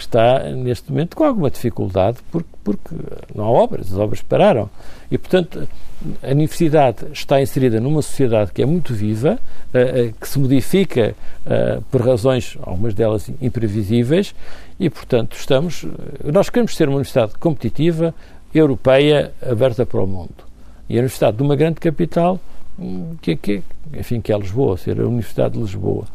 que 0.00 0.04
está 0.04 0.44
neste 0.50 0.90
momento 0.90 1.14
com 1.14 1.24
alguma 1.24 1.50
dificuldade 1.50 2.16
porque, 2.32 2.48
porque 2.64 2.94
não 3.34 3.44
há 3.44 3.50
obras, 3.50 3.92
as 3.92 3.98
obras 3.98 4.22
pararam. 4.22 4.70
E, 5.10 5.18
portanto, 5.18 5.68
a 6.22 6.30
universidade 6.30 7.04
está 7.12 7.38
inserida 7.42 7.78
numa 7.78 8.00
sociedade 8.00 8.50
que 8.50 8.62
é 8.62 8.66
muito 8.66 8.94
viva, 8.94 9.38
uh, 9.74 10.08
uh, 10.08 10.14
que 10.18 10.26
se 10.26 10.38
modifica 10.38 11.14
uh, 11.44 11.82
por 11.90 12.00
razões, 12.00 12.56
algumas 12.62 12.94
delas 12.94 13.30
imprevisíveis, 13.42 14.34
e, 14.78 14.88
portanto, 14.88 15.36
estamos. 15.36 15.84
Nós 16.24 16.48
queremos 16.48 16.74
ser 16.74 16.88
uma 16.88 16.96
universidade 16.96 17.34
competitiva, 17.38 18.14
europeia, 18.54 19.34
aberta 19.46 19.84
para 19.84 20.00
o 20.00 20.06
mundo. 20.06 20.48
E 20.88 20.94
a 20.94 21.00
universidade 21.00 21.36
de 21.36 21.42
uma 21.42 21.56
grande 21.56 21.78
capital, 21.78 22.40
hum, 22.78 23.16
que, 23.20 23.36
que, 23.36 23.62
enfim, 23.92 24.22
que 24.22 24.32
é 24.32 24.38
Lisboa, 24.38 24.78
ser 24.78 24.98
a 24.98 25.06
Universidade 25.06 25.54
de 25.54 25.60
Lisboa. 25.60 26.06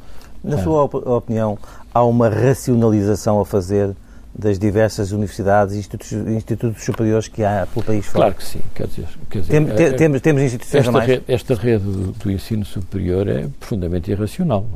Na 0.43 0.57
sua 0.61 0.83
opinião, 0.83 1.57
há 1.95 2.03
uma 2.03 2.27
racionalização 2.27 3.39
a 3.39 3.45
fazer 3.45 3.95
das 4.37 4.59
diversas 4.59 5.13
universidades 5.13 5.75
e 5.75 5.79
institutos, 5.79 6.11
institutos, 6.11 6.83
superiores 6.83 7.29
que 7.29 7.41
há 7.41 7.65
pelo 7.73 7.85
país 7.85 8.05
fora? 8.05 8.25
Claro 8.25 8.35
que 8.35 8.43
sim. 8.43 8.59
Quer 8.75 8.87
dizer, 8.87 9.07
quer 9.29 9.39
dizer, 9.39 9.51
Tem, 9.51 9.85
é, 9.85 9.91
temos, 9.93 10.21
temos 10.21 10.41
instituições 10.41 10.79
esta 10.81 10.89
a 10.89 10.91
mais? 10.91 11.07
Rede, 11.07 11.23
esta 11.25 11.55
rede 11.55 11.85
do, 11.85 12.11
do, 12.11 12.31
ensino 12.31 12.65
superior 12.65 13.29
é 13.29 13.47
profundamente 13.57 14.11
irracional. 14.11 14.67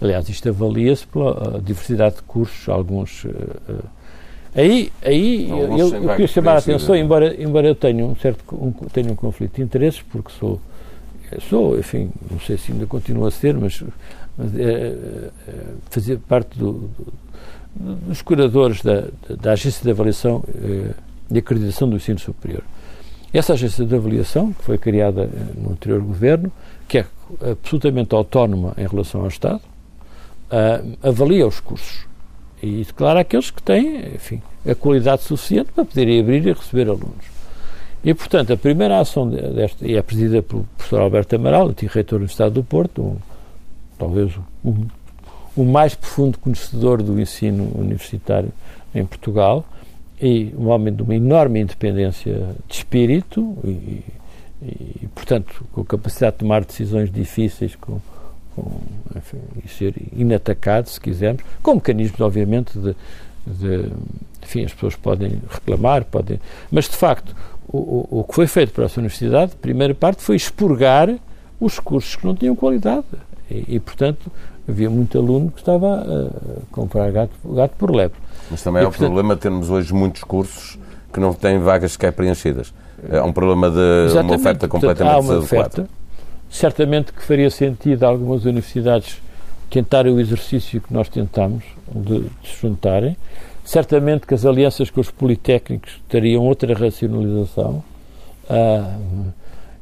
Aliás, 0.00 0.28
isto 0.28 0.48
avalia-se 0.48 1.04
pela 1.08 1.60
diversidade 1.60 2.16
de 2.16 2.22
cursos, 2.22 2.68
alguns... 2.68 3.24
Uh, 3.24 3.30
uh, 3.68 3.84
aí, 4.54 4.92
aí 5.04 5.50
eu, 5.50 5.76
eu, 5.76 5.94
eu 5.94 6.08
queria 6.10 6.28
chamar 6.28 6.52
a 6.52 6.58
atenção, 6.58 6.94
embora, 6.94 7.42
embora 7.42 7.66
eu 7.66 7.74
tenha 7.74 8.04
um 8.04 8.14
certo 8.14 8.44
um, 8.54 8.70
tenha 8.92 9.10
um 9.10 9.16
conflito 9.16 9.56
de 9.56 9.62
interesses, 9.62 10.02
porque 10.02 10.30
sou, 10.38 10.60
sou, 11.48 11.76
enfim, 11.76 12.10
não 12.30 12.38
sei 12.38 12.56
se 12.56 12.70
ainda 12.70 12.86
continuo 12.86 13.26
a 13.26 13.30
ser, 13.30 13.54
mas, 13.54 13.82
mas 14.36 14.56
é, 14.56 15.30
fazer 15.90 16.18
parte 16.18 16.58
do, 16.58 16.72
do 16.72 17.12
dos 17.74 18.22
curadores 18.22 18.82
da, 18.82 19.04
da 19.40 19.52
Agência 19.52 19.82
de 19.82 19.90
Avaliação 19.90 20.44
eh, 20.54 20.94
e 21.30 21.38
Acreditação 21.38 21.88
do 21.88 21.96
Ensino 21.96 22.18
Superior. 22.18 22.62
Essa 23.32 23.54
agência 23.54 23.84
de 23.84 23.94
avaliação, 23.94 24.52
que 24.52 24.62
foi 24.62 24.76
criada 24.76 25.22
eh, 25.22 25.28
no 25.56 25.72
anterior 25.72 26.00
governo, 26.00 26.52
que 26.86 26.98
é 26.98 27.06
absolutamente 27.50 28.14
autónoma 28.14 28.74
em 28.76 28.86
relação 28.86 29.22
ao 29.22 29.28
Estado, 29.28 29.62
avalia 31.02 31.46
os 31.46 31.60
cursos 31.60 32.04
e 32.62 32.84
declara 32.84 33.20
aqueles 33.20 33.50
que 33.50 33.62
têm, 33.62 34.14
enfim, 34.14 34.42
a 34.68 34.74
qualidade 34.74 35.22
suficiente 35.22 35.72
para 35.72 35.82
poderem 35.82 36.20
abrir 36.20 36.46
e 36.46 36.52
receber 36.52 36.88
alunos. 36.90 37.24
E, 38.04 38.12
portanto, 38.12 38.52
a 38.52 38.56
primeira 38.58 39.00
ação 39.00 39.30
desta, 39.30 39.88
e 39.88 39.96
é 39.96 40.02
presidida 40.02 40.42
pelo 40.42 40.64
professor 40.76 41.00
Alberto 41.00 41.34
Amaral, 41.36 41.68
antigo-reitor 41.68 42.18
do 42.18 42.26
Estado 42.26 42.52
do 42.52 42.62
Porto, 42.62 43.00
um, 43.00 43.16
talvez 44.02 44.32
um 44.64 44.86
o 45.56 45.64
mais 45.64 45.94
profundo 45.94 46.38
conhecedor 46.38 47.02
do 47.02 47.20
ensino 47.20 47.70
universitário 47.78 48.50
em 48.94 49.04
Portugal 49.04 49.64
e 50.20 50.52
um 50.56 50.68
homem 50.68 50.94
de 50.94 51.02
uma 51.02 51.14
enorme 51.14 51.60
independência 51.60 52.54
de 52.66 52.74
espírito 52.74 53.56
e, 53.64 54.02
e 54.62 55.08
portanto, 55.14 55.64
com 55.72 55.84
capacidade 55.84 56.34
de 56.34 56.38
tomar 56.38 56.64
decisões 56.64 57.10
difíceis 57.10 57.74
com, 57.76 58.00
com, 58.54 58.80
enfim, 59.16 59.38
e 59.64 59.68
ser 59.68 59.94
inatacado, 60.12 60.88
se 60.88 61.00
quisermos, 61.00 61.42
com 61.62 61.74
mecanismos, 61.74 62.20
obviamente, 62.20 62.78
de, 62.78 62.96
de 63.46 63.92
enfim, 64.42 64.64
as 64.64 64.72
pessoas 64.72 64.96
podem 64.96 65.42
reclamar, 65.50 66.04
podem, 66.04 66.40
mas 66.70 66.88
de 66.88 66.96
facto 66.96 67.34
o, 67.68 67.78
o, 67.78 68.20
o 68.20 68.24
que 68.24 68.34
foi 68.34 68.46
feito 68.46 68.72
para 68.72 68.84
essa 68.84 69.00
universidade, 69.00 69.52
a 69.52 69.60
primeira 69.60 69.94
parte 69.94 70.22
foi 70.22 70.36
expurgar 70.36 71.14
os 71.60 71.78
cursos 71.78 72.16
que 72.16 72.24
não 72.24 72.34
tinham 72.34 72.56
qualidade 72.56 73.04
e, 73.50 73.76
e 73.76 73.80
portanto 73.80 74.30
havia 74.68 74.88
muito 74.88 75.18
aluno 75.18 75.50
que 75.50 75.60
estava 75.60 76.02
a 76.02 76.74
comprar 76.74 77.10
gato, 77.10 77.32
gato 77.44 77.74
por 77.76 77.90
lebre. 77.90 78.18
Mas 78.50 78.62
também 78.62 78.82
e, 78.82 78.84
é 78.84 78.88
um 78.88 78.92
problema 78.92 79.36
termos 79.36 79.70
hoje 79.70 79.92
muitos 79.92 80.22
cursos 80.22 80.78
que 81.12 81.20
não 81.20 81.34
têm 81.34 81.58
vagas 81.58 81.92
sequer 81.92 82.12
preenchidas. 82.12 82.72
É 83.10 83.22
um 83.22 83.32
problema 83.32 83.70
de 83.70 84.18
uma 84.18 84.34
oferta 84.34 84.68
completamente 84.68 85.12
portanto, 85.12 85.30
há 85.30 85.34
uma 85.34 85.42
oferta. 85.42 85.88
Certamente 86.48 87.12
que 87.12 87.22
faria 87.22 87.50
sentido 87.50 88.04
algumas 88.04 88.44
universidades 88.44 89.20
tentarem 89.68 90.12
o 90.12 90.20
exercício 90.20 90.80
que 90.80 90.92
nós 90.92 91.08
tentamos 91.08 91.64
de, 91.90 92.20
de 92.20 92.48
se 92.48 92.60
juntarem. 92.60 93.16
Certamente 93.64 94.26
que 94.26 94.34
as 94.34 94.44
alianças 94.44 94.90
com 94.90 95.00
os 95.00 95.10
politécnicos 95.10 96.00
teriam 96.08 96.44
outra 96.44 96.74
racionalização. 96.74 97.82
Ah, 98.48 98.96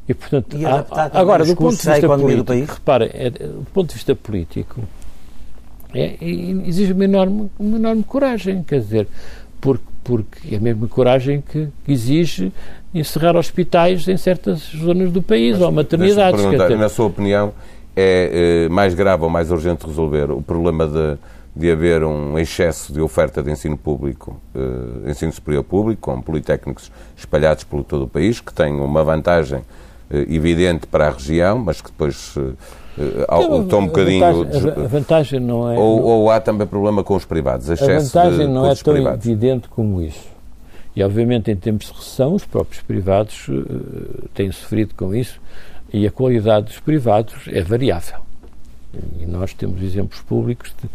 e, 0.08 0.14
portanto, 0.14 0.56
E 0.56 0.66
há- 0.66 0.84
agora, 1.12 1.44
do 1.44 1.54
ponto 1.56 1.70
de 1.70 1.76
vista 1.76 1.98
economia 1.98 2.36
do 2.36 2.44
político, 2.44 2.66
país? 2.68 2.78
reparem, 2.78 3.10
é, 3.14 3.30
do 3.30 3.66
ponto 3.72 3.88
de 3.88 3.94
vista 3.94 4.14
político, 4.14 4.80
é, 5.94 6.16
é- 6.20 6.68
exige 6.68 6.92
uma 6.92 7.04
enorme, 7.04 7.50
uma 7.58 7.76
enorme 7.76 8.02
coragem, 8.02 8.62
quer 8.62 8.80
dizer, 8.80 9.08
porque, 9.60 9.84
porque 10.02 10.54
é 10.54 10.58
a 10.58 10.60
mesma 10.60 10.88
coragem 10.88 11.42
que 11.42 11.68
exige 11.86 12.52
encerrar 12.94 13.36
hospitais 13.36 14.06
em 14.08 14.16
certas 14.16 14.70
zonas 14.76 15.12
do 15.12 15.22
país, 15.22 15.60
ou 15.60 15.70
maternidades. 15.70 16.40
Quer 16.44 16.76
na 16.76 16.88
sua 16.88 17.06
opinião, 17.06 17.52
é 17.94 18.64
eh, 18.64 18.68
mais 18.68 18.94
grave 18.94 19.22
ou 19.22 19.30
mais 19.30 19.50
urgente 19.50 19.86
resolver 19.86 20.30
o 20.30 20.40
problema 20.42 20.86
de, 20.88 21.16
de 21.54 21.70
haver 21.70 22.02
um 22.02 22.38
excesso 22.38 22.92
de 22.92 23.00
oferta 23.00 23.42
de 23.42 23.50
ensino 23.50 23.76
público, 23.76 24.40
eh, 24.54 25.10
ensino 25.10 25.32
superior 25.32 25.62
público, 25.62 26.00
com 26.12 26.20
politécnicos 26.22 26.90
espalhados 27.16 27.62
por 27.64 27.84
todo 27.84 28.04
o 28.04 28.08
país, 28.08 28.40
que 28.40 28.52
têm 28.52 28.72
uma 28.80 29.04
vantagem 29.04 29.60
evidente 30.10 30.86
para 30.86 31.08
a 31.08 31.10
região, 31.10 31.58
mas 31.58 31.80
que 31.80 31.90
depois 31.90 32.34
eh, 32.36 32.52
eh, 32.98 33.20
estão 33.62 33.80
um 33.80 33.84
a 33.84 33.86
bocadinho... 33.86 34.20
vantagem- 34.44 34.70
a, 34.70 34.84
a 34.84 34.88
vantagem 34.88 35.40
não 35.40 35.70
é. 35.70 35.78
ou, 35.78 36.02
ou 36.02 36.30
há 36.30 36.40
também 36.40 36.66
problema 36.66 37.02
com 37.04 37.14
os 37.14 37.24
privados, 37.24 37.70
a 37.70 37.74
excesso 37.74 38.06
vantagem 38.12 38.46
de 38.46 38.52
não 38.52 38.66
é 38.70 38.74
tão 38.74 38.94
privados. 38.94 39.26
evidente 39.26 39.68
como 39.68 40.02
isso. 40.02 40.28
E, 40.96 41.02
obviamente, 41.04 41.50
em 41.50 41.56
tempos 41.56 41.86
de 41.86 41.92
recessão, 41.92 42.34
os 42.34 42.44
próprios 42.44 42.82
privados 42.82 43.46
eh, 43.48 44.26
têm 44.34 44.50
sofrido 44.50 44.94
com 44.96 45.14
isso 45.14 45.40
e 45.92 46.06
a 46.06 46.10
qualidade 46.10 46.66
dos 46.66 46.80
privados 46.80 47.34
é 47.48 47.62
variável. 47.62 48.18
E 49.20 49.24
nós 49.26 49.54
temos 49.54 49.80
exemplos 49.82 50.20
públicos 50.22 50.74
de, 50.82 50.88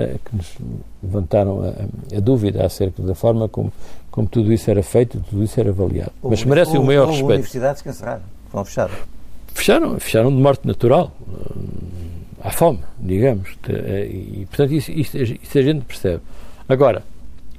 eh, 0.00 0.16
que 0.24 0.34
nos 0.34 0.46
levantaram 1.02 1.60
a, 1.62 2.16
a 2.16 2.20
dúvida 2.20 2.64
acerca 2.64 3.02
da 3.02 3.14
forma 3.14 3.46
como, 3.46 3.70
como 4.10 4.26
tudo 4.26 4.50
isso 4.54 4.70
era 4.70 4.82
feito, 4.82 5.22
tudo 5.28 5.42
isso 5.44 5.60
era 5.60 5.68
avaliado. 5.68 6.12
Mas 6.22 6.32
Houve- 6.40 6.46
merecem 6.48 6.80
o 6.80 6.82
maior 6.84 7.02
houve 7.02 7.12
respeito. 7.18 7.32
universidades 7.34 7.82
que 7.82 7.90
encerraram, 7.90 8.22
fechadas. 8.64 8.96
Fecharam, 9.54 9.98
fecharam 10.00 10.30
de 10.34 10.40
morte 10.42 10.66
natural, 10.66 11.12
hum, 11.28 11.62
à 12.42 12.50
fome, 12.50 12.80
digamos. 12.98 13.56
Eh, 13.68 14.06
E, 14.12 14.46
portanto, 14.46 14.72
isso, 14.72 14.90
isso, 14.90 15.16
isso 15.18 15.58
a 15.58 15.62
gente 15.62 15.84
percebe. 15.84 16.20
Agora, 16.68 17.02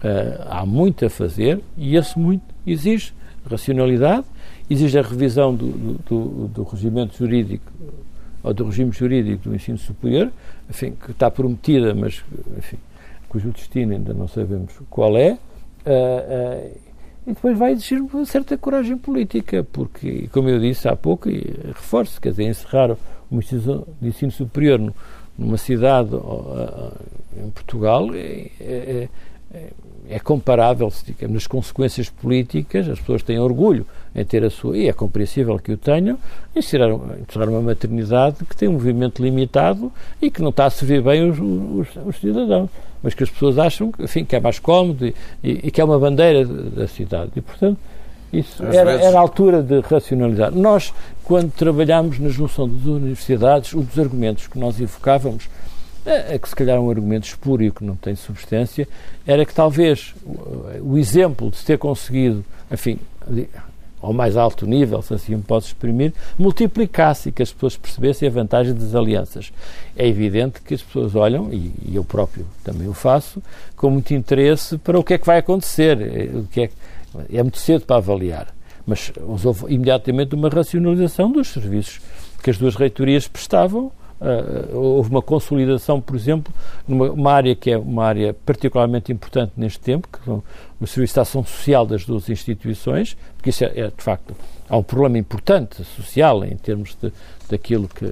eh, 0.03 0.37
há 0.49 0.65
muito 0.65 1.05
a 1.05 1.09
fazer 1.09 1.61
e 1.77 1.95
esse 1.95 2.17
muito 2.17 2.43
exige 2.65 3.13
racionalidade, 3.49 4.25
exige 4.69 4.97
a 4.97 5.01
revisão 5.01 5.53
do, 5.53 5.67
do, 5.71 5.93
do, 6.09 6.47
do 6.47 6.63
regimento 6.63 7.17
jurídico 7.17 7.71
ou 8.43 8.53
do 8.53 8.65
regime 8.65 8.91
jurídico 8.91 9.49
do 9.49 9.55
ensino 9.55 9.77
superior, 9.77 10.31
enfim, 10.69 10.91
que 10.93 11.11
está 11.11 11.29
prometida, 11.31 11.93
mas 11.93 12.23
enfim, 12.57 12.77
cujo 13.29 13.51
destino 13.51 13.93
ainda 13.93 14.13
não 14.13 14.27
sabemos 14.27 14.73
qual 14.89 15.15
é. 15.17 15.29
eh, 15.29 15.37
eh, 15.85 16.71
e 17.25 17.33
depois 17.33 17.57
vai 17.57 17.71
exigir 17.71 18.01
uma 18.01 18.25
certa 18.25 18.57
coragem 18.57 18.97
política, 18.97 19.65
porque, 19.71 20.27
como 20.31 20.49
eu 20.49 20.59
disse 20.59 20.87
há 20.87 20.95
pouco, 20.95 21.29
e 21.29 21.41
reforço, 21.67 22.19
quer 22.19 22.29
dizer, 22.31 22.43
encerrar 22.43 22.97
uma 23.31 23.39
instituição 23.39 23.85
de 24.01 24.09
ensino 24.09 24.31
superior 24.31 24.93
numa 25.37 25.57
cidade 25.57 26.09
em 27.37 27.49
Portugal 27.49 28.13
é, 28.13 28.49
é- 28.59 29.09
é- 29.53 29.69
é 30.09 30.19
comparável, 30.19 30.91
digamos, 31.05 31.33
nas 31.33 31.47
consequências 31.47 32.09
políticas, 32.09 32.89
as 32.89 32.99
pessoas 32.99 33.23
têm 33.23 33.39
orgulho 33.39 33.85
em 34.15 34.23
ter 34.23 34.43
a 34.43 34.49
sua, 34.49 34.77
e 34.77 34.87
é 34.87 34.93
compreensível 34.93 35.57
que 35.59 35.71
o 35.71 35.77
tenham, 35.77 36.17
encerrar, 36.55 36.89
encerrar 37.27 37.49
uma 37.49 37.61
maternidade 37.61 38.37
que 38.47 38.55
tem 38.55 38.67
um 38.69 38.73
movimento 38.73 39.23
limitado 39.23 39.91
e 40.21 40.29
que 40.29 40.41
não 40.41 40.49
está 40.49 40.65
a 40.65 40.69
servir 40.69 41.01
bem 41.01 41.29
os, 41.29 41.39
os- 41.39 42.05
os 42.05 42.15
cidadãos, 42.19 42.69
mas 43.01 43.13
que 43.13 43.23
as 43.23 43.29
pessoas 43.29 43.57
acham 43.57 43.91
que, 43.91 44.03
enfim, 44.03 44.23
que 44.23 44.35
é 44.35 44.39
mais 44.39 44.59
cómodo 44.59 45.05
e, 45.07 45.15
e- 45.43 45.61
e 45.67 45.71
que 45.71 45.81
é 45.81 45.83
uma 45.83 45.97
bandeira 45.97 46.45
de- 46.45 46.69
da 46.69 46.87
cidade. 46.87 47.31
E, 47.35 47.41
portanto, 47.41 47.77
isso 48.31 48.63
era, 48.79 48.91
era 49.03 49.17
a 49.17 49.21
altura 49.21 49.61
de 49.61 49.79
racionalizar. 49.81 50.51
Nós, 50.51 50.93
quando 51.23 51.51
trabalhámos 51.51 52.17
na 52.19 52.29
junção 52.29 52.67
das 52.69 52.85
universidades, 52.85 53.73
um 53.73 53.81
dos 53.81 53.97
argumentos 53.99 54.47
que 54.47 54.57
nós 54.57 54.79
invocávamos, 54.79 55.47
é, 56.05 56.35
é 56.35 56.39
que 56.39 56.49
se 56.49 56.55
calhar 56.55 56.79
um 56.79 56.89
argumento 56.89 57.25
espúrio 57.25 57.71
que 57.71 57.83
não 57.83 57.95
tem 57.95 58.15
substância, 58.15 58.87
era 59.25 59.45
que 59.45 59.53
talvez 59.53 60.13
o, 60.25 60.93
o 60.93 60.97
exemplo 60.97 61.49
de 61.49 61.57
se 61.57 61.65
ter 61.65 61.77
conseguido, 61.77 62.43
enfim, 62.71 62.99
ao 64.03 64.11
mais 64.11 64.35
alto 64.35 64.67
nível, 64.67 65.01
se 65.01 65.13
assim 65.13 65.35
me 65.35 65.41
posso 65.41 65.67
exprimir, 65.67 66.13
multiplicasse 66.37 67.29
e 67.29 67.31
que 67.31 67.41
as 67.41 67.53
pessoas 67.53 67.77
percebessem 67.77 68.27
a 68.27 68.31
vantagem 68.31 68.73
das 68.73 68.93
alianças. 68.93 69.53
É 69.95 70.05
evidente 70.05 70.59
que 70.61 70.73
as 70.73 70.81
pessoas 70.81 71.15
olham, 71.15 71.51
e, 71.53 71.71
e 71.87 71.95
eu 71.95 72.03
próprio 72.03 72.45
também 72.65 72.87
o 72.89 72.93
faço, 72.93 73.41
com 73.77 73.89
muito 73.89 74.13
interesse 74.13 74.77
para 74.77 74.99
o 74.99 75.03
que 75.03 75.13
é 75.13 75.17
que 75.17 75.25
vai 75.25 75.37
acontecer, 75.37 76.01
é, 76.01 76.37
o 76.37 76.43
que 76.43 76.63
é, 76.63 76.69
é 77.31 77.41
muito 77.41 77.57
cedo 77.57 77.85
para 77.85 77.95
avaliar. 77.95 78.53
Mas 78.85 79.13
houve 79.17 79.73
imediatamente 79.73 80.35
uma 80.35 80.49
racionalização 80.49 81.31
dos 81.31 81.47
serviços 81.47 82.01
que 82.43 82.49
as 82.49 82.57
duas 82.57 82.75
reitorias 82.75 83.25
prestavam. 83.25 83.89
Ah, 84.25 84.69
houve 84.73 85.09
uma 85.09 85.21
consolidação, 85.21 85.99
por 85.99 86.15
exemplo, 86.15 86.53
numa 86.87 87.11
uma 87.11 87.33
área 87.33 87.53
que 87.53 87.69
é 87.69 87.77
uma 87.77 88.05
área 88.05 88.33
particularmente 88.33 89.11
importante 89.11 89.51
neste 89.57 89.81
tempo, 89.81 90.07
que 90.07 90.23
são 90.23 90.41
o 90.79 90.87
serviço 90.87 91.15
de 91.15 91.19
ação 91.19 91.43
social 91.43 91.85
das 91.85 92.05
duas 92.05 92.29
instituições, 92.29 93.17
porque 93.35 93.49
isso 93.49 93.65
é, 93.65 93.73
é, 93.75 93.87
de 93.87 94.01
facto, 94.01 94.33
há 94.69 94.77
um 94.77 94.83
problema 94.83 95.17
importante 95.17 95.83
social 95.83 96.45
em 96.45 96.55
termos 96.55 96.95
de, 96.95 97.11
daquilo 97.49 97.89
que, 97.89 98.05
eh, 98.05 98.11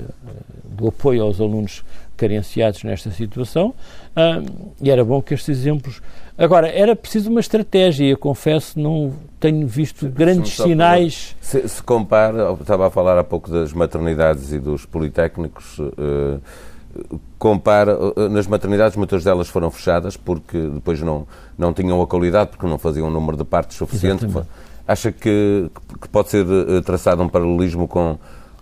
do 0.65 0.89
apoio 0.89 1.23
aos 1.23 1.39
alunos 1.39 1.81
carenciados 2.21 2.83
nesta 2.83 3.09
situação, 3.09 3.73
ah, 4.15 4.43
e 4.79 4.91
era 4.91 5.03
bom 5.03 5.19
que 5.23 5.33
estes 5.33 5.57
exemplos. 5.57 5.99
Agora, 6.37 6.67
era 6.67 6.95
preciso 6.95 7.31
uma 7.31 7.39
estratégia, 7.39 8.05
eu 8.05 8.17
confesso, 8.17 8.79
não 8.79 9.11
tenho 9.39 9.67
visto 9.67 10.07
grandes 10.07 10.55
sinais. 10.55 11.35
Se, 11.41 11.67
se 11.67 11.81
compara, 11.81 12.55
estava 12.59 12.87
a 12.87 12.89
falar 12.91 13.17
há 13.17 13.23
pouco 13.23 13.49
das 13.49 13.73
maternidades 13.73 14.53
e 14.53 14.59
dos 14.59 14.85
politécnicos, 14.85 15.79
eh, 15.79 16.37
compara, 17.39 17.97
eh, 18.15 18.29
nas 18.29 18.45
maternidades 18.45 18.95
muitas 18.95 19.23
delas 19.23 19.47
foram 19.47 19.71
fechadas 19.71 20.15
porque 20.15 20.59
depois 20.59 21.01
não, 21.01 21.25
não 21.57 21.73
tinham 21.73 21.99
a 22.01 22.07
qualidade, 22.07 22.51
porque 22.51 22.67
não 22.67 22.77
faziam 22.77 23.07
um 23.07 23.11
número 23.11 23.35
de 23.35 23.43
partes 23.43 23.77
suficiente. 23.77 24.25
Exatamente. 24.25 24.49
Acha 24.87 25.11
que, 25.11 25.69
que 26.01 26.09
pode 26.09 26.29
ser 26.29 26.45
eh, 26.45 26.81
traçado 26.81 27.23
um 27.23 27.29
paralelismo 27.29 27.87
com, 27.87 28.17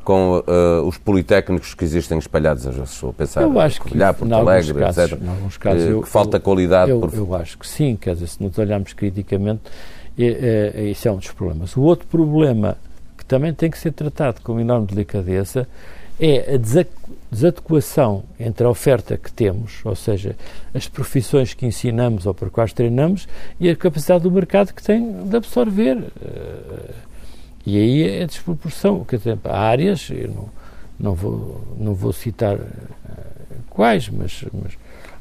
com 0.10 0.44
eh, 0.48 0.82
os 0.88 0.98
politécnicos 0.98 1.76
que 1.76 1.84
existem 1.84 2.18
espalhados, 2.18 2.66
eu 2.66 2.84
estou 2.84 3.12
a 3.12 3.14
pensar 3.14 3.44
Eu 3.44 3.60
acho 3.60 3.80
que, 3.80 3.90
Covilhã, 3.90 4.12
Porto 4.12 4.34
Alegre, 4.34 4.74
casos, 4.80 5.04
etc. 5.12 5.20
casos, 5.60 5.84
eh, 5.84 5.92
eu- 5.92 6.02
que 6.02 6.10
falta 6.10 6.38
eu- 6.38 6.42
qualidade 6.42 6.90
Eu, 6.90 7.00
por 7.00 7.14
eu 7.14 7.36
acho 7.36 7.60
que 7.60 7.68
sim, 7.68 7.96
quer 7.96 8.16
dizer, 8.16 8.26
se 8.26 8.42
nos 8.42 8.58
olharmos 8.58 8.92
criticamente, 8.94 9.62
é, 10.18 10.72
é, 10.76 10.84
isso 10.86 11.08
é 11.08 11.12
um 11.12 11.18
dos 11.18 11.30
problemas. 11.30 11.78
O 11.78 11.82
outro 11.82 12.08
problema 12.08 12.76
que 13.16 13.24
também 13.24 13.54
tem 13.54 13.70
que 13.70 13.78
ser 13.78 13.92
tratado 13.92 14.42
com 14.42 14.60
enorme 14.60 14.88
delicadeza 14.88 15.68
é 16.20 16.56
a 16.56 16.58
desa- 16.58 16.88
desadequação 17.32 18.24
entre 18.40 18.66
a 18.66 18.70
oferta 18.72 19.16
que 19.16 19.32
temos, 19.32 19.80
ou 19.86 19.96
seja, 19.96 20.36
as 20.74 20.88
profissões 20.88 21.54
que 21.54 21.68
ensinamos 21.68 22.26
ou 22.26 22.34
para 22.34 22.50
quais 22.50 22.74
treinamos, 22.74 23.28
e 23.60 23.70
a 23.70 23.76
capacidade 23.76 24.24
do 24.24 24.32
mercado 24.32 24.74
que 24.74 24.82
tem 24.82 25.14
de 25.30 25.38
absorver. 25.38 25.98
Eh, 26.20 26.94
E 27.66 27.78
aí 27.78 28.04
é 28.22 28.26
desproporção. 28.26 29.04
Quer 29.04 29.18
dizer, 29.18 29.38
há 29.44 29.60
áreas, 29.60 30.10
eu 30.10 30.30
não, 30.30 30.50
não, 31.00 31.14
vou, 31.14 31.62
não 31.78 31.94
vou 31.94 32.12
citar 32.14 32.56
eh, 32.56 33.56
quais, 33.70 34.10
mas, 34.10 34.44
mas 34.54 34.74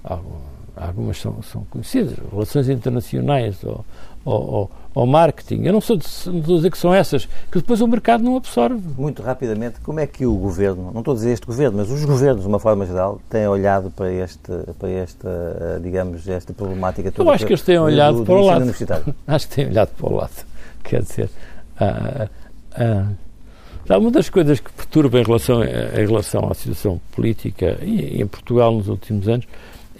algum- 0.04 0.48
algumas 0.76 1.18
são, 1.18 1.42
são 1.42 1.64
conhecidas, 1.70 2.14
relações 2.32 2.68
internacionais 2.68 3.56
ou, 3.64 3.84
ou, 4.24 4.70
ou- 4.94 5.06
marketing. 5.06 5.62
Eu 5.64 5.72
não 5.72 5.80
sou, 5.80 5.96
de- 5.96 6.06
não 6.26 6.38
estou 6.38 6.54
a 6.54 6.56
dizer 6.58 6.70
que 6.70 6.78
são 6.78 6.94
essas, 6.94 7.24
que 7.50 7.58
depois 7.58 7.80
o 7.80 7.86
mercado 7.88 8.22
não 8.22 8.36
absorve. 8.36 8.80
Muito 8.96 9.22
rapidamente, 9.22 9.80
como 9.80 9.98
é 10.00 10.06
que 10.06 10.24
o 10.24 10.34
governo, 10.36 10.90
não 10.92 11.00
estou 11.00 11.12
a 11.12 11.16
dizer 11.16 11.32
este 11.32 11.46
governo, 11.46 11.78
mas 11.78 11.90
os 11.90 12.04
governos, 12.04 12.42
de 12.42 12.48
uma 12.48 12.58
forma 12.60 12.86
geral, 12.86 13.20
têm 13.28 13.46
olhado 13.48 13.90
para, 13.90 14.12
este, 14.12 14.50
para 14.78 14.88
esta, 14.88 15.28
eh, 15.28 15.80
digamos, 15.82 16.26
esta 16.28 16.52
problemática 16.52 17.10
toda? 17.10 17.28
Eu 17.28 17.32
acho 17.34 17.44
que 17.46 17.52
eles 17.52 17.62
têm 17.62 17.76
do- 17.76 17.82
olhado 17.82 18.14
do, 18.14 18.20
do 18.20 18.26
para 18.26 18.34
o 18.36 18.44
lado. 18.46 18.64
Acho 19.26 19.48
que 19.48 19.54
têm 19.56 19.66
olhado 19.66 19.90
para 19.96 20.06
o 20.06 20.14
lado. 20.14 20.46
Quer 20.84 21.02
dizer, 21.02 21.28
ah, 21.80 23.08
uma 23.96 24.10
das 24.10 24.28
coisas 24.28 24.60
que 24.60 24.70
perturba 24.72 25.20
em 25.20 25.24
relação, 25.24 25.62
em 25.64 26.06
relação 26.06 26.50
à 26.50 26.54
situação 26.54 27.00
política 27.12 27.78
em 27.82 28.26
Portugal 28.26 28.72
nos 28.74 28.88
últimos 28.88 29.28
anos 29.28 29.46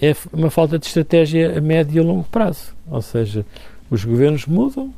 é 0.01 0.15
uma 0.31 0.49
falta 0.49 0.79
de 0.79 0.85
estratégia 0.85 1.57
a 1.57 1.61
médio 1.61 1.97
e 1.97 1.99
a 1.99 2.03
longo 2.03 2.23
prazo. 2.23 2.73
Ou 2.89 3.01
seja, 3.01 3.45
os 3.89 4.05
governos 4.05 4.45
mudam, 4.45 4.93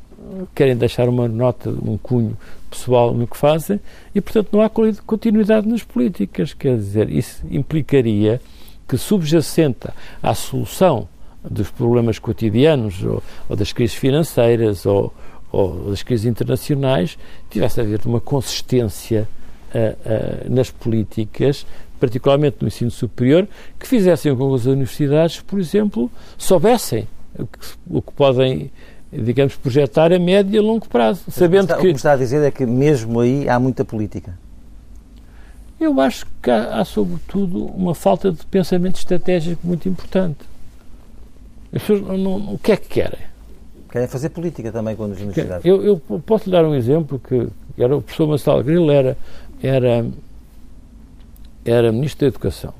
querem 0.54 0.76
deixar 0.76 1.08
uma 1.08 1.26
nota, 1.26 1.70
um 1.70 1.98
cunho 1.98 2.36
pessoal 2.70 3.12
no 3.12 3.26
que 3.26 3.36
fazem 3.36 3.80
e, 4.14 4.20
portanto, 4.20 4.48
não 4.52 4.60
há 4.60 4.70
continuidade 4.70 5.68
nas 5.68 5.82
políticas. 5.82 6.54
Quer 6.54 6.76
dizer, 6.76 7.10
isso 7.10 7.44
implicaria 7.50 8.40
que, 8.88 8.96
subjacente 8.96 9.88
à 10.22 10.34
solução 10.34 11.08
dos 11.42 11.70
problemas 11.70 12.20
cotidianos 12.20 13.02
ou, 13.02 13.22
ou 13.48 13.56
das 13.56 13.72
crises 13.72 13.96
financeiras 13.96 14.86
ou, 14.86 15.12
ou, 15.52 15.90
das 15.90 16.02
crises 16.02 16.26
internacionais, 16.26 17.18
tivesse 17.50 17.80
a 17.80 17.84
haver 17.84 18.00
uma 18.06 18.20
consistência 18.20 19.28
uh, 19.74 20.46
uh, 20.48 20.52
nas 20.52 20.70
políticas, 20.70 21.66
particularmente 22.00 22.56
no 22.60 22.68
ensino 22.68 22.90
superior, 22.90 23.46
que 23.78 23.86
fizessem 23.86 24.34
com 24.34 24.48
que 24.48 24.54
as 24.54 24.64
universidades, 24.64 25.40
por 25.40 25.60
exemplo, 25.60 26.10
soubessem 26.38 27.06
o 27.38 27.46
que, 27.46 27.58
o 27.88 28.02
que 28.02 28.12
podem 28.12 28.70
digamos, 29.12 29.54
projetar 29.56 30.10
a 30.10 30.18
médio 30.18 30.54
e 30.54 30.58
a 30.58 30.62
longo 30.62 30.88
prazo. 30.88 31.22
Mas 31.26 31.34
sabendo 31.34 31.64
o 31.64 31.66
que, 31.66 31.74
que... 31.74 31.78
o 31.78 31.82
que 31.82 31.88
me 31.88 31.94
está 31.94 32.12
a 32.12 32.16
dizer 32.16 32.42
é 32.42 32.50
que 32.50 32.64
mesmo 32.64 33.20
aí 33.20 33.46
há 33.48 33.60
muita 33.60 33.84
política. 33.84 34.38
Eu 35.78 36.00
acho 36.00 36.26
que 36.42 36.50
há, 36.50 36.80
há 36.80 36.84
sobretudo, 36.84 37.66
uma 37.66 37.94
falta 37.94 38.32
de 38.32 38.46
pensamento 38.46 38.96
estratégico 38.96 39.66
muito 39.66 39.88
importante. 39.88 40.38
As 41.74 41.82
pessoas 41.82 42.00
não, 42.02 42.38
não, 42.38 42.54
o 42.54 42.58
que 42.58 42.72
é 42.72 42.76
que 42.76 42.88
querem? 42.88 43.31
Querem 43.92 44.08
fazer 44.08 44.30
política 44.30 44.72
também 44.72 44.96
com 44.96 45.04
as 45.04 45.20
universidades. 45.20 45.64
Eu, 45.64 45.84
eu 45.84 45.98
posso 45.98 46.46
lhe 46.46 46.50
dar 46.50 46.64
um 46.64 46.74
exemplo 46.74 47.20
que 47.20 47.46
era 47.78 47.96
o 47.96 48.02
professor 48.02 48.26
Marcelo 48.26 48.64
Grilo 48.64 48.90
era, 48.90 49.16
era, 49.62 50.06
era 51.64 51.92
Ministro 51.92 52.20
da 52.20 52.26
Educação. 52.28 52.74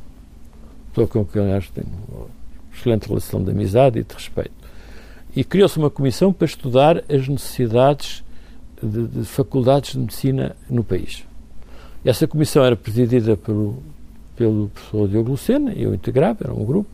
Pessoa 0.89 1.07
com 1.07 1.25
quem, 1.25 1.43
aliás, 1.43 1.69
tenho 1.69 1.87
uma 2.11 2.27
excelente 2.75 3.07
relação 3.07 3.45
de 3.45 3.51
amizade 3.51 3.99
e 3.99 4.03
de 4.03 4.15
respeito 4.15 4.63
e 5.35 5.43
criou-se 5.43 5.79
uma 5.79 5.91
comissão 5.91 6.33
para 6.33 6.45
estudar 6.45 7.03
as 7.09 7.27
necessidades 7.27 8.23
de, 8.83 9.07
de, 9.07 9.25
faculdades 9.25 9.93
de 9.93 9.99
medicina 9.99 10.57
no 10.69 10.85
país. 10.85 11.25
Essa 12.05 12.27
comissão 12.27 12.65
era 12.65 12.77
presidida 12.77 13.37
pelo, 13.37 13.83
pelo 14.37 14.69
professor 14.69 15.09
Diogo 15.09 15.31
Lucena, 15.31 15.73
eu 15.73 15.95
integrava, 15.95 16.45
era 16.45 16.53
um 16.53 16.65
grupo, 16.65 16.91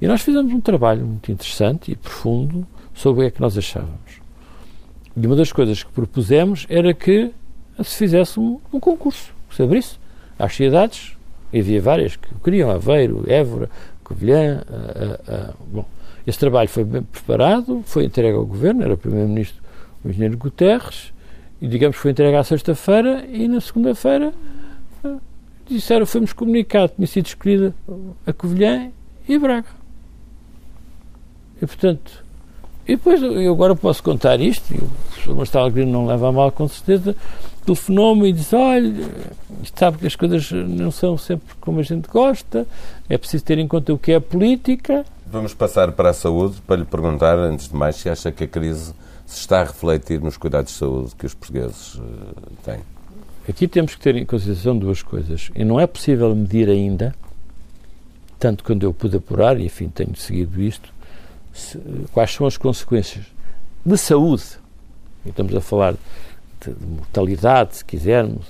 e 0.00 0.06
nós 0.06 0.22
fizemos 0.22 0.52
um 0.52 0.60
trabalho 0.60 1.04
muito 1.06 1.30
interessante 1.30 1.92
e 1.92 1.96
profundo 1.96 2.66
sobre 2.94 3.20
o 3.20 3.24
que 3.24 3.28
é 3.28 3.30
que 3.32 3.40
nós 3.40 3.58
achávamos. 3.58 4.22
E 5.16 5.26
uma 5.26 5.36
das 5.36 5.52
coisas 5.52 5.82
que 5.82 5.92
propusemos 5.92 6.66
era 6.68 6.94
que 6.94 7.32
se 7.82 7.96
fizesse 7.96 8.38
um, 8.38 8.60
um 8.72 8.80
concurso, 8.80 9.32
que 9.48 9.56
se 9.56 9.62
abrisse 9.62 9.98
às 10.38 10.54
cidades, 10.54 11.16
havia 11.48 11.80
várias 11.80 12.16
que 12.16 12.28
queriam, 12.42 12.70
Aveiro, 12.70 13.24
Évora, 13.26 13.70
Covilhã, 14.02 14.62
bom, 15.66 15.84
esse 16.26 16.38
trabalho 16.38 16.68
foi 16.68 16.84
bem 16.84 17.02
preparado, 17.02 17.82
foi 17.84 18.04
entregue 18.04 18.36
ao 18.36 18.46
Governo, 18.46 18.82
era 18.82 18.94
o 18.94 18.98
Primeiro-Ministro 18.98 19.62
o 20.04 20.08
Engenheiro 20.08 20.36
Guterres, 20.36 21.12
e 21.60 21.66
digamos 21.66 21.96
foi 21.96 22.10
entregue 22.10 22.36
à 22.36 22.44
sexta-feira 22.44 23.24
e 23.26 23.48
na 23.48 23.60
segunda-feira 23.60 24.32
disseram, 25.66 26.04
fomos 26.04 26.32
comunicados, 26.32 26.94
tinha 26.94 27.06
sido 27.06 27.26
escolhida 27.26 27.74
a 28.26 28.32
Covilhã 28.32 28.90
e 29.26 29.38
Braga. 29.38 29.68
E 31.56 31.66
portanto, 31.66 32.23
e 32.86 32.96
depois 32.96 33.22
eu 33.22 33.52
agora 33.52 33.74
posso 33.74 34.02
contar 34.02 34.40
isto, 34.40 34.72
e 34.72 34.78
o 34.78 34.88
professor 34.88 35.34
Marcelo 35.36 35.70
Grino 35.70 35.92
não 35.92 36.06
leva 36.06 36.28
a 36.28 36.32
mal 36.32 36.52
com 36.52 36.68
certeza, 36.68 37.16
telefonou-me 37.64 38.28
e 38.28 38.32
disse, 38.32 38.54
olha, 38.54 38.92
sabe 39.74 39.98
que 39.98 40.06
as 40.06 40.16
coisas 40.16 40.50
não 40.50 40.90
são 40.90 41.16
sempre 41.16 41.54
como 41.60 41.80
a 41.80 41.82
gente 41.82 42.08
gosta, 42.08 42.66
é 43.08 43.16
preciso 43.16 43.44
ter 43.44 43.58
em 43.58 43.66
conta 43.66 43.92
o 43.92 43.98
que 43.98 44.12
é 44.12 44.20
política, 44.20 45.04
Vamos 45.34 45.52
passar 45.52 45.90
para 45.90 46.10
a 46.10 46.12
saúde 46.12 46.62
para 46.64 46.76
lhe 46.76 46.84
perguntar, 46.84 47.36
antes 47.36 47.68
de 47.68 47.74
mais, 47.74 47.96
se 47.96 48.08
acha 48.08 48.30
que 48.30 48.44
a 48.44 48.46
crise 48.46 48.94
se 49.26 49.40
está 49.40 49.62
a 49.62 49.64
refletir 49.64 50.20
nos 50.20 50.36
cuidados 50.36 50.70
de 50.70 50.78
saúde 50.78 51.12
que 51.18 51.26
os 51.26 51.34
portugueses 51.34 51.96
uh, 51.96 52.02
têm. 52.64 52.78
Aqui 53.48 53.66
temos 53.66 53.96
que 53.96 54.00
ter 54.00 54.14
em 54.14 54.24
consideração 54.24 54.78
duas 54.78 55.02
coisas. 55.02 55.50
E 55.52 55.64
não 55.64 55.80
é 55.80 55.88
possível 55.88 56.32
medir 56.36 56.68
ainda, 56.68 57.12
tanto 58.38 58.62
quando 58.62 58.84
eu 58.84 58.94
pude 58.94 59.16
apurar, 59.16 59.58
e 59.58 59.64
enfim, 59.64 59.88
tenho 59.88 60.14
seguido 60.14 60.62
isto, 60.62 60.93
se, 61.54 61.78
quais 62.12 62.34
são 62.34 62.46
as 62.46 62.56
consequências 62.56 63.24
de 63.86 63.96
saúde. 63.96 64.44
E 65.24 65.30
estamos 65.30 65.54
a 65.54 65.60
falar 65.60 65.94
de, 66.60 66.72
de 66.72 66.86
mortalidade, 66.86 67.76
se 67.76 67.84
quisermos, 67.84 68.44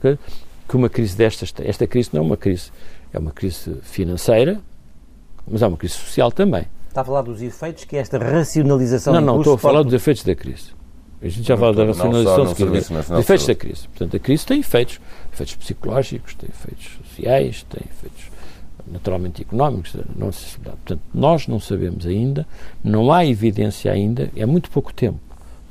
que 0.00 0.76
uma 0.76 0.88
crise 0.88 1.16
destas. 1.16 1.52
Esta 1.58 1.86
crise 1.86 2.10
não 2.12 2.22
é 2.22 2.24
uma 2.24 2.36
crise, 2.36 2.70
é 3.12 3.18
uma 3.18 3.30
crise 3.30 3.76
financeira, 3.82 4.60
mas 5.46 5.62
há 5.62 5.68
uma 5.68 5.76
crise 5.76 5.94
social 5.94 6.32
também. 6.32 6.66
Está 6.88 7.02
a 7.02 7.04
falar 7.04 7.22
dos 7.22 7.42
efeitos 7.42 7.84
que 7.84 7.96
é 7.96 8.00
esta 8.00 8.18
racionalização 8.18 9.12
Não, 9.12 9.20
não, 9.20 9.38
estou 9.38 9.54
a 9.54 9.58
falar 9.58 9.82
dos 9.82 9.92
efeitos 9.92 10.24
da 10.24 10.34
crise. 10.34 10.76
A 11.20 11.28
gente 11.28 11.46
já 11.46 11.56
fala 11.56 11.74
da 11.74 11.84
racionalização 11.84 12.44
dos 12.44 13.18
efeitos 13.18 13.46
da 13.46 13.54
crise. 13.54 13.88
Portanto, 13.88 14.16
a 14.16 14.20
crise 14.20 14.46
tem 14.46 14.60
efeitos, 14.60 15.00
efeitos 15.32 15.56
psicológicos, 15.56 16.34
tem 16.34 16.48
efeitos 16.48 16.98
sociais, 17.08 17.66
tem 17.68 17.82
efeitos 17.90 18.37
naturalmente 18.86 19.42
económicos. 19.42 19.96
Não 20.16 20.30
se, 20.32 20.58
portanto, 20.58 21.00
nós 21.12 21.46
não 21.46 21.60
sabemos 21.60 22.06
ainda, 22.06 22.46
não 22.82 23.12
há 23.12 23.24
evidência 23.24 23.92
ainda, 23.92 24.30
é 24.36 24.46
muito 24.46 24.70
pouco 24.70 24.92
tempo 24.92 25.18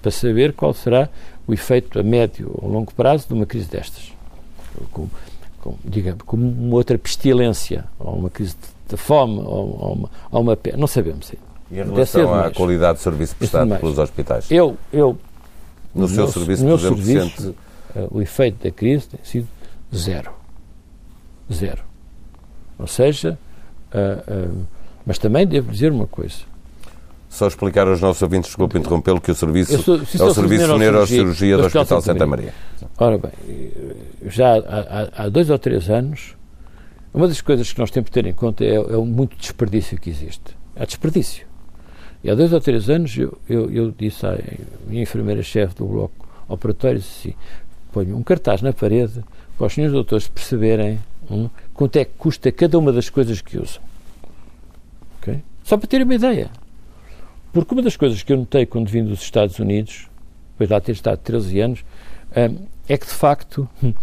para 0.02 0.12
saber 0.12 0.54
qual 0.54 0.74
será 0.74 1.10
o 1.48 1.54
efeito 1.54 2.00
a 2.00 2.04
médio 2.04 2.52
ou 2.54 2.70
longo 2.70 2.93
prazo 2.93 3.28
de 3.28 3.34
uma 3.34 3.46
crise 3.46 3.67
destas. 3.67 4.12
Com, 4.91 5.08
com, 5.62 5.76
digamos, 5.84 6.22
como 6.24 6.48
uma 6.48 6.76
outra 6.76 6.98
pestilência 6.98 7.86
ou 8.00 8.15
uma 8.15 8.30
crise 8.30 8.56
de 8.56 8.78
de 8.88 8.98
fome 8.98 9.39
ou, 9.39 9.78
ou, 9.80 9.93
uma, 9.93 10.10
ou 10.32 10.41
uma 10.41 10.56
pena. 10.56 10.78
Não 10.78 10.88
sabemos 10.88 11.32
ainda. 11.32 11.48
E 11.70 11.80
em 11.80 11.93
relação 11.93 12.34
à 12.34 12.50
qualidade 12.52 12.98
de 12.98 13.04
serviço 13.04 13.36
prestado 13.36 13.78
pelos 13.80 13.98
hospitais? 13.98 14.50
Eu, 14.50 14.78
eu 14.91 15.17
no, 15.93 16.04
no 16.04 16.08
seu 16.08 16.24
meu, 16.24 16.32
serviço, 16.32 16.63
no 16.63 16.78
por 16.78 16.80
exemplo, 16.80 17.04
serviço, 17.04 17.41
sente... 17.41 17.56
uh, 17.96 18.08
o 18.12 18.22
efeito 18.22 18.63
da 18.63 18.72
crise 18.72 19.10
tem 19.10 19.20
sido 19.24 19.48
zero. 19.93 20.32
Zero. 21.52 21.84
Ou 22.80 22.88
seja, 22.88 23.38
uh, 23.94 24.50
uh, 24.50 24.66
mas 25.06 25.18
também 25.18 25.46
devo 25.48 25.72
dizer 25.72 25.92
uma 25.92 26.08
coisa. 26.08 26.36
Só 27.30 27.48
explicar 27.48 27.88
aos 27.88 28.00
nossos 28.00 28.22
ouvintes, 28.22 28.50
desculpe 28.50 28.78
interrompê-lo, 28.78 29.20
que 29.20 29.32
o 29.32 29.36
serviço 29.36 29.78
sou, 29.84 29.98
é 29.98 30.24
o 30.24 30.34
Serviço 30.34 30.68
de 30.68 30.80
Neurocirurgia 30.80 31.58
do 31.58 31.66
Hospital 31.66 32.02
Santa 32.02 32.26
Maria. 32.26 32.54
Ora 32.98 33.18
bem, 33.18 33.32
já 34.28 34.56
há, 34.58 35.24
há 35.24 35.30
dois 35.30 35.50
ou 35.50 35.60
três 35.60 35.90
anos 35.90 36.38
uma 37.18 37.28
das 37.28 37.42
coisas 37.42 37.74
que 37.74 37.80
nós 37.80 37.90
temos 37.90 38.10
que 38.10 38.13
ter 38.13 38.28
em 38.28 38.34
conta 38.34 38.63
é, 38.63 38.76
é 38.76 38.96
o 38.96 39.04
muito 39.04 39.36
desperdício 39.38 40.00
que 40.00 40.08
existe. 40.08 40.56
Há 40.76 40.86
desperdício. 40.86 41.48
E 42.24 42.30
há 42.30 42.36
dois 42.36 42.54
ou 42.54 42.62
três 42.62 42.92
anos 42.92 43.18
eu, 43.18 43.36
eu, 43.50 43.72
eu 43.72 43.92
disse 43.92 44.24
à 44.24 44.38
minha 44.86 45.02
enfermeira-chefe 45.02 45.74
do 45.76 45.88
bloco 45.88 46.28
operatório 46.48 47.00
assim, 47.00 47.34
ponho 47.92 48.16
um 48.16 48.22
cartaz 48.22 48.62
na 48.62 48.72
parede 48.72 49.24
para 49.58 49.66
os 49.66 49.74
senhores 49.74 49.94
doutores 49.94 50.28
perceberem 50.28 51.00
hum, 51.30 51.50
quanto 51.74 51.96
é 51.98 52.06
que 52.06 52.12
custa 52.18 52.52
cada 52.52 52.78
uma 52.78 52.92
das 52.92 53.10
coisas 53.10 53.42
que 53.42 53.58
usam. 53.58 53.82
Okay? 55.22 55.42
Só 55.63 55.78
para 55.78 55.88
terem 55.88 56.06
uma 56.06 56.16
ideia. 56.16 56.50
Porque 57.52 57.74
uma 57.74 57.82
das 57.82 57.96
coisas 57.96 58.22
que 58.24 58.32
eu 58.32 58.38
notei 58.38 58.66
quando 58.66 58.90
vim 58.90 59.04
dos 59.04 59.22
Estados 59.22 59.58
Unidos, 59.60 60.08
depois 60.52 60.68
de 60.68 60.74
lá 60.74 60.82
ter 60.82 60.92
estado 60.92 61.20
13 61.20 61.60
anos, 61.60 61.86
hum, 62.36 62.66
é 62.88 62.98
que 62.98 63.06
de 63.06 63.13
facto 63.13 63.68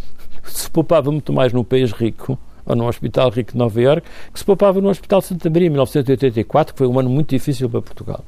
se 0.45 0.71
poupava 0.71 1.11
muito 1.11 1.33
mais 1.33 1.53
num 1.53 1.65
país 1.65 1.93
rico 1.93 2.39
ou 2.67 2.75
no 2.75 2.87
Hospital 2.87 3.31
Rico 3.31 3.53
de 3.53 3.59
Nova 3.59 3.81
Iorque, 3.81 4.09
que 4.33 4.39
se 4.39 4.45
poupava 4.45 4.81
no 4.81 4.89
Hospital 4.89 5.21
Santa 5.21 5.51
Maria 5.51 5.67
em 5.67 5.71
1984, 5.71 6.75
que 6.75 6.79
foi 6.79 6.87
um 6.87 6.99
ano 6.99 7.11
muito 7.11 7.31
difícil 7.31 7.69
para 7.69 7.83
Portugal. 7.83 8.25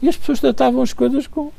E 0.00 0.08
as 0.08 0.16
pessoas 0.16 0.40
tratavam 0.40 0.82
as 0.82 0.92
coisas 0.92 1.26
com 1.26 1.50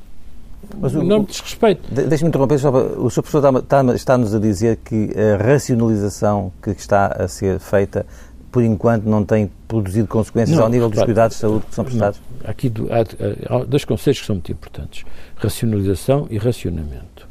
mas 0.79 0.95
o, 0.95 1.01
enorme 1.01 1.25
desrespeito. 1.25 1.81
Deixe-me 1.91 2.29
interromper, 2.29 2.59
só 2.59 2.71
para, 2.71 2.99
o 2.99 3.09
Sr. 3.09 3.21
Professor 3.21 3.57
está-nos 3.59 3.95
está 3.95 4.15
a 4.15 4.39
dizer 4.39 4.77
que 4.77 5.11
a 5.17 5.43
racionalização 5.43 6.51
que 6.61 6.71
está 6.71 7.07
a 7.07 7.27
ser 7.27 7.59
feita, 7.59 8.05
por 8.51 8.63
enquanto, 8.63 9.05
não 9.05 9.23
tem 9.23 9.51
produzido 9.67 10.07
consequências 10.07 10.57
não, 10.57 10.65
ao 10.65 10.69
nível 10.69 10.89
dos 10.89 11.03
cuidados 11.03 11.37
de 11.37 11.41
saúde 11.41 11.65
que 11.67 11.75
são 11.75 11.83
prestados? 11.83 12.21
Não. 12.41 12.49
Aqui 12.49 12.71
há, 12.89 13.55
há 13.55 13.63
dois 13.63 13.85
conceitos 13.85 14.21
que 14.21 14.27
são 14.27 14.35
muito 14.35 14.51
importantes: 14.51 15.05
racionalização 15.35 16.27
e 16.29 16.37
racionamento. 16.37 17.27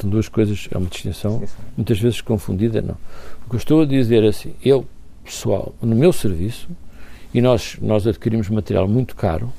São 0.00 0.08
duas 0.08 0.28
coisas, 0.28 0.68
é 0.70 0.78
uma 0.78 0.88
distinção 0.88 1.42
muitas 1.76 1.98
vezes 1.98 2.20
confundida, 2.20 2.80
não. 2.80 2.96
O 3.46 3.50
que 3.50 3.56
eu 3.56 3.58
estou 3.58 3.82
a 3.82 3.86
dizer 3.86 4.22
é 4.22 4.28
assim, 4.28 4.54
eu, 4.64 4.86
pessoal, 5.24 5.74
no 5.82 5.96
meu 5.96 6.12
serviço, 6.12 6.68
e 7.34 7.40
nós, 7.40 7.76
nós 7.80 8.06
adquirimos 8.06 8.48
material 8.48 8.86
muito 8.88 9.16
caro, 9.16 9.52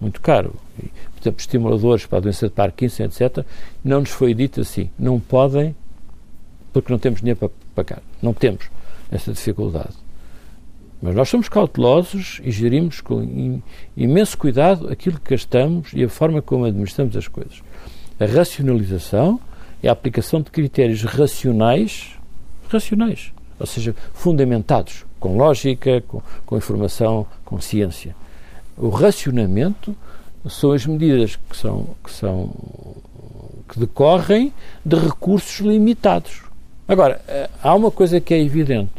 muito 0.00 0.20
caro, 0.20 0.54
exemplo, 1.22 1.40
estimuladores 1.40 2.06
para 2.06 2.18
a 2.18 2.20
doença 2.20 2.48
de 2.48 2.54
Parkinson, 2.54 3.04
etc., 3.04 3.44
não 3.84 4.00
nos 4.00 4.10
foi 4.10 4.34
dito 4.34 4.60
assim, 4.60 4.90
não 4.98 5.18
podem, 5.18 5.74
porque 6.72 6.92
não 6.92 6.98
temos 6.98 7.20
dinheiro 7.20 7.38
para 7.38 7.50
pagar. 7.74 8.02
Não 8.22 8.32
temos 8.32 8.70
essa 9.10 9.32
dificuldade. 9.32 9.94
Mas 11.00 11.14
nós 11.14 11.28
somos 11.28 11.48
cautelosos 11.48 12.40
e 12.42 12.50
gerimos 12.50 13.00
com 13.00 13.62
imenso 13.96 14.36
cuidado 14.36 14.88
aquilo 14.90 15.18
que 15.20 15.30
gastamos 15.30 15.92
e 15.92 16.02
a 16.02 16.08
forma 16.08 16.42
como 16.42 16.64
administramos 16.64 17.16
as 17.16 17.28
coisas. 17.28 17.62
A 18.18 18.26
racionalização 18.26 19.40
é 19.80 19.88
a 19.88 19.92
aplicação 19.92 20.40
de 20.40 20.50
critérios 20.50 21.04
racionais, 21.04 22.18
racionais, 22.68 23.32
ou 23.60 23.66
seja, 23.66 23.94
fundamentados, 24.12 25.06
com 25.20 25.36
lógica, 25.36 26.00
com, 26.00 26.20
com 26.44 26.56
informação, 26.56 27.24
com 27.44 27.60
ciência. 27.60 28.16
O 28.76 28.88
racionamento 28.88 29.96
são 30.48 30.72
as 30.72 30.86
medidas 30.86 31.36
que 31.36 31.56
são, 31.56 31.86
que 32.04 32.10
são 32.10 32.50
que 33.68 33.78
decorrem 33.78 34.52
de 34.84 34.96
recursos 34.96 35.60
limitados. 35.60 36.42
Agora, 36.86 37.20
eh, 37.28 37.50
há 37.62 37.74
uma 37.74 37.90
coisa 37.90 38.18
que 38.20 38.32
é 38.32 38.40
evidente. 38.40 38.90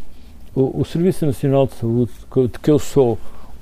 O, 0.53 0.81
o 0.81 0.85
Serviço 0.85 1.25
Nacional 1.25 1.65
de 1.65 1.73
Saúde, 1.73 2.11
de 2.51 2.59
que 2.59 2.69
eu 2.69 2.77
sou 2.77 3.17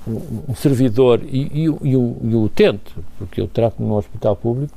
um, 0.06 0.50
um 0.50 0.54
servidor 0.54 1.20
e, 1.24 1.40
e, 1.40 1.62
e, 1.64 1.68
o, 1.68 2.16
e 2.22 2.34
o 2.34 2.42
utente, 2.42 2.94
porque 3.18 3.40
eu 3.40 3.48
trato 3.48 3.82
num 3.82 3.92
hospital 3.92 4.36
público 4.36 4.72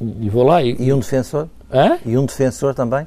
e 0.00 0.28
vou 0.28 0.44
lá. 0.44 0.62
E, 0.62 0.76
e 0.78 0.92
um 0.92 0.98
defensor? 0.98 1.48
Hã? 1.72 1.98
E 2.04 2.18
um 2.18 2.26
defensor 2.26 2.74
também? 2.74 3.06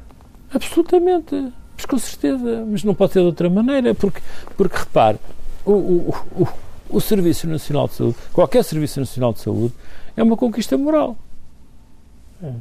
Absolutamente. 0.54 1.52
Mas 1.76 1.86
com 1.86 1.98
certeza. 1.98 2.66
Mas 2.70 2.84
não 2.84 2.94
pode 2.94 3.14
ser 3.14 3.20
de 3.20 3.26
outra 3.26 3.50
maneira, 3.50 3.94
porque, 3.94 4.22
porque 4.56 4.78
repare, 4.78 5.18
o, 5.66 5.72
o, 5.72 6.16
o, 6.40 6.48
o 6.92 7.00
Serviço 7.00 7.48
Nacional 7.48 7.88
de 7.88 7.96
Saúde, 7.96 8.16
qualquer 8.34 8.64
Serviço 8.64 9.00
Nacional 9.00 9.34
de 9.34 9.40
Saúde, 9.40 9.74
é 10.16 10.24
uma 10.24 10.38
conquista 10.38 10.78
moral. 10.78 11.16
É. 12.44 12.52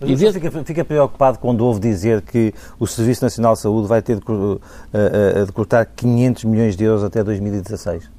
Mas 0.00 0.18
você 0.18 0.32
fica, 0.32 0.64
fica, 0.64 0.84
preocupado 0.84 1.38
quando 1.38 1.60
ouve 1.60 1.78
dizer 1.78 2.22
que 2.22 2.54
o 2.78 2.86
Serviço 2.86 3.22
Nacional 3.22 3.52
de 3.52 3.60
Saúde 3.60 3.86
vai 3.86 4.00
ter 4.00 4.18
de, 4.18 4.32
uh, 4.32 4.54
uh, 4.54 5.46
de 5.46 5.52
cortar 5.52 5.84
500 5.84 6.44
milhões 6.44 6.74
de 6.74 6.84
euros 6.84 7.04
até 7.04 7.22
2016? 7.22 8.10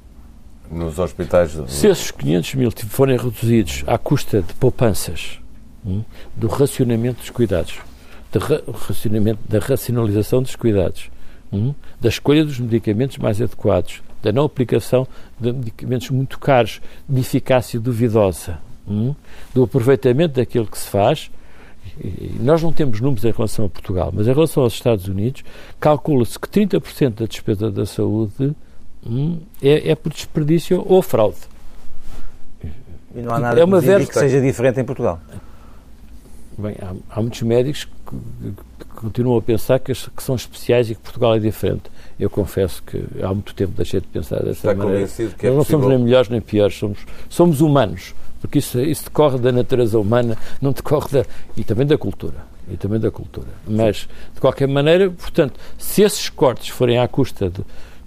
Nos 0.70 0.98
hospitais. 0.98 1.50
Se 1.68 1.88
esses 1.88 2.10
500 2.12 2.54
mil 2.54 2.70
forem 2.88 3.18
reduzidos 3.18 3.82
à 3.86 3.98
custa 3.98 4.42
de 4.42 4.54
poupanças, 4.54 5.40
hum, 5.84 6.02
do 6.36 6.46
racionamento 6.46 7.18
dos 7.18 7.30
cuidados, 7.30 7.78
do 8.30 8.38
racionamento, 8.72 9.40
da 9.48 9.58
racionalização 9.58 10.40
dos 10.40 10.54
cuidados, 10.54 11.10
hum, 11.52 11.74
da 12.00 12.08
escolha 12.08 12.44
dos 12.44 12.60
medicamentos 12.60 13.18
mais 13.18 13.42
adequados, 13.42 14.02
da 14.22 14.32
não 14.32 14.44
aplicação 14.44 15.06
de 15.38 15.52
medicamentos 15.52 16.10
muito 16.10 16.38
caros, 16.38 16.80
de 17.08 17.20
eficácia 17.20 17.78
duvidosa, 17.78 18.58
hum, 18.86 19.14
do 19.54 19.64
aproveitamento 19.64 20.34
daquilo 20.34 20.66
que 20.66 20.78
se 20.78 20.88
faz, 20.88 21.30
nós 22.40 22.62
não 22.62 22.72
temos 22.72 23.00
números 23.00 23.24
em 23.24 23.30
relação 23.30 23.66
a 23.66 23.68
Portugal, 23.68 24.10
mas 24.14 24.26
em 24.26 24.32
relação 24.32 24.62
aos 24.62 24.72
Estados 24.72 25.08
Unidos, 25.08 25.42
calcula-se 25.78 26.38
que 26.38 26.48
30% 26.48 27.14
da 27.14 27.26
despesa 27.26 27.70
da 27.70 27.84
saúde 27.84 28.54
hum, 29.04 29.40
é, 29.60 29.90
é, 29.90 29.94
por 29.94 30.12
desperdício 30.12 30.84
ou 30.86 31.02
fraude. 31.02 31.38
E 33.14 33.20
não 33.20 33.34
há 33.34 33.38
nada 33.38 33.60
é 33.60 33.64
uma 33.64 33.80
que, 33.80 34.06
que 34.06 34.14
seja 34.14 34.40
diferente 34.40 34.80
em 34.80 34.84
Portugal? 34.84 35.20
Bem, 36.56 36.76
há, 36.80 36.94
há 37.10 37.20
muitos 37.20 37.42
médicos 37.42 37.84
que, 37.84 38.16
que, 38.78 38.84
continuam 38.96 39.36
a 39.38 39.42
pensar 39.42 39.78
que, 39.78 39.92
que, 39.92 40.22
são 40.22 40.34
especiais 40.34 40.90
e 40.90 40.94
que 40.94 41.00
Portugal 41.00 41.34
é 41.34 41.38
diferente. 41.38 41.90
Eu 42.22 42.30
confesso 42.30 42.82
que 42.82 43.02
há 43.22 43.28
muito 43.28 43.54
tempo 43.54 43.72
deixei 43.76 44.00
de 44.00 44.06
pensar 44.06 44.36
dessa 44.36 44.50
Está 44.50 44.74
maneira. 44.74 45.00
Convencido 45.00 45.34
que 45.34 45.46
é 45.46 45.50
Nós 45.50 45.58
não 45.58 45.64
somos 45.64 45.88
nem 45.88 45.98
melhores 45.98 46.28
nem 46.28 46.40
piores, 46.40 46.76
somos, 46.76 46.98
somos 47.28 47.60
humanos 47.60 48.14
porque 48.42 48.58
isso, 48.58 48.80
isso 48.80 49.04
decorre 49.04 49.38
da 49.38 49.52
natureza 49.52 49.96
humana, 50.00 50.36
não 50.60 50.72
decorre 50.72 51.08
da. 51.12 51.24
e 51.56 51.62
também 51.62 51.86
da 51.86 51.96
cultura. 51.96 52.44
E 52.68 52.76
também 52.76 52.98
da 52.98 53.08
cultura. 53.08 53.46
Mas, 53.66 54.08
de 54.34 54.40
qualquer 54.40 54.66
maneira, 54.66 55.08
portanto, 55.10 55.58
se 55.78 56.02
esses 56.02 56.28
cortes 56.28 56.68
forem 56.68 56.98
à 56.98 57.06
custa 57.06 57.48
de, 57.48 57.60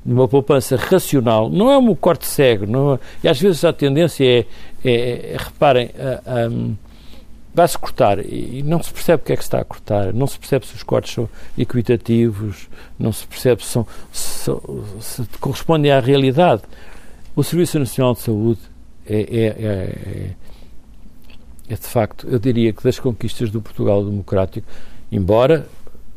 de 0.06 0.14
uma 0.14 0.28
poupança 0.28 0.76
racional, 0.76 1.50
não 1.50 1.72
é 1.72 1.78
um 1.78 1.96
corte 1.96 2.28
cego, 2.28 2.66
não 2.66 2.96
é, 2.96 3.00
e 3.24 3.30
às 3.30 3.40
vezes 3.40 3.64
a 3.64 3.72
tendência 3.72 4.26
é, 4.26 4.46
é, 4.84 5.34
é 5.34 5.38
reparem, 5.38 5.90
um, 6.52 6.76
vai-se 7.56 7.78
cortar 7.78 8.20
e 8.20 8.62
não 8.64 8.84
se 8.84 8.92
percebe 8.92 9.24
o 9.24 9.26
que 9.26 9.32
é 9.32 9.38
que 9.38 9.42
se 9.42 9.48
está 9.48 9.62
a 9.62 9.64
cortar, 9.64 10.14
não 10.14 10.28
se 10.28 10.38
percebe 10.38 10.68
se 10.68 10.76
os 10.76 10.84
cortes 10.84 11.14
são 11.14 11.30
equitativos, 11.58 12.68
não 13.00 13.14
se 13.14 13.26
percebe 13.26 13.64
se, 13.64 13.70
são, 13.70 13.88
se, 14.12 14.52
se 15.00 15.24
correspondem 15.40 15.90
à 15.90 16.02
realidade. 16.02 16.64
O 17.34 17.44
Serviço 17.44 17.80
Nacional 17.80 18.14
de 18.14 18.20
Saúde 18.20 18.60
é, 19.08 19.16
é, 19.16 19.46
é, 19.46 20.30
é, 21.70 21.76
de 21.76 21.88
facto, 21.88 22.28
eu 22.30 22.38
diria 22.38 22.74
que 22.74 22.84
das 22.84 23.00
conquistas 23.00 23.50
do 23.50 23.62
Portugal 23.62 24.04
democrático, 24.04 24.68
embora 25.10 25.66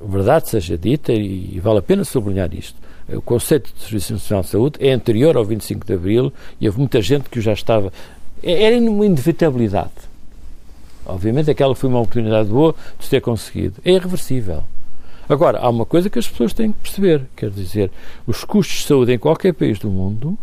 verdade 0.01 0.49
seja 0.49 0.77
dita, 0.77 1.13
e 1.13 1.61
vale 1.61 1.79
a 1.79 1.83
pena 1.83 2.05
sublinhar 2.05 2.53
isto, 2.53 2.77
o 3.09 3.23
conceito 3.23 3.73
de 3.73 3.81
Serviço 3.81 4.13
Nacional 4.15 4.43
de 4.43 4.49
Saúde 4.49 4.79
é 4.81 4.93
anterior 4.93 5.37
ao 5.37 5.45
25 5.45 5.87
de 5.87 5.95
Abril 5.95 6.33
e 6.61 6.67
houve 6.67 6.79
muita 6.81 7.01
gente 7.01 7.31
que 7.31 7.41
já 7.41 7.53
estava. 7.53 7.93
Era 8.43 8.77
uma 8.77 9.07
inevitabilidade. 9.07 10.08
Obviamente 11.09 11.51
aquela 11.51 11.75
foi 11.75 11.89
uma 11.89 12.01
oportunidade 12.01 12.49
boa 12.49 12.75
de 12.99 13.09
ter 13.09 13.21
conseguido. 13.21 13.81
É 13.85 13.93
irreversível. 13.93 14.63
Agora, 15.29 15.59
há 15.59 15.69
uma 15.69 15.85
coisa 15.85 16.09
que 16.09 16.19
as 16.19 16.29
pessoas 16.29 16.53
têm 16.53 16.73
que 16.73 16.79
perceber, 16.79 17.23
quer 17.37 17.51
dizer, 17.51 17.91
os 18.27 18.45
custos 18.45 18.79
de 18.79 18.85
saúde 18.85 19.13
em 19.13 19.19
qualquer 19.19 19.53
país 19.53 19.79
do 19.79 19.91
mundo 19.91 20.39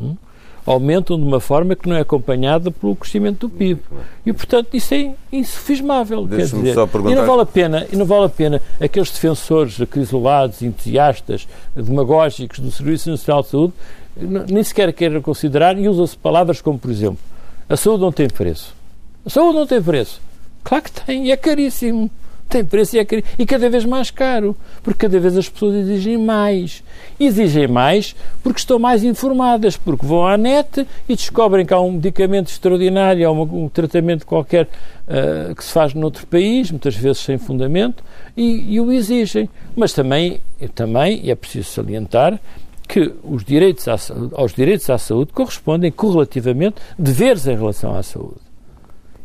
hum, 0.00 0.16
aumentam 0.64 1.18
de 1.18 1.24
uma 1.24 1.40
forma 1.40 1.74
que 1.74 1.88
não 1.88 1.96
é 1.96 2.00
acompanhada 2.00 2.70
pelo 2.70 2.96
crescimento 2.96 3.48
do 3.48 3.50
PIB. 3.50 3.80
E, 4.24 4.32
portanto, 4.32 4.68
isso 4.74 4.94
é 4.94 5.14
insufismável. 5.32 6.26
Quer 6.26 6.36
dizer, 6.36 6.74
e 7.10 7.14
não 7.14 7.26
vale 7.26 7.42
a 7.42 7.46
pena, 7.46 7.86
e 7.92 7.96
não 7.96 8.06
vale 8.06 8.26
a 8.26 8.28
pena 8.28 8.62
aqueles 8.80 9.10
defensores 9.10 9.80
acrisolados, 9.80 10.62
entusiastas, 10.62 11.46
demagógicos 11.74 12.60
do 12.60 12.70
Serviço 12.70 13.10
Nacional 13.10 13.42
de 13.42 13.48
Saúde, 13.48 13.72
nem 14.50 14.62
sequer 14.62 14.92
queiram 14.92 15.20
considerar 15.20 15.78
e 15.78 15.88
usam-se 15.88 16.16
palavras 16.16 16.60
como, 16.60 16.78
por 16.78 16.90
exemplo, 16.90 17.18
a 17.68 17.76
saúde 17.76 18.02
não 18.02 18.12
tem 18.12 18.28
preço. 18.28 18.79
Saúde 19.28 19.58
não 19.58 19.66
tem 19.66 19.82
preço. 19.82 20.20
Claro 20.62 20.84
que 20.84 20.92
tem, 20.92 21.26
e 21.26 21.32
é 21.32 21.36
caríssimo 21.36 22.10
tem 22.50 22.64
preço 22.64 22.96
e, 22.96 22.98
é, 22.98 23.06
e 23.38 23.46
cada 23.46 23.70
vez 23.70 23.84
mais 23.84 24.10
caro, 24.10 24.56
porque 24.82 25.06
cada 25.06 25.18
vez 25.20 25.38
as 25.38 25.48
pessoas 25.48 25.76
exigem 25.76 26.18
mais. 26.18 26.82
Exigem 27.18 27.68
mais 27.68 28.14
porque 28.42 28.58
estão 28.58 28.78
mais 28.78 29.04
informadas, 29.04 29.76
porque 29.76 30.04
vão 30.04 30.26
à 30.26 30.36
net 30.36 30.86
e 31.08 31.14
descobrem 31.14 31.64
que 31.64 31.72
há 31.72 31.80
um 31.80 31.92
medicamento 31.92 32.48
extraordinário, 32.48 33.26
há 33.26 33.32
um, 33.32 33.64
um 33.64 33.68
tratamento 33.68 34.26
qualquer 34.26 34.66
uh, 34.66 35.54
que 35.54 35.64
se 35.64 35.72
faz 35.72 35.94
noutro 35.94 36.26
país, 36.26 36.70
muitas 36.70 36.96
vezes 36.96 37.18
sem 37.18 37.38
fundamento, 37.38 38.02
e, 38.36 38.74
e 38.74 38.80
o 38.80 38.90
exigem. 38.90 39.48
Mas 39.76 39.92
também, 39.92 40.40
também 40.74 41.30
é 41.30 41.34
preciso 41.34 41.70
salientar 41.70 42.38
que 42.88 43.14
os 43.22 43.44
direitos 43.44 43.86
à, 43.86 43.96
aos 44.34 44.52
direitos 44.52 44.90
à 44.90 44.98
saúde 44.98 45.32
correspondem 45.32 45.92
correlativamente 45.92 46.76
deveres 46.98 47.46
em 47.46 47.56
relação 47.56 47.96
à 47.96 48.02
saúde. 48.02 48.49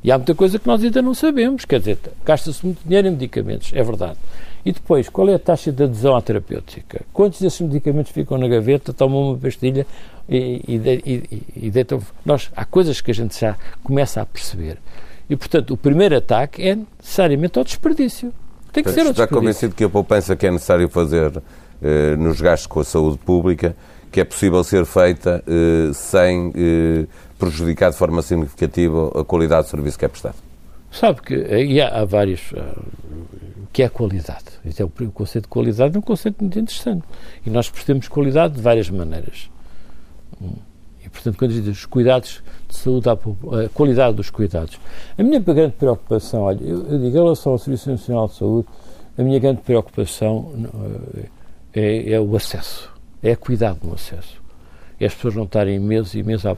E 0.05 0.11
há 0.11 0.19
muita 0.19 0.35
coisa 0.35 0.59
que 0.59 0.67
nós 0.67 0.83
ainda 0.83 1.01
não 1.01 1.15
sabemos. 1.15 1.65
Quer 1.65 1.79
dizer, 1.79 1.97
gasta-se 2.23 2.63
muito 2.63 2.77
dinheiro 2.85 3.07
em 3.07 3.11
medicamentos, 3.11 3.71
é 3.73 3.81
verdade. 3.81 4.19
E 4.63 4.71
depois, 4.71 5.09
qual 5.09 5.27
é 5.29 5.33
a 5.33 5.39
taxa 5.39 5.71
de 5.71 5.83
adesão 5.83 6.15
à 6.15 6.21
terapêutica? 6.21 7.01
Quantos 7.11 7.41
desses 7.41 7.59
medicamentos 7.59 8.11
ficam 8.11 8.37
na 8.37 8.47
gaveta, 8.47 8.93
tomam 8.93 9.29
uma 9.29 9.37
pastilha 9.37 9.87
e, 10.29 10.61
e, 10.67 10.75
e, 10.75 11.43
e 11.55 11.71
deitam. 11.71 11.99
Nós, 12.23 12.51
há 12.55 12.63
coisas 12.65 13.01
que 13.01 13.09
a 13.09 13.13
gente 13.15 13.39
já 13.39 13.57
começa 13.83 14.21
a 14.21 14.25
perceber. 14.27 14.77
E, 15.27 15.35
portanto, 15.35 15.71
o 15.71 15.77
primeiro 15.77 16.15
ataque 16.15 16.61
é 16.61 16.75
necessariamente 16.75 17.57
ao 17.57 17.65
desperdício. 17.65 18.31
Tem 18.71 18.83
que 18.83 18.91
ser 18.91 19.07
ao 19.07 19.11
Está 19.11 19.25
convencido 19.25 19.73
que 19.73 19.83
a 19.83 19.89
poupança 19.89 20.35
que 20.35 20.45
é 20.45 20.51
necessário 20.51 20.87
fazer 20.87 21.41
eh, 21.81 22.15
nos 22.15 22.39
gastos 22.39 22.67
com 22.67 22.79
a 22.79 22.83
saúde 22.83 23.17
pública, 23.17 23.75
que 24.11 24.21
é 24.21 24.23
possível 24.23 24.63
ser 24.63 24.85
feita 24.85 25.43
eh, 25.47 25.91
sem. 25.93 26.53
Eh, 26.55 27.07
prejudicar 27.37 27.91
de 27.91 27.97
forma 27.97 28.21
significativa 28.21 29.19
a 29.19 29.23
qualidade 29.23 29.67
do 29.67 29.69
serviço 29.69 29.97
que 29.97 30.05
é 30.05 30.07
prestado? 30.07 30.35
Sabe 30.91 31.21
que 31.21 31.33
aí 31.33 31.81
há, 31.81 32.01
há 32.01 32.05
vários. 32.05 32.51
Uh, 32.51 32.81
que 33.73 33.83
é 33.83 33.87
a 33.87 33.89
qualidade? 33.89 34.45
Então, 34.63 34.89
o 35.01 35.11
conceito 35.11 35.43
de 35.43 35.49
qualidade 35.49 35.95
é 35.97 35.99
um 35.99 36.01
conceito 36.01 36.37
muito 36.39 36.57
interessante. 36.57 37.03
E 37.45 37.49
nós 37.49 37.69
percebemos 37.69 38.07
qualidade 38.07 38.53
de 38.53 38.61
várias 38.61 38.89
maneiras. 38.89 39.49
E, 41.03 41.09
portanto, 41.09 41.37
quando 41.37 41.51
diz 41.51 41.67
os 41.67 41.85
cuidados 41.85 42.41
de 42.69 42.75
saúde, 42.77 43.09
a 43.09 43.17
qualidade 43.73 44.15
dos 44.15 44.29
cuidados. 44.29 44.79
A 45.17 45.21
minha 45.21 45.41
grande 45.41 45.73
preocupação, 45.73 46.43
olha, 46.43 46.63
eu, 46.63 46.87
eu 46.87 46.97
digo 46.99 47.17
em 47.17 47.23
relação 47.23 47.51
ao 47.51 47.57
Serviço 47.57 47.91
Nacional 47.91 48.29
de 48.29 48.35
Saúde, 48.35 48.67
a 49.17 49.21
minha 49.21 49.39
grande 49.39 49.59
preocupação 49.59 50.53
é, 51.73 52.13
é 52.13 52.19
o 52.19 52.33
acesso, 52.33 52.89
é 53.21 53.35
cuidado 53.35 53.79
no 53.83 53.93
acesso 53.93 54.44
e 55.05 55.07
as 55.07 55.13
pessoas 55.13 55.35
não 55.35 55.43
estarem 55.43 55.79
meses 55.79 56.15
e 56.15 56.23
meses 56.23 56.45
à, 56.45 56.57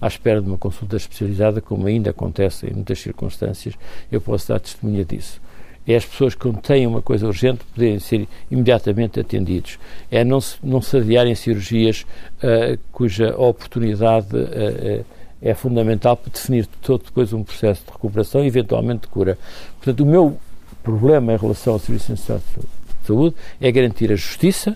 à, 0.00 0.06
espera 0.06 0.40
de 0.40 0.48
uma 0.48 0.58
consulta 0.58 0.96
especializada, 0.96 1.60
como 1.60 1.86
ainda 1.86 2.10
acontece 2.10 2.66
em 2.66 2.74
muitas 2.74 2.98
circunstâncias, 2.98 3.74
eu 4.10 4.20
posso 4.20 4.48
dar 4.48 4.58
testemunha 4.58 5.04
disso. 5.04 5.40
É 5.86 5.94
as 5.94 6.04
pessoas 6.04 6.34
que 6.34 6.50
têm 6.62 6.86
uma 6.86 7.02
coisa 7.02 7.26
urgente 7.26 7.62
poderem 7.74 7.98
ser 7.98 8.26
imediatamente 8.50 9.20
atendidos. 9.20 9.78
É 10.10 10.24
não 10.24 10.40
se, 10.40 10.56
não 10.62 10.80
se 10.80 10.96
adiarem 10.96 11.34
cirurgias 11.34 12.06
uh, 12.38 12.78
cuja 12.90 13.36
oportunidade 13.36 14.34
uh, 14.34 15.04
é 15.42 15.54
fundamental 15.54 16.16
para 16.16 16.32
definir 16.32 16.66
todo 16.80 17.04
depois 17.04 17.34
um 17.34 17.44
processo 17.44 17.84
de 17.84 17.92
recuperação 17.92 18.42
e 18.42 18.46
eventualmente 18.46 19.02
de 19.02 19.08
cura. 19.08 19.38
Portanto, 19.76 20.00
o 20.00 20.06
meu 20.06 20.38
problema 20.82 21.34
em 21.34 21.36
relação 21.36 21.74
ao 21.74 21.78
Serviço 21.78 22.12
Nacional 22.12 22.42
de 22.58 23.06
Saúde 23.06 23.36
é 23.60 23.70
garantir 23.70 24.10
a 24.10 24.16
justiça, 24.16 24.74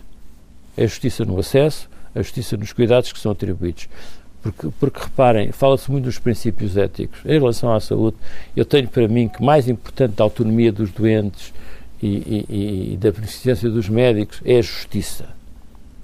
a 0.76 0.82
justiça 0.82 1.24
no 1.24 1.38
acesso, 1.38 1.88
a 2.14 2.22
justiça 2.22 2.56
nos 2.56 2.72
cuidados 2.72 3.12
que 3.12 3.18
são 3.18 3.32
atribuídos. 3.32 3.88
Porque, 4.42 4.68
porque 4.78 5.00
reparem, 5.00 5.50
fala-se 5.52 5.90
muito 5.90 6.04
dos 6.04 6.18
princípios 6.18 6.76
éticos. 6.76 7.20
Em 7.24 7.38
relação 7.38 7.74
à 7.74 7.80
saúde, 7.80 8.16
eu 8.56 8.64
tenho 8.64 8.88
para 8.88 9.08
mim 9.08 9.28
que 9.28 9.42
mais 9.42 9.68
importante 9.68 10.14
da 10.14 10.24
autonomia 10.24 10.72
dos 10.72 10.90
doentes 10.90 11.52
e, 12.02 12.06
e, 12.48 12.92
e 12.92 12.96
da 12.96 13.10
beneficência 13.10 13.68
dos 13.68 13.88
médicos 13.88 14.40
é 14.44 14.58
a 14.58 14.62
justiça. 14.62 15.26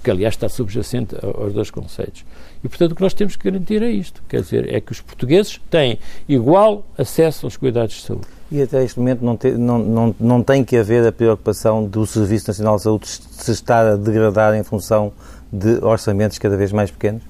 Que, 0.02 0.10
aliás, 0.10 0.34
está 0.34 0.48
subjacente 0.48 1.16
aos 1.22 1.54
dois 1.54 1.70
conceitos. 1.70 2.24
E, 2.62 2.68
portanto, 2.68 2.92
o 2.92 2.94
que 2.94 3.02
nós 3.02 3.14
temos 3.14 3.36
que 3.36 3.50
garantir 3.50 3.82
é 3.82 3.90
isto. 3.90 4.22
Quer 4.28 4.42
dizer, 4.42 4.72
é 4.72 4.80
que 4.80 4.92
os 4.92 5.00
portugueses 5.00 5.60
têm 5.70 5.98
igual 6.28 6.84
acesso 6.98 7.46
aos 7.46 7.56
cuidados 7.56 7.94
de 7.94 8.02
saúde. 8.02 8.26
E 8.50 8.60
até 8.60 8.84
este 8.84 8.98
momento 8.98 9.24
não, 9.24 9.38
não, 9.58 9.78
não, 9.78 10.16
não 10.20 10.42
tem 10.42 10.62
que 10.64 10.76
haver 10.76 11.06
a 11.06 11.12
preocupação 11.12 11.86
do 11.86 12.06
Serviço 12.06 12.48
Nacional 12.48 12.76
de 12.76 12.82
Saúde 12.82 13.06
se 13.06 13.50
estar 13.50 13.86
a 13.86 13.96
degradar 13.96 14.54
em 14.54 14.62
função 14.62 15.12
de 15.54 15.84
orçamentos 15.84 16.38
cada 16.38 16.56
vez 16.56 16.72
mais 16.72 16.90
pequenos? 16.90 17.22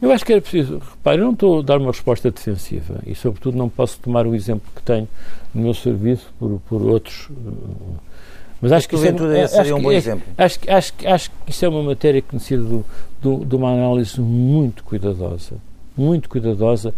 Eu 0.00 0.10
acho 0.12 0.24
que 0.24 0.32
era 0.32 0.40
preciso. 0.40 0.78
Repare, 0.78 1.18
eu 1.18 1.26
não 1.26 1.32
estou 1.32 1.60
a 1.60 1.62
dar 1.62 1.78
uma 1.78 1.90
resposta 1.90 2.30
defensiva 2.30 3.00
e, 3.06 3.14
sobretudo, 3.14 3.56
não 3.56 3.68
posso 3.68 3.98
tomar 3.98 4.26
o 4.26 4.34
exemplo 4.34 4.68
que 4.74 4.82
tenho 4.82 5.08
no 5.54 5.62
meu 5.62 5.74
serviço 5.74 6.32
por, 6.38 6.60
por 6.68 6.82
outros. 6.82 7.28
Mas 8.60 8.72
acho 8.72 8.88
que 8.88 8.94
isso 8.94 9.06
é, 9.06 9.46
seria 9.46 9.76
um 9.76 9.82
bom 9.82 9.92
exemplo. 9.92 10.24
Acho, 10.38 10.58
acho, 10.68 10.92
acho 11.04 11.30
que 11.30 11.50
isso 11.50 11.64
é 11.64 11.68
uma 11.68 11.82
matéria 11.82 12.22
que 12.22 12.34
necessita 12.34 12.62
de, 12.62 12.78
de, 13.20 13.44
de 13.44 13.56
uma 13.56 13.72
análise 13.72 14.20
muito 14.20 14.84
cuidadosa. 14.84 15.56
Muito 15.96 16.28
cuidadosa 16.28 16.94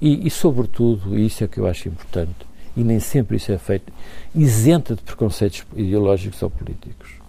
e, 0.00 0.26
e, 0.26 0.30
sobretudo, 0.30 1.18
e 1.18 1.26
isso 1.26 1.44
é 1.44 1.46
que 1.46 1.58
eu 1.58 1.66
acho 1.66 1.88
importante, 1.88 2.34
e 2.76 2.82
nem 2.82 2.98
sempre 2.98 3.36
isso 3.36 3.52
é 3.52 3.58
feito, 3.58 3.92
isenta 4.34 4.96
de 4.96 5.02
preconceitos 5.02 5.64
ideológicos 5.76 6.42
ou 6.42 6.50
políticos 6.50 7.21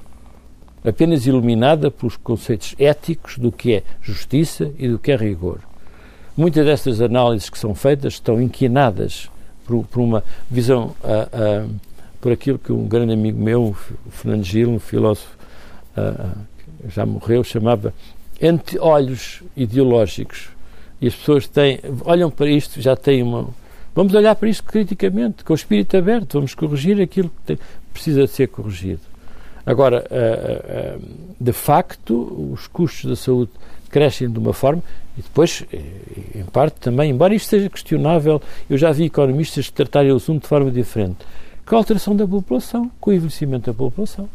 apenas 0.84 1.26
iluminada 1.26 1.90
pelos 1.90 2.18
conceitos 2.18 2.76
éticos 2.78 3.38
do 3.38 3.52
que 3.52 3.76
é 3.76 3.84
justiça 4.02 4.72
e 4.78 4.88
do 4.88 5.00
que 5.00 5.12
é 5.12 5.16
rigor. 5.16 5.60
Muitas 6.36 6.66
destas 6.66 7.00
análises 7.00 7.50
que 7.50 7.60
são 7.60 7.76
feitas 7.76 8.14
estão 8.14 8.42
inquinadas 8.42 9.30
por, 9.66 9.86
por 9.86 10.02
uma 10.02 10.24
visão, 10.50 10.96
uh, 11.04 11.66
uh, 11.66 11.76
por 12.20 12.32
aquilo 12.32 12.58
que 12.58 12.72
um 12.72 12.88
grande 12.88 13.14
amigo 13.14 13.40
meu, 13.40 13.76
o 14.06 14.12
Fernando 14.12 14.44
Gil, 14.44 14.70
um 14.70 14.80
filósofo, 14.80 15.38
uh, 15.98 16.38
já 16.90 17.06
morreu, 17.06 17.44
chamava 17.44 17.94
anti-olhos 18.42 19.44
ideológicos. 19.56 20.50
E 21.00 21.08
as 21.08 21.16
pessoas 21.16 21.48
têm, 21.48 21.80
olham 22.04 22.30
para 22.30 22.50
isto, 22.50 22.82
já 22.82 22.96
têm 22.96 23.22
uma. 23.22 23.50
Vamos 23.96 24.14
olhar 24.16 24.36
para 24.36 24.50
isto 24.50 24.64
criticamente, 24.64 25.44
com 25.44 25.54
o 25.54 25.56
espírito 25.56 25.96
aberto, 25.96 26.34
vamos 26.34 26.56
corrigir 26.56 27.00
aquilo 27.00 27.30
que 27.30 27.42
tem, 27.46 27.60
precisa 27.94 28.26
ser 28.26 28.48
corrigido. 28.48 29.13
Agora, 29.66 30.06
uh, 30.10 30.98
uh, 30.98 31.02
de 31.40 31.54
facto, 31.54 32.52
os 32.54 32.68
custos 32.68 33.10
da 33.10 33.16
saúde 33.16 33.52
crescem 33.90 34.30
de 34.30 34.40
uma 34.40 34.54
forma 34.54 34.82
e 35.18 35.22
depois, 35.22 35.64
eh, 35.72 36.40
em 36.40 36.46
parte 36.46 36.80
também, 36.80 37.12
embora 37.12 37.36
isto 37.36 37.48
seja 37.48 37.70
questionável, 37.70 38.42
eu 38.68 38.76
já 38.76 38.92
vi 38.92 39.06
economistas 39.06 39.70
tratarem 39.70 40.12
o 40.12 40.16
assunto 40.16 40.42
de 40.42 40.48
forma 40.48 40.72
diferente, 40.72 41.18
com 41.64 41.76
a 41.76 41.78
alteração 41.78 42.16
da 42.16 42.28
população, 42.28 42.90
com 43.00 43.12
o 43.12 43.14
envelhecimento 43.14 43.72
da 43.72 43.74
população, 43.78 44.28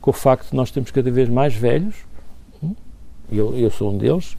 com 0.00 0.10
o 0.10 0.14
facto 0.14 0.50
de 0.50 0.56
nós 0.56 0.70
termos 0.70 0.90
cada 0.90 1.10
vez 1.10 1.28
mais 1.28 1.54
velhos, 1.54 1.96
hum, 2.62 2.74
eu, 3.30 3.54
eu 3.58 3.70
sou 3.70 3.92
um 3.92 3.98
deles, 3.98 4.34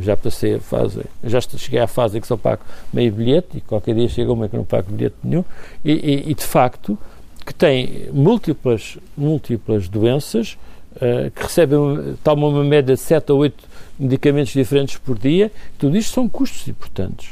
já 0.00 0.16
passei 0.16 0.56
a 0.56 0.60
fase, 0.60 1.02
já 1.24 1.40
cheguei 1.40 1.80
à 1.80 1.86
fase 1.86 2.18
em 2.18 2.20
que 2.20 2.26
só 2.26 2.36
pago 2.36 2.62
meio 2.92 3.12
bilhete 3.12 3.58
e 3.58 3.60
qualquer 3.60 3.94
dia 3.94 4.08
chega 4.08 4.32
uma 4.32 4.48
que 4.48 4.56
não 4.56 4.64
pago 4.64 4.92
bilhete 4.92 5.16
nenhum 5.24 5.44
e, 5.84 5.92
e, 5.92 6.30
e 6.30 6.34
de 6.34 6.44
facto 6.44 6.98
que 7.44 7.54
têm 7.54 8.08
múltiplas, 8.12 8.98
múltiplas 9.16 9.88
doenças, 9.88 10.56
uh, 10.96 11.30
que 11.30 11.42
recebem, 11.42 12.16
tomam 12.22 12.50
uma 12.50 12.64
média 12.64 12.94
de 12.94 13.00
7 13.00 13.30
a 13.30 13.34
8 13.34 13.64
medicamentos 13.98 14.52
diferentes 14.52 14.96
por 14.98 15.18
dia, 15.18 15.50
tudo 15.78 15.96
isto 15.96 16.12
são 16.12 16.28
custos 16.28 16.66
importantes. 16.68 17.30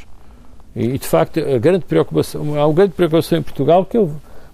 E, 0.75 0.99
de 0.99 1.07
facto, 1.07 1.41
a 1.41 1.59
grande 1.59 1.85
preocupação, 1.85 2.59
há 2.59 2.67
uma 2.67 2.75
grande 2.75 2.93
preocupação 2.93 3.39
em 3.39 3.43
Portugal 3.43 3.85
que 3.85 3.97
eu 3.97 4.11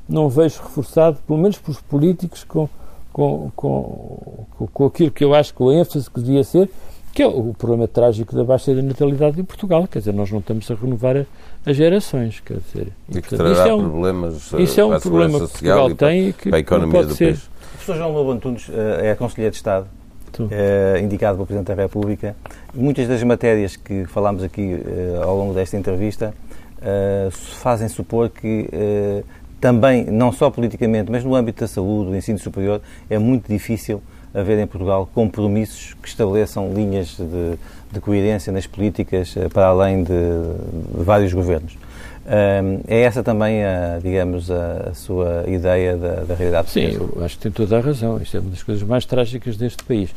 não 0.08 0.28
vejo 0.28 0.62
reforçado, 0.62 1.18
pelo 1.26 1.38
menos 1.38 1.58
pelos 1.58 1.80
políticos, 1.80 2.44
com, 2.44 2.68
com, 3.12 3.50
com, 3.54 4.46
com 4.72 4.86
aquilo 4.86 5.10
que 5.10 5.24
eu 5.24 5.34
acho 5.34 5.54
que 5.54 5.62
a 5.62 5.72
ênfase 5.72 6.10
que 6.10 6.20
devia 6.20 6.44
ser, 6.44 6.70
que 7.16 7.22
é 7.22 7.26
o 7.26 7.54
problema 7.54 7.88
trágico 7.88 8.36
da 8.36 8.44
baixa 8.44 8.74
da 8.74 8.82
natalidade 8.82 9.40
em 9.40 9.44
Portugal. 9.44 9.88
Quer 9.90 10.00
dizer, 10.00 10.12
nós 10.12 10.30
não 10.30 10.38
estamos 10.38 10.70
a 10.70 10.74
renovar 10.74 11.24
as 11.64 11.74
gerações. 11.74 12.40
Quer 12.40 12.58
dizer, 12.58 12.92
e, 13.08 13.22
que 13.22 13.34
trará 13.34 13.52
isso 13.52 13.62
é 13.62 13.74
um, 13.74 13.88
problemas 13.88 14.52
isso 14.58 14.80
é 14.82 14.84
um 14.84 15.00
problema 15.00 15.40
que 15.40 15.48
Portugal 15.48 15.94
tem 15.94 16.28
e 16.28 16.32
que 16.34 16.54
a 16.54 16.58
economia 16.58 17.06
do 17.06 17.14
ser. 17.14 17.28
país. 17.28 17.44
O 17.44 17.70
professor 17.70 17.96
João 17.96 18.12
Lobo 18.12 18.32
Antunes 18.32 18.70
é 19.00 19.14
Conselheiro 19.14 19.50
de 19.50 19.56
Estado, 19.56 19.86
é, 20.50 21.00
indicado 21.02 21.36
pelo 21.36 21.46
Presidente 21.46 21.74
da 21.74 21.82
República. 21.82 22.36
Muitas 22.74 23.08
das 23.08 23.22
matérias 23.22 23.76
que 23.76 24.04
falámos 24.04 24.42
aqui 24.42 24.74
eh, 24.74 25.18
ao 25.22 25.38
longo 25.38 25.54
desta 25.54 25.74
entrevista 25.74 26.34
eh, 26.82 27.28
fazem 27.30 27.88
supor 27.88 28.28
que 28.28 28.68
também, 29.58 30.04
não 30.04 30.30
só 30.32 30.50
politicamente, 30.50 31.10
mas 31.10 31.24
no 31.24 31.34
âmbito 31.34 31.60
da 31.60 31.66
saúde, 31.66 32.10
do 32.10 32.16
ensino 32.16 32.38
superior, 32.38 32.82
é 33.08 33.18
muito 33.18 33.48
difícil 33.48 34.02
haver 34.36 34.58
em 34.58 34.66
Portugal 34.66 35.08
compromissos 35.14 35.94
que 36.02 36.08
estabeleçam 36.08 36.72
linhas 36.72 37.16
de, 37.16 37.58
de 37.90 38.00
coerência 38.00 38.52
nas 38.52 38.66
políticas 38.66 39.34
eh, 39.36 39.48
para 39.48 39.66
além 39.68 40.02
de, 40.02 40.12
de 40.12 41.02
vários 41.02 41.32
governos. 41.32 41.76
Um, 42.26 42.80
é 42.88 43.02
essa 43.02 43.22
também, 43.22 43.64
a, 43.64 44.00
digamos, 44.02 44.50
a, 44.50 44.88
a 44.90 44.94
sua 44.94 45.44
ideia 45.46 45.96
da, 45.96 46.24
da 46.24 46.34
realidade 46.34 46.70
Sim, 46.70 46.88
eu 46.92 47.24
acho 47.24 47.36
que 47.36 47.42
tem 47.42 47.52
toda 47.52 47.78
a 47.78 47.80
razão. 47.80 48.20
Isto 48.20 48.36
é 48.36 48.40
uma 48.40 48.50
das 48.50 48.64
coisas 48.64 48.82
mais 48.82 49.06
trágicas 49.06 49.56
deste 49.56 49.84
país. 49.84 50.12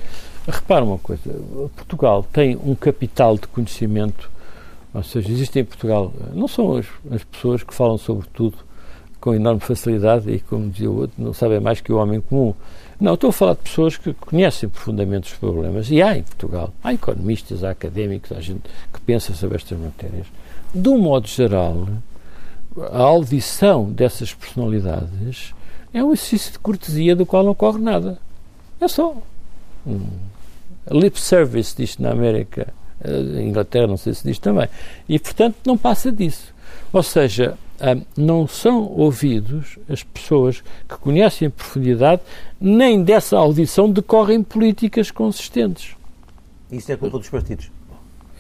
Repara 0.48 0.84
uma 0.84 0.98
coisa: 0.98 1.22
Portugal 1.76 2.26
tem 2.34 2.58
um 2.66 2.74
capital 2.74 3.38
de 3.38 3.48
conhecimento, 3.48 4.30
ou 4.92 5.04
seja, 5.04 5.32
existem 5.32 5.62
em 5.62 5.66
Portugal, 5.66 6.12
não 6.34 6.48
são 6.48 6.78
as, 6.78 6.88
as 7.12 7.24
pessoas 7.24 7.62
que 7.62 7.74
falam 7.74 7.98
sobre 8.00 8.28
tudo 8.34 8.58
com 9.20 9.36
enorme 9.36 9.60
facilidade 9.60 10.32
e, 10.32 10.40
como 10.40 10.70
dizia 10.70 10.90
o 10.90 11.02
outro, 11.02 11.16
não 11.18 11.34
sabem 11.34 11.60
mais 11.60 11.80
que 11.80 11.92
o 11.92 11.98
homem 11.98 12.20
comum. 12.22 12.56
Não, 13.00 13.14
estou 13.14 13.30
a 13.30 13.34
falar 13.34 13.54
de 13.54 13.60
pessoas 13.60 13.96
que 13.96 14.14
conhecem 14.14 14.68
profundamente 14.68 15.32
os 15.32 15.38
problemas. 15.38 15.90
E 15.90 16.02
há 16.02 16.18
em 16.18 16.24
Portugal. 16.24 16.74
Há 16.84 16.94
economistas, 16.94 17.64
há 17.64 17.72
académicos, 17.72 18.32
há 18.32 18.42
gente 18.42 18.64
que 18.92 19.00
pensa 19.02 19.34
sobre 19.34 19.58
estas 19.58 19.80
matérias. 19.80 20.28
De 20.76 20.90
um 20.90 20.98
modo 20.98 21.28
geral, 21.28 21.88
a 22.92 23.02
audição 23.02 23.90
dessas 23.90 24.34
personalidades 24.34 25.54
é 25.94 26.04
um 26.04 26.12
exercício 26.12 26.52
de 26.52 26.60
cortesia 26.60 27.16
do 27.16 27.26
qual 27.26 27.44
não 27.44 27.56
corre 27.56 27.80
nada. 27.80 28.20
É 28.82 28.88
só. 28.88 29.16
Um 29.88 30.08
lip 30.92 31.20
service, 31.20 31.76
diz 31.76 31.98
na 31.98 32.12
América. 32.12 32.74
Em 33.04 33.48
Inglaterra, 33.48 33.88
não 33.88 33.98
sei 33.98 34.14
se 34.14 34.28
diz 34.28 34.38
também. 34.40 34.68
E, 35.08 35.18
portanto, 35.18 35.56
não 35.66 35.78
passa 35.78 36.12
disso. 36.12 36.54
Ou 36.92 37.02
seja, 37.02 37.58
não 38.18 38.48
são 38.48 38.84
ouvidos 38.84 39.78
as 39.90 40.04
pessoas 40.04 40.62
que 40.88 40.98
conhecem 40.98 41.48
em 41.48 41.52
profundidade, 41.52 42.22
nem 42.60 43.04
dessa 43.04 43.38
audição 43.38 43.90
decorrem 43.90 44.44
políticas 44.44 45.12
consistentes. 45.12 45.96
Isso 46.72 46.92
é 46.92 46.96
culpa 46.96 47.18
dos 47.18 47.30
partidos? 47.30 47.72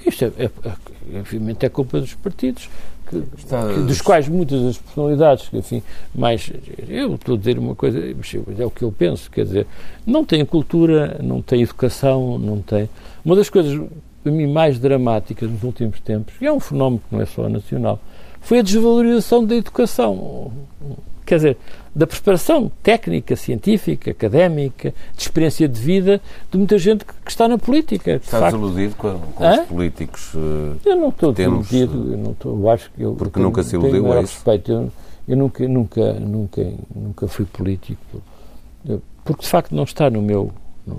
Isto 0.05 0.25
é, 0.25 0.45
é, 0.45 0.45
é 0.45 1.19
obviamente, 1.19 1.65
é 1.65 1.69
culpa 1.69 1.99
dos 1.99 2.13
partidos, 2.13 2.69
que, 3.09 3.21
que, 3.21 3.81
dos 3.81 4.01
quais 4.01 4.27
muitas 4.27 4.61
das 4.61 4.77
personalidades, 4.77 5.49
que, 5.49 5.57
enfim, 5.57 5.81
mais. 6.13 6.51
Eu 6.87 7.15
estou 7.15 7.35
a 7.35 7.37
dizer 7.37 7.57
uma 7.57 7.75
coisa, 7.75 7.99
é 7.99 8.65
o 8.65 8.69
que 8.69 8.83
eu 8.83 8.91
penso, 8.91 9.29
quer 9.31 9.45
dizer, 9.45 9.67
não 10.05 10.23
têm 10.23 10.45
cultura, 10.45 11.19
não 11.21 11.41
têm 11.41 11.63
educação, 11.63 12.37
não 12.37 12.61
têm. 12.61 12.89
Uma 13.25 13.35
das 13.35 13.49
coisas, 13.49 13.81
para 14.23 14.31
mim, 14.31 14.47
mais 14.51 14.79
dramáticas 14.79 15.49
nos 15.49 15.63
últimos 15.63 15.99
tempos, 15.99 16.35
e 16.39 16.45
é 16.45 16.53
um 16.53 16.59
fenómeno 16.59 17.01
que 17.07 17.15
não 17.15 17.21
é 17.21 17.25
só 17.25 17.49
nacional, 17.49 17.99
foi 18.41 18.59
a 18.59 18.61
desvalorização 18.61 19.45
da 19.45 19.55
educação. 19.55 20.51
Quer 21.25 21.35
dizer, 21.35 21.57
da 21.95 22.07
preparação 22.07 22.71
técnica, 22.81 23.35
científica, 23.35 24.11
académica, 24.11 24.93
de 25.15 25.21
experiência 25.21 25.67
de 25.67 25.79
vida 25.79 26.21
de 26.51 26.57
muita 26.57 26.77
gente 26.77 27.05
que 27.05 27.13
está 27.29 27.47
na 27.47 27.57
política. 27.57 28.15
Estás 28.15 28.53
iludido 28.53 28.95
com, 28.95 29.19
com 29.35 29.49
os 29.49 29.59
políticos? 29.67 30.33
Uh, 30.33 30.77
eu 30.85 30.95
não 30.95 31.09
estou 31.09 31.33
temos, 31.33 31.71
iludido, 31.71 32.13
eu, 32.13 32.17
não 32.17 32.31
estou, 32.31 32.59
eu 32.59 32.69
acho 32.69 32.91
que 32.91 33.01
eu. 33.01 33.13
Porque 33.15 33.33
tenho, 33.33 33.45
nunca 33.45 33.63
se 33.63 33.75
iludiu 33.75 34.11
a 34.11 34.21
isso? 34.21 34.33
Respeito. 34.35 34.71
Eu, 34.71 34.91
eu, 35.27 35.37
nunca, 35.37 35.67
nunca, 35.67 36.13
nunca, 36.13 36.73
nunca 36.95 37.27
fui 37.27 37.45
político. 37.45 38.21
Porque 39.23 39.43
de 39.43 39.49
facto 39.49 39.75
não 39.75 39.83
está 39.83 40.09
no 40.09 40.21
meu. 40.21 40.51
No, 40.87 40.95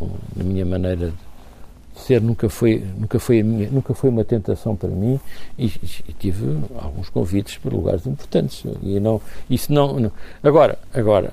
no, 0.00 0.10
na 0.36 0.44
minha 0.44 0.64
maneira 0.64 1.08
de 1.10 1.27
ser 1.98 2.20
nunca 2.20 2.48
foi 2.48 2.84
nunca 2.96 3.18
foi 3.18 3.42
minha, 3.42 3.70
nunca 3.70 3.94
foi 3.94 4.10
uma 4.10 4.24
tentação 4.24 4.76
para 4.76 4.88
mim 4.88 5.20
e, 5.58 5.66
e, 5.66 6.12
tive 6.18 6.46
alguns 6.80 7.08
convites 7.10 7.58
para 7.58 7.74
lugares 7.74 8.06
importantes. 8.06 8.64
E 8.82 8.98
não 9.00 9.20
isso 9.48 9.72
não, 9.72 9.98
não. 9.98 10.12
agora 10.42 10.78
agora 10.92 11.32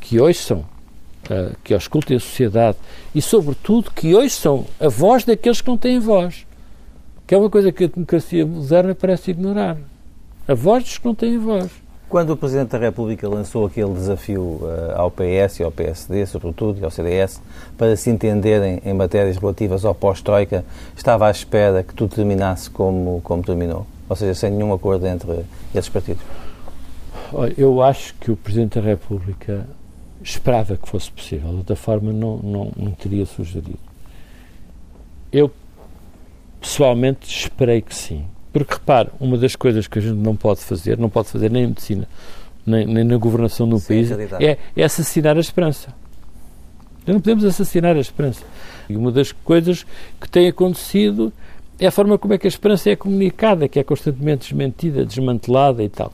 que 0.00 0.20
hoje 0.20 0.38
são 0.38 0.58
uh, 0.58 1.56
que 1.62 1.74
escutem 1.74 2.16
a 2.16 2.20
sociedade 2.20 2.78
e 3.14 3.20
sobretudo 3.20 3.90
que 3.90 4.14
hoje 4.14 4.30
são 4.30 4.66
a 4.78 4.88
voz 4.88 5.24
daqueles 5.24 5.60
que 5.60 5.68
não 5.68 5.78
têm 5.78 5.98
voz. 5.98 6.46
Que 7.26 7.34
é 7.34 7.38
uma 7.38 7.50
coisa 7.50 7.70
que 7.70 7.84
a 7.84 7.88
democracia 7.88 8.44
moderna 8.44 8.94
parece 8.94 9.30
ignorar. 9.30 9.76
A 10.48 10.54
voz 10.54 10.82
dos 10.82 10.98
que 10.98 11.06
não 11.06 11.14
têm 11.14 11.38
voz 11.38 11.70
Quando 12.10 12.30
o 12.30 12.36
Presidente 12.36 12.70
da 12.70 12.78
República 12.78 13.28
lançou 13.28 13.64
aquele 13.64 13.94
desafio 13.94 14.42
uh, 14.42 14.96
ao 14.96 15.12
PS 15.12 15.60
e 15.60 15.62
ao 15.62 15.70
PSD, 15.70 16.26
sobretudo, 16.26 16.80
e 16.80 16.84
ao 16.84 16.90
CDS, 16.90 17.40
para 17.78 17.94
se 17.94 18.10
entenderem 18.10 18.82
em 18.84 18.92
matérias 18.92 19.36
relativas 19.36 19.84
ao 19.84 19.94
pós-Troika, 19.94 20.64
estava 20.96 21.28
à 21.28 21.30
espera 21.30 21.84
que 21.84 21.94
tudo 21.94 22.16
terminasse 22.16 22.68
como, 22.68 23.20
como 23.22 23.44
terminou? 23.44 23.86
Ou 24.08 24.16
seja, 24.16 24.34
sem 24.34 24.50
nenhum 24.50 24.72
acordo 24.72 25.06
entre 25.06 25.44
esses 25.72 25.88
partidos? 25.88 26.24
Eu 27.56 27.80
acho 27.80 28.12
que 28.14 28.32
o 28.32 28.36
Presidente 28.36 28.80
da 28.80 28.84
República 28.84 29.64
esperava 30.20 30.76
que 30.76 30.88
fosse 30.88 31.12
possível, 31.12 31.50
de 31.50 31.56
outra 31.58 31.76
forma 31.76 32.12
não, 32.12 32.38
não, 32.38 32.72
não 32.76 32.90
teria 32.90 33.24
sugerido. 33.24 33.78
Eu, 35.30 35.48
pessoalmente, 36.60 37.28
esperei 37.28 37.80
que 37.80 37.94
sim. 37.94 38.24
Porque, 38.52 38.74
repare, 38.74 39.10
uma 39.20 39.38
das 39.38 39.54
coisas 39.54 39.86
que 39.86 39.98
a 39.98 40.02
gente 40.02 40.16
não 40.16 40.34
pode 40.34 40.60
fazer, 40.60 40.98
não 40.98 41.08
pode 41.08 41.28
fazer 41.28 41.50
nem 41.50 41.64
em 41.64 41.66
medicina, 41.68 42.08
nem, 42.66 42.86
nem 42.86 43.04
na 43.04 43.16
governação 43.16 43.68
um 43.68 43.80
país, 43.80 44.10
é, 44.10 44.58
é, 44.76 44.84
assassinar 44.84 45.36
a 45.36 45.40
esperança. 45.40 45.94
Não 47.06 47.14
podemos 47.14 47.44
assassinar 47.44 47.96
a 47.96 48.00
esperança. 48.00 48.42
E 48.88 48.96
uma 48.96 49.10
das 49.10 49.32
coisas 49.32 49.86
que 50.20 50.28
tem 50.28 50.48
acontecido 50.48 51.32
é 51.78 51.86
a 51.86 51.90
forma 51.90 52.18
como 52.18 52.34
é 52.34 52.38
que 52.38 52.46
a 52.46 52.48
esperança 52.48 52.90
é 52.90 52.96
comunicada, 52.96 53.68
que 53.68 53.78
é 53.78 53.84
constantemente 53.84 54.48
desmentida, 54.48 55.04
desmantelada 55.04 55.82
e 55.82 55.88
tal. 55.88 56.12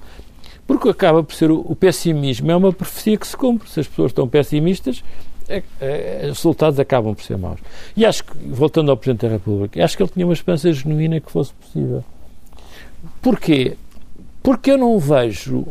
Porque 0.67 0.89
acaba 0.89 1.23
por 1.23 1.35
ser 1.35 1.51
o, 1.51 1.61
o 1.61 1.75
pessimismo, 1.75 2.51
é 2.51 2.57
uma 2.57 2.73
profecia 2.73 3.17
que 3.17 3.27
se 3.27 3.37
cumpre. 3.37 3.69
Se 3.69 3.81
as 3.81 3.89
pessoas 3.89 4.11
estão 4.11 4.29
pessimistas, 4.29 5.03
é, 5.49 5.63
é, 5.81 6.21
os 6.25 6.39
resultados 6.39 6.79
acabam 6.79 7.15
por 7.15 7.25
ser 7.25 7.37
maus. 7.37 7.61
E 7.97 8.05
acho 8.05 8.25
que, 8.25 8.37
voltando 8.49 8.91
ao 8.91 8.97
Presidente 8.97 9.27
da 9.27 9.33
República, 9.33 9.85
acho 9.85 9.97
que 9.97 10.03
ele 10.03 10.11
tinha 10.11 10.27
uma 10.27 10.33
esperança 10.33 10.73
genuína 10.73 11.21
que 11.21 11.31
fosse 11.31 11.53
possível. 11.55 12.05
Porquê? 13.21 13.77
Porque 14.43 14.71
eu 14.71 14.79
não 14.79 14.99
vejo, 14.99 15.67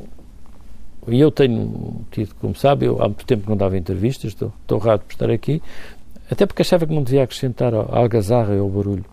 e 1.08 1.20
eu 1.20 1.32
tenho 1.32 2.02
tido, 2.12 2.36
como 2.36 2.56
sabe, 2.56 2.86
eu 2.86 3.02
há 3.02 3.06
muito 3.06 3.26
tempo 3.26 3.44
que 3.44 3.50
não 3.50 3.58
dava 3.58 3.78
entrevistas, 3.78 4.32
estou, 4.32 4.52
estou 4.62 4.78
raro 4.80 5.00
por 5.00 5.14
estar 5.14 5.30
aqui, 5.30 5.62
até 6.30 6.46
porque 6.46 6.62
achava 6.62 6.86
que 6.86 6.94
não 6.94 7.04
devia 7.04 7.24
acrescentar 7.24 7.74
a 7.74 7.86
algazarra 7.98 8.56
e 8.56 8.60
ao 8.60 8.70
barulho. 8.70 9.06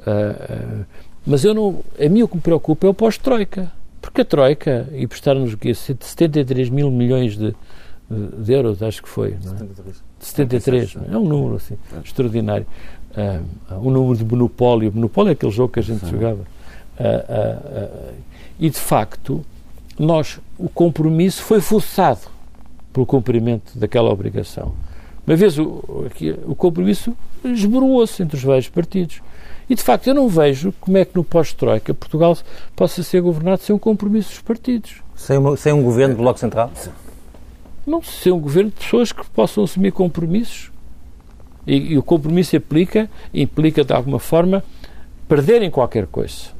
Uh, 0.00 0.80
uh, 0.80 0.86
mas 1.26 1.44
eu 1.44 1.54
não, 1.54 1.80
a 1.98 2.08
mim 2.08 2.22
o 2.22 2.28
que 2.28 2.36
me 2.36 2.40
preocupa 2.42 2.86
é 2.86 2.90
o 2.90 2.94
pós-Troika. 2.94 3.70
Porque 4.00 4.22
a 4.22 4.24
Troika 4.24 4.88
emprestaram-nos 4.92 5.56
73 5.74 6.70
mil 6.70 6.90
milhões 6.90 7.36
de, 7.36 7.54
de 8.10 8.52
euros, 8.52 8.82
acho 8.82 9.02
que 9.02 9.08
foi. 9.08 9.36
Não 9.44 9.52
é? 9.52 9.58
73. 9.58 10.02
73, 10.20 10.96
é 11.12 11.16
um 11.16 11.24
número 11.24 11.56
assim, 11.56 11.76
extraordinário. 12.04 12.66
Uh, 13.16 13.74
um 13.86 13.90
número 13.90 14.16
de 14.16 14.24
monopólio. 14.24 14.92
Monopólio 14.92 15.30
é 15.30 15.32
aquele 15.32 15.52
jogo 15.52 15.72
que 15.72 15.80
a 15.80 15.82
gente 15.82 16.04
Sim. 16.04 16.10
jogava. 16.12 16.44
Uh, 16.98 18.14
e, 18.58 18.68
de 18.68 18.78
facto, 18.78 19.44
nós, 19.98 20.40
o 20.58 20.68
compromisso 20.68 21.42
foi 21.42 21.60
forçado 21.60 22.20
pelo 22.92 23.06
cumprimento 23.06 23.78
daquela 23.78 24.10
obrigação. 24.10 24.74
Uma 25.26 25.36
vez 25.36 25.58
o, 25.58 26.06
o 26.46 26.54
compromisso 26.54 27.14
esboroou-se 27.44 28.22
entre 28.22 28.36
os 28.36 28.42
vários 28.42 28.68
partidos. 28.68 29.20
E, 29.68 29.74
de 29.74 29.82
facto, 29.82 30.08
eu 30.08 30.14
não 30.14 30.28
vejo 30.28 30.72
como 30.80 30.96
é 30.96 31.04
que 31.04 31.14
no 31.14 31.22
pós-Troika 31.22 31.94
Portugal 31.94 32.36
possa 32.74 33.02
ser 33.02 33.20
governado 33.20 33.62
sem 33.62 33.74
um 33.74 33.78
compromisso 33.78 34.30
dos 34.30 34.40
partidos. 34.40 35.02
Sem, 35.14 35.38
uma, 35.38 35.56
sem 35.56 35.72
um 35.72 35.82
governo 35.82 36.16
do 36.16 36.22
Bloco 36.22 36.40
Central? 36.40 36.72
Não, 37.86 38.02
sem 38.02 38.32
um 38.32 38.40
governo 38.40 38.70
de 38.70 38.76
pessoas 38.76 39.12
que 39.12 39.24
possam 39.30 39.64
assumir 39.64 39.92
compromissos. 39.92 40.72
E, 41.66 41.92
e 41.92 41.98
o 41.98 42.02
compromisso 42.02 42.56
implica, 42.56 43.10
implica, 43.32 43.84
de 43.84 43.92
alguma 43.92 44.18
forma, 44.18 44.64
perderem 45.28 45.70
qualquer 45.70 46.06
coisa 46.06 46.57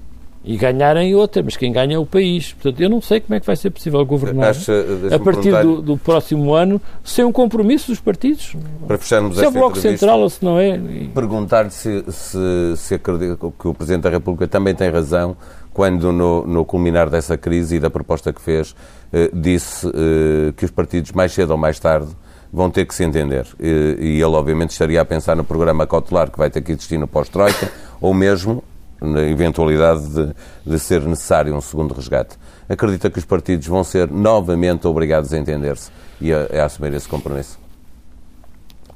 e 0.49 0.57
ganharem 0.57 1.15
outra, 1.15 1.43
mas 1.43 1.59
quem 1.59 1.71
ganha 1.71 1.97
é 1.97 1.99
o 1.99 2.07
país. 2.07 2.55
Portanto, 2.55 2.81
eu 2.81 2.89
não 2.89 3.03
sei 3.03 3.21
como 3.21 3.35
é 3.35 3.41
que 3.41 3.45
vai 3.45 3.55
ser 3.55 3.69
possível 3.69 4.03
governar 4.07 4.49
Acho, 4.49 4.73
a 5.13 5.19
partir 5.19 5.53
do, 5.61 5.83
do, 5.83 5.99
próximo 5.99 6.55
ano 6.55 6.81
sem 7.05 7.23
um 7.23 7.31
compromisso 7.31 7.89
dos 7.89 8.01
partidos. 8.01 8.57
Para 8.87 8.97
fecharmos 8.97 9.37
se 9.37 9.45
é 9.45 9.49
o 9.49 9.51
Bloco 9.51 9.77
Central 9.77 10.21
ou 10.21 10.31
se 10.31 10.43
não 10.43 10.59
é. 10.59 10.81
Perguntar-lhe 11.13 11.69
se, 11.69 12.03
se, 12.11 12.39
se 12.79 12.95
acredita 12.95 13.37
que 13.37 13.69
o 13.69 13.75
Presidente 13.75 14.05
da 14.05 14.09
República 14.09 14.49
também 14.49 14.75
tem 14.75 14.89
razão 14.89 15.37
quando, 15.75 16.11
no, 16.13 16.47
no 16.47 16.65
culminar 16.65 17.11
dessa 17.11 17.37
crise 17.37 17.77
e 17.77 17.79
da 17.79 17.91
proposta 17.91 18.33
que 18.33 18.41
fez, 18.41 18.75
eh, 19.13 19.31
disse 19.35 19.87
eh, 19.87 20.55
que 20.57 20.65
os 20.65 20.71
partidos, 20.71 21.13
mais 21.13 21.31
cedo 21.31 21.51
ou 21.51 21.59
mais 21.59 21.79
tarde, 21.79 22.09
vão 22.51 22.71
ter 22.71 22.87
que 22.87 22.95
se 22.95 23.05
entender. 23.05 23.47
E, 23.61 23.99
e 24.01 24.13
ele, 24.15 24.25
obviamente, 24.25 24.71
estaria 24.71 24.99
a 24.99 25.05
pensar 25.05 25.37
no 25.37 25.45
programa 25.45 25.87
cautelar 25.87 26.31
que 26.31 26.39
vai 26.39 26.49
ter 26.49 26.63
que 26.63 26.73
existir 26.73 26.97
no 26.97 27.07
pós-Troika, 27.07 27.71
ou 28.01 28.15
mesmo 28.15 28.65
na 29.01 29.23
eventualidade 29.23 30.09
de, 30.09 30.35
de, 30.67 30.79
ser 30.79 31.03
necessário 31.03 31.55
um 31.55 31.61
segundo 31.61 31.95
resgate. 31.95 32.37
Acredita 32.69 33.09
que 33.11 33.19
os 33.19 33.25
partidos 33.25 33.67
vão 33.67 33.85
ser 33.85 34.11
novamente 34.11 34.87
obrigados 34.87 35.33
a 35.33 35.39
entender-se 35.39 35.91
e 36.21 36.33
a, 36.33 36.49
a, 36.53 36.65
assumir 36.65 36.93
esse 36.95 37.09
compromisso? 37.09 37.59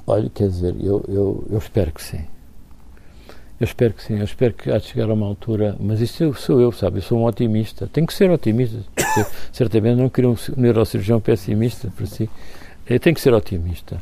Olha, 0.05 0.29
quer 0.29 0.49
dizer, 0.49 0.75
eu, 0.81 1.03
eu, 1.07 1.47
eu, 1.49 1.57
espero 1.57 1.91
que 1.91 2.03
sim. 2.03 2.25
Eu 3.59 3.65
espero 3.65 3.93
que 3.93 4.03
sim. 4.03 4.17
Eu 4.17 4.25
espero 4.25 4.53
que 4.53 4.69
há 4.69 4.77
de 4.77 4.85
chegar 4.85 5.09
a 5.09 5.13
uma 5.13 5.25
altura. 5.25 5.77
Mas 5.79 6.01
isso 6.01 6.33
sou 6.33 6.59
eu, 6.59 6.71
sabe? 6.73 6.97
Eu 6.97 7.01
sou 7.01 7.17
um 7.19 7.23
otimista. 7.23 7.87
Tenho 7.87 8.05
que 8.05 8.13
ser 8.13 8.29
otimista. 8.29 8.79
certamente 9.53 9.95
não 9.95 10.09
queria 10.09 10.29
um 10.29 10.35
neurocirurgião 10.57 11.21
pessimista 11.21 11.91
para 11.95 12.05
si. 12.05 12.29
Eu 12.85 12.99
tenho 12.99 13.15
que 13.15 13.21
ser 13.21 13.33
otimista. 13.33 14.01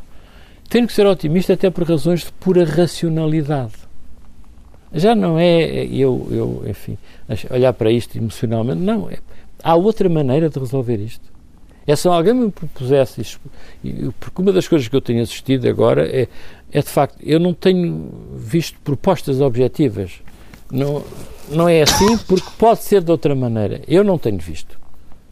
Tenho 0.68 0.88
que 0.88 0.94
ser 0.94 1.06
otimista 1.06 1.54
até 1.54 1.70
por 1.70 1.88
razões 1.88 2.22
de 2.22 2.32
pura 2.32 2.66
racionalidade 2.66 3.91
já 4.94 5.16
não 5.16 5.40
é 5.40 5.86
eu, 5.86 6.28
eu 6.32 6.64
enfim, 6.68 6.98
olhar 7.50 7.74
para 7.74 7.92
isto 7.92 8.18
emocionalmente. 8.18 8.82
Não, 8.82 9.10
é, 9.10 9.18
há 9.64 9.76
outra 9.76 10.10
maneira 10.10 10.50
de 10.50 10.60
resolver 10.60 10.98
isto. 10.98 11.32
É 11.88 11.96
se 11.96 12.08
alguém 12.08 12.34
me 12.34 12.52
propusesse 12.52 13.22
isto, 13.22 13.40
porque 14.20 14.42
uma 14.42 14.52
das 14.54 14.68
coisas 14.68 14.88
que 14.88 14.96
eu 14.96 15.02
tenho 15.02 15.22
assistido 15.24 15.68
agora 15.68 16.08
é, 16.08 16.28
é 16.72 16.82
de 16.82 16.88
facto, 16.88 17.18
eu 17.24 17.40
não 17.40 17.54
tenho 17.54 18.12
visto 18.36 18.80
propostas 18.84 19.42
objetivas. 19.42 20.22
Não, 20.72 21.04
não 21.50 21.68
é 21.68 21.82
assim 21.82 22.18
porque 22.20 22.48
pode 22.58 22.84
ser 22.84 23.02
de 23.02 23.12
outra 23.12 23.36
maneira. 23.36 23.82
Eu 23.88 24.04
não 24.04 24.18
tenho 24.18 24.38
visto. 24.38 24.80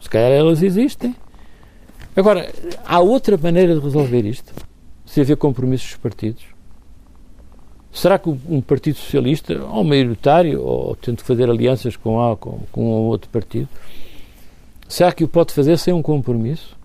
Se 0.00 0.08
calhar 0.08 0.30
elas 0.30 0.62
existem. 0.62 1.14
Agora, 2.16 2.52
há 2.84 3.00
outra 3.00 3.36
maneira 3.36 3.74
de 3.74 3.80
resolver 3.80 4.24
isto, 4.26 4.52
se 5.06 5.20
haver 5.20 5.36
compromissos 5.36 5.90
dos 5.90 5.96
partidos. 5.98 6.42
Será 7.92 8.18
que 8.18 8.28
um 8.28 8.60
Partido 8.60 8.96
Socialista, 8.96 9.62
ou 9.64 9.82
maioritário, 9.82 10.62
ou 10.62 10.94
tendo 10.96 11.16
que 11.16 11.24
fazer 11.24 11.50
alianças 11.50 11.96
com, 11.96 12.20
A, 12.20 12.36
com, 12.36 12.60
com 12.70 12.84
um 12.84 13.06
outro 13.06 13.28
partido, 13.30 13.68
será 14.88 15.12
que 15.12 15.24
o 15.24 15.28
pode 15.28 15.52
fazer 15.52 15.76
sem 15.76 15.92
um 15.92 16.02
compromisso? 16.02 16.76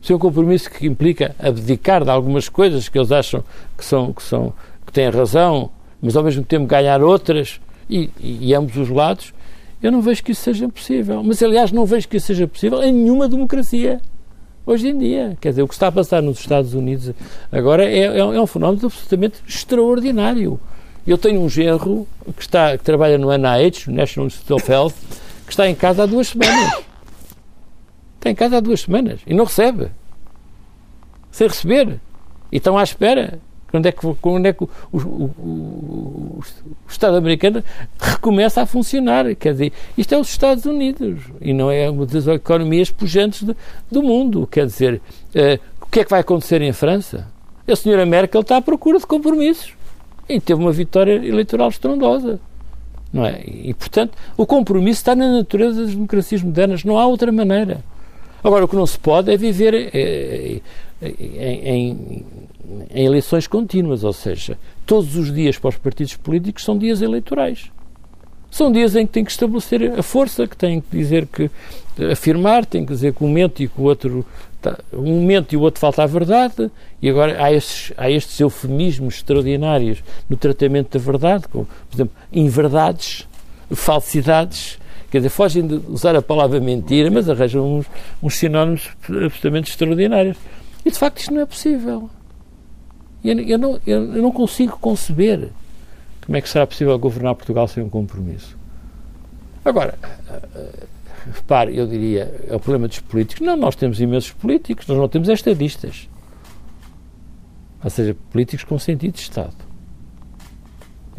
Sem 0.00 0.14
um 0.14 0.18
compromisso 0.18 0.70
que 0.70 0.86
implica 0.86 1.34
abdicar 1.38 2.04
de 2.04 2.10
algumas 2.10 2.48
coisas 2.48 2.88
que 2.88 2.96
eles 2.96 3.10
acham 3.10 3.42
que, 3.76 3.84
são, 3.84 4.12
que, 4.12 4.22
são, 4.22 4.52
que 4.86 4.92
têm 4.92 5.10
razão, 5.10 5.70
mas 6.00 6.16
ao 6.16 6.22
mesmo 6.22 6.44
tempo 6.44 6.66
ganhar 6.66 7.02
outras, 7.02 7.60
e, 7.90 8.08
e, 8.20 8.48
e 8.48 8.54
ambos 8.54 8.76
os 8.76 8.88
lados, 8.88 9.34
eu 9.82 9.90
não 9.90 10.00
vejo 10.00 10.22
que 10.22 10.32
isso 10.32 10.42
seja 10.42 10.68
possível. 10.68 11.22
Mas, 11.24 11.42
aliás, 11.42 11.72
não 11.72 11.84
vejo 11.84 12.08
que 12.08 12.16
isso 12.16 12.28
seja 12.28 12.46
possível 12.46 12.82
em 12.82 12.92
nenhuma 12.92 13.28
democracia 13.28 14.00
hoje 14.68 14.88
em 14.88 14.98
dia. 14.98 15.36
Quer 15.40 15.50
dizer, 15.50 15.62
o 15.62 15.68
que 15.68 15.74
está 15.74 15.88
a 15.88 15.92
passar 15.92 16.22
nos 16.22 16.38
Estados 16.38 16.74
Unidos 16.74 17.12
agora 17.50 17.84
é, 17.84 18.00
é, 18.00 18.18
é 18.18 18.40
um 18.40 18.46
fenómeno 18.46 18.86
absolutamente 18.86 19.42
extraordinário. 19.48 20.60
Eu 21.06 21.16
tenho 21.16 21.40
um 21.40 21.48
genro 21.48 22.06
que, 22.36 22.42
está, 22.42 22.76
que 22.76 22.84
trabalha 22.84 23.16
no 23.16 23.32
NIH, 23.32 23.90
National 23.90 24.26
Institute 24.26 24.52
of 24.52 24.70
Health, 24.70 24.92
que 25.46 25.52
está 25.52 25.66
em 25.66 25.74
casa 25.74 26.02
há 26.02 26.06
duas 26.06 26.28
semanas. 26.28 26.84
Está 28.16 28.30
em 28.30 28.34
casa 28.34 28.58
há 28.58 28.60
duas 28.60 28.82
semanas 28.82 29.20
e 29.26 29.32
não 29.32 29.46
recebe. 29.46 29.88
Sem 31.30 31.48
receber. 31.48 31.98
E 32.52 32.58
estão 32.58 32.76
à 32.76 32.82
espera 32.82 33.40
quando 33.70 33.86
é 33.86 33.92
que, 33.92 34.14
quando 34.20 34.46
é 34.46 34.52
que 34.52 34.64
o, 34.64 34.68
o, 34.92 34.98
o, 34.98 36.38
o, 36.38 36.42
Estado 36.88 37.16
americano 37.16 37.62
recomeça 37.98 38.62
a 38.62 38.66
funcionar? 38.66 39.34
Quer 39.34 39.52
dizer, 39.52 39.72
isto 39.96 40.14
é 40.14 40.18
os 40.18 40.28
Estados 40.28 40.64
Unidos 40.64 41.20
e 41.40 41.52
não 41.52 41.70
é 41.70 41.88
uma 41.88 42.06
das 42.06 42.26
economias 42.26 42.90
pujantes 42.90 43.42
de, 43.42 43.54
do 43.90 44.02
mundo. 44.02 44.48
Quer 44.50 44.66
dizer, 44.66 44.94
uh, 44.94 45.60
o 45.82 45.86
que 45.86 46.00
é 46.00 46.04
que 46.04 46.10
vai 46.10 46.20
acontecer 46.20 46.62
em 46.62 46.72
França? 46.72 47.26
A 47.66 47.76
senhora 47.76 48.06
Merkel 48.06 48.40
está 48.40 48.56
à 48.56 48.62
procura 48.62 48.98
de 48.98 49.06
compromissos 49.06 49.74
e 50.28 50.40
teve 50.40 50.60
uma 50.60 50.72
vitória 50.72 51.14
eleitoral 51.14 51.68
estrondosa. 51.68 52.40
Não 53.12 53.24
é? 53.24 53.42
E, 53.46 53.72
portanto, 53.74 54.16
o 54.36 54.46
compromisso 54.46 55.00
está 55.00 55.14
na 55.14 55.32
natureza 55.32 55.82
das 55.82 55.94
democracias 55.94 56.42
modernas, 56.42 56.84
não 56.84 56.98
há 56.98 57.06
outra 57.06 57.32
maneira. 57.32 57.82
Agora, 58.42 58.64
o 58.64 58.68
que 58.68 58.76
não 58.76 58.86
se 58.86 58.98
pode 58.98 59.32
é 59.32 59.36
viver 59.36 59.74
é, 59.74 60.60
é, 61.02 61.10
em, 61.74 62.24
em 62.90 63.04
eleições 63.04 63.46
contínuas, 63.46 64.04
ou 64.04 64.12
seja, 64.12 64.58
todos 64.86 65.16
os 65.16 65.32
dias 65.32 65.58
para 65.58 65.68
os 65.68 65.76
partidos 65.76 66.16
políticos 66.16 66.64
são 66.64 66.76
dias 66.78 67.02
eleitorais. 67.02 67.70
São 68.50 68.72
dias 68.72 68.96
em 68.96 69.06
que 69.06 69.12
tem 69.12 69.24
que 69.24 69.30
estabelecer 69.30 69.98
a 69.98 70.02
força, 70.02 70.46
que 70.46 70.56
tem 70.56 70.80
que 70.80 70.96
dizer 70.96 71.26
que 71.26 71.50
afirmar, 72.10 72.64
tem 72.64 72.84
que 72.84 72.92
dizer 72.92 73.12
que 73.12 73.22
um 73.22 73.28
momento 73.28 73.62
e 73.62 73.68
que 73.68 73.80
o 73.80 73.84
outro 73.84 74.24
tá, 74.62 74.78
um 74.92 75.20
momento 75.20 75.52
e 75.52 75.56
o 75.56 75.60
outro 75.60 75.80
falta 75.80 76.02
a 76.02 76.06
verdade, 76.06 76.70
e 77.00 77.10
agora 77.10 77.42
há 77.42 77.52
estes, 77.52 77.92
há 77.96 78.10
estes 78.10 78.40
eufemismos 78.40 79.16
extraordinários 79.16 80.02
no 80.28 80.36
tratamento 80.36 80.96
da 80.96 81.04
verdade, 81.04 81.46
como, 81.48 81.66
por 81.66 81.96
exemplo, 81.96 82.14
inverdades, 82.32 83.28
falsidades, 83.70 84.78
Quer 85.10 85.18
dizer, 85.18 85.30
fogem 85.30 85.66
de 85.66 85.74
usar 85.88 86.14
a 86.14 86.22
palavra 86.22 86.60
mentira, 86.60 87.10
mas 87.10 87.28
arranjam 87.28 87.78
uns, 87.78 87.86
uns 88.22 88.34
sinónimos 88.34 88.90
absolutamente 89.02 89.70
extraordinários. 89.70 90.36
E, 90.84 90.90
de 90.90 90.98
facto, 90.98 91.18
isto 91.18 91.32
não 91.32 91.40
é 91.40 91.46
possível. 91.46 92.10
Eu, 93.24 93.40
eu, 93.40 93.58
não, 93.58 93.80
eu, 93.86 94.14
eu 94.14 94.22
não 94.22 94.30
consigo 94.30 94.78
conceber 94.78 95.48
como 96.24 96.36
é 96.36 96.40
que 96.42 96.48
será 96.48 96.66
possível 96.66 96.98
governar 96.98 97.34
Portugal 97.34 97.66
sem 97.66 97.82
um 97.82 97.88
compromisso. 97.88 98.56
Agora, 99.64 99.98
repare, 101.34 101.76
eu 101.76 101.86
diria, 101.86 102.44
é 102.46 102.54
o 102.54 102.60
problema 102.60 102.86
dos 102.86 103.00
políticos. 103.00 103.46
Não, 103.46 103.56
nós 103.56 103.74
temos 103.74 104.00
imensos 104.00 104.32
políticos, 104.32 104.86
nós 104.86 104.98
não 104.98 105.08
temos 105.08 105.28
estadistas. 105.28 106.08
Ou 107.82 107.90
seja, 107.90 108.14
políticos 108.30 108.64
com 108.64 108.78
sentido 108.78 109.14
de 109.14 109.20
Estado. 109.20 109.56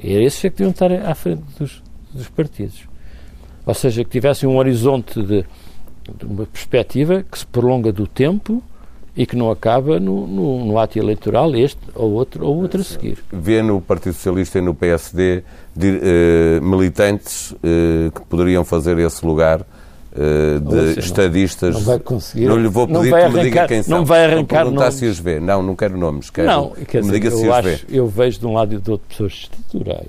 E 0.02 0.14
é 0.14 0.24
esses 0.24 0.44
é 0.46 0.50
que 0.50 0.58
deviam 0.58 0.72
estar 0.72 0.92
à 0.92 1.16
frente 1.16 1.44
dos, 1.58 1.82
dos 2.14 2.30
partidos. 2.30 2.88
Ou 3.70 3.76
seja, 3.76 4.04
que 4.04 4.10
tivessem 4.10 4.50
um 4.50 4.58
horizonte 4.58 5.22
de, 5.22 5.46
de, 6.18 6.26
uma 6.26 6.48
perspectiva 6.48 7.24
que 7.24 7.38
se 7.38 7.46
prolonga 7.46 7.92
do 7.92 8.08
tempo 8.08 8.64
e 9.16 9.28
que 9.28 9.36
não 9.36 9.52
acaba 9.52 10.00
no, 10.00 10.26
no, 10.26 10.66
no 10.66 10.80
ato 10.80 10.98
eleitoral, 10.98 11.56
este 11.56 11.78
ou 11.94 12.14
outro, 12.14 12.44
ou 12.48 12.64
outro 12.64 12.82
a 12.82 12.84
seguir. 12.84 13.20
Vê 13.32 13.62
no 13.62 13.80
Partido 13.80 14.14
Socialista 14.14 14.58
e 14.58 14.62
no 14.64 14.74
PSD 14.74 15.44
de, 15.76 16.00
eh, 16.02 16.60
militantes 16.64 17.54
eh, 17.62 18.10
que 18.10 18.22
poderiam 18.22 18.66
fazer 18.66 18.98
esse 18.98 19.24
lugar 19.24 19.62
uh, 19.62 20.60
de 20.62 20.96
seja, 20.96 21.00
estadistas. 21.02 21.76
Não, 21.76 21.82
vai 21.82 22.00
conseguir. 22.00 22.48
Não 22.48 22.58
lhe 22.58 22.68
vou 22.68 22.88
pedir 22.88 23.14
que 23.14 23.30
me 23.30 23.42
diga 23.44 23.68
quem 23.68 23.84
são. 23.84 24.00
Não 24.00 24.04
vai 24.04 24.26
arrancar 24.26 24.66
não 24.66 24.72
nomes. 24.72 24.96
se 24.96 25.06
os 25.06 25.20
vê. 25.20 25.40
Não, 25.40 25.62
não 25.62 25.76
quero 25.76 25.96
nomes. 25.96 26.32
Quero 26.32 26.48
não, 26.48 26.70
quer 26.72 27.02
dizer, 27.02 27.12
me 27.12 27.20
diga 27.20 27.28
eu 27.28 27.38
se 27.38 27.46
os 27.46 27.54
acho, 27.54 27.68
vê. 27.68 27.80
Eu 27.88 28.08
vejo 28.08 28.40
de 28.40 28.48
um 28.48 28.54
lado 28.54 28.74
e 28.74 28.80
do 28.80 28.94
outro 28.94 29.08
pessoas 29.08 29.32
de 29.34 29.38
estatura. 29.42 30.06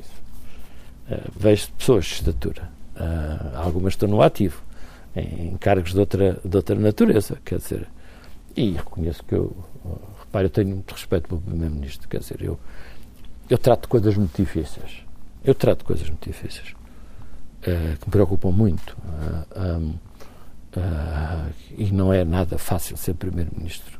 Uh, 1.11 1.15
vejo 1.39 1.69
pessoas 1.77 2.07
de 2.07 2.13
estatura. 2.15 2.70
Uh, 3.01 3.57
algumas 3.57 3.95
estão 3.95 4.09
no 4.09 4.21
ativo, 4.21 4.63
em 5.17 5.57
cargos 5.57 5.93
de 5.93 5.99
outra, 5.99 6.39
de 6.45 6.57
outra 6.57 6.77
natureza, 6.77 7.39
quer 7.45 7.59
dizer. 7.59 7.89
E 8.55 8.73
reconheço 8.73 9.25
que 9.25 9.35
eu, 9.35 9.57
repare, 10.21 10.47
eu 10.47 10.51
tenho 10.51 10.69
muito 10.69 10.93
respeito 10.93 11.29
pelo 11.29 11.41
Primeiro-Ministro, 11.41 12.07
quer 12.09 12.19
dizer, 12.19 12.43
eu, 12.43 12.61
eu 13.49 13.57
trato 13.57 13.89
coisas 13.89 14.15
muito 14.17 14.37
difíceis. 14.37 15.03
Eu 15.43 15.55
trato 15.55 15.85
coisas 15.85 16.07
muito 16.09 16.29
difíceis. 16.29 16.75
Uh, 17.61 17.97
que 17.99 18.07
me 18.07 18.11
preocupam 18.11 18.51
muito. 18.51 18.97
Uh, 19.57 19.99
e 21.77 21.91
não 21.91 22.13
é 22.13 22.25
nada 22.25 22.59
fácil 22.59 22.97
ser 22.97 23.15
Primeiro-Ministro 23.15 23.99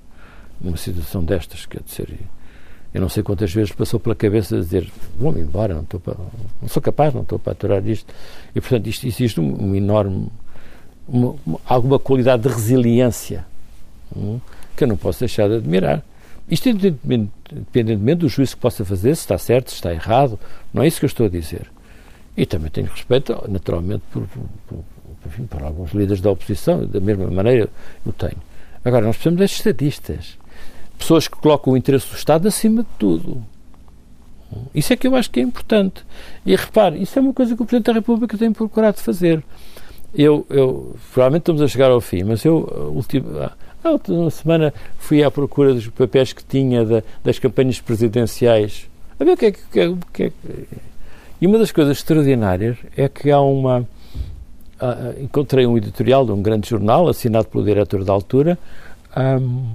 numa 0.61 0.77
situação 0.77 1.25
destas, 1.25 1.65
quer 1.65 1.83
dizer. 1.83 2.21
Eu 2.93 3.01
não 3.01 3.09
sei 3.09 3.23
quantas 3.23 3.53
vezes 3.53 3.73
passou 3.73 4.01
pela 4.01 4.15
cabeça 4.15 4.57
de 4.57 4.63
dizer 4.63 4.91
vou-me 5.17 5.41
embora, 5.41 5.75
não, 5.75 5.83
estou 5.83 6.01
para, 6.01 6.17
não 6.61 6.69
sou 6.69 6.83
capaz, 6.83 7.15
não 7.15 7.23
estou 7.23 7.39
para 7.39 7.53
aturar 7.53 7.87
isto. 7.87 8.13
E, 8.55 8.61
portanto, 8.61 8.87
isto, 8.89 9.07
existe 9.07 9.41
um, 9.41 9.71
um 9.71 9.75
enorme. 9.75 10.29
Uma, 11.09 11.35
uma, 11.45 11.61
alguma 11.67 11.99
qualidade 11.99 12.43
de 12.43 12.49
resiliência 12.49 13.45
um, 14.17 14.41
que 14.77 14.85
eu 14.85 14.89
não 14.89 14.97
posso 14.97 15.21
deixar 15.21 15.49
de 15.49 15.57
admirar. 15.57 16.03
Isto 16.51 16.69
independentemente 16.69 18.21
do 18.21 18.29
juízo 18.29 18.57
que 18.57 18.63
possa 18.63 18.85
fazer, 18.85 19.15
se 19.15 19.23
está 19.23 19.39
certo, 19.39 19.71
se 19.71 19.77
está 19.77 19.93
errado, 19.93 20.39
não 20.75 20.83
é 20.83 20.89
isso 20.89 20.99
que 20.99 21.05
eu 21.05 21.09
estou 21.09 21.27
a 21.27 21.29
dizer. 21.29 21.71
E 22.37 22.45
também 22.45 22.71
tenho 22.71 22.89
respeito, 22.89 23.45
naturalmente, 23.49 24.03
por, 24.11 24.27
por, 24.67 24.79
enfim, 25.27 25.47
por 25.47 25.63
alguns 25.63 25.93
líderes 25.93 26.21
da 26.21 26.31
oposição, 26.31 26.85
da 26.87 27.01
mesma 27.01 27.31
maneira 27.31 27.69
eu 28.05 28.13
tenho. 28.13 28.39
Agora, 28.85 29.05
nós 29.05 29.17
precisamos 29.17 29.39
de 29.39 29.45
estadistas. 29.45 30.39
Pessoas 31.01 31.27
que 31.27 31.37
colocam 31.37 31.73
o 31.73 31.77
interesse 31.77 32.09
do 32.09 32.15
Estado 32.15 32.47
acima 32.47 32.85
de 32.85 32.89
tudo. 32.97 33.43
Isso 34.73 34.93
é 34.93 34.97
que 34.97 35.09
eu 35.09 35.17
acho 35.17 35.31
que 35.31 35.41
é 35.41 35.43
importante. 35.43 36.05
E 36.47 36.55
repare, 36.55 37.03
isso 37.03 37.19
é 37.19 37.23
uma 37.23 37.33
coisa 37.33 37.57
que 37.57 37.63
o 37.63 37.67
Presidente 37.67 37.87
da 37.87 37.93
República 37.95 38.39
tem 38.39 38.53
procurado 38.53 38.99
fazer. 38.99 39.43
Eu, 40.15 40.47
eu 40.49 40.95
provavelmente 41.13 41.43
estamos 41.43 41.63
a 41.63 41.69
chegar 41.69 41.91
ao 41.91 42.01
fim, 42.01 42.23
mas 42.23 42.45
eu, 42.45 42.93
última, 42.95 43.53
a 43.83 43.91
última 43.91 44.31
semana, 44.31 44.75
fui 44.99 45.25
à 45.25 45.31
procura 45.31 45.75
dos 45.75 45.89
papéis 45.89 46.33
que 46.33 46.45
tinha 46.45 46.85
da, 46.85 47.03
das 47.25 47.39
campanhas 47.39 47.81
presidenciais. 47.81 48.89
A 49.19 49.25
ver 49.25 49.33
o 49.33 49.37
que 49.37 49.47
é 49.47 49.53
que, 49.53 49.61
que, 49.71 49.81
é 49.81 50.31
que 50.31 50.33
e 51.41 51.47
uma 51.47 51.59
das 51.59 51.73
coisas 51.73 51.97
extraordinárias 51.97 52.77
é 52.95 53.09
que 53.09 53.31
há 53.31 53.41
uma. 53.41 53.89
Encontrei 55.21 55.67
um 55.67 55.77
editorial 55.77 56.25
de 56.25 56.33
um 56.33 56.43
grande 56.43 56.69
jornal, 56.69 57.09
assinado 57.09 57.47
pelo 57.49 57.65
diretor 57.65 58.05
da 58.05 58.13
altura, 58.13 58.59
um, 59.17 59.75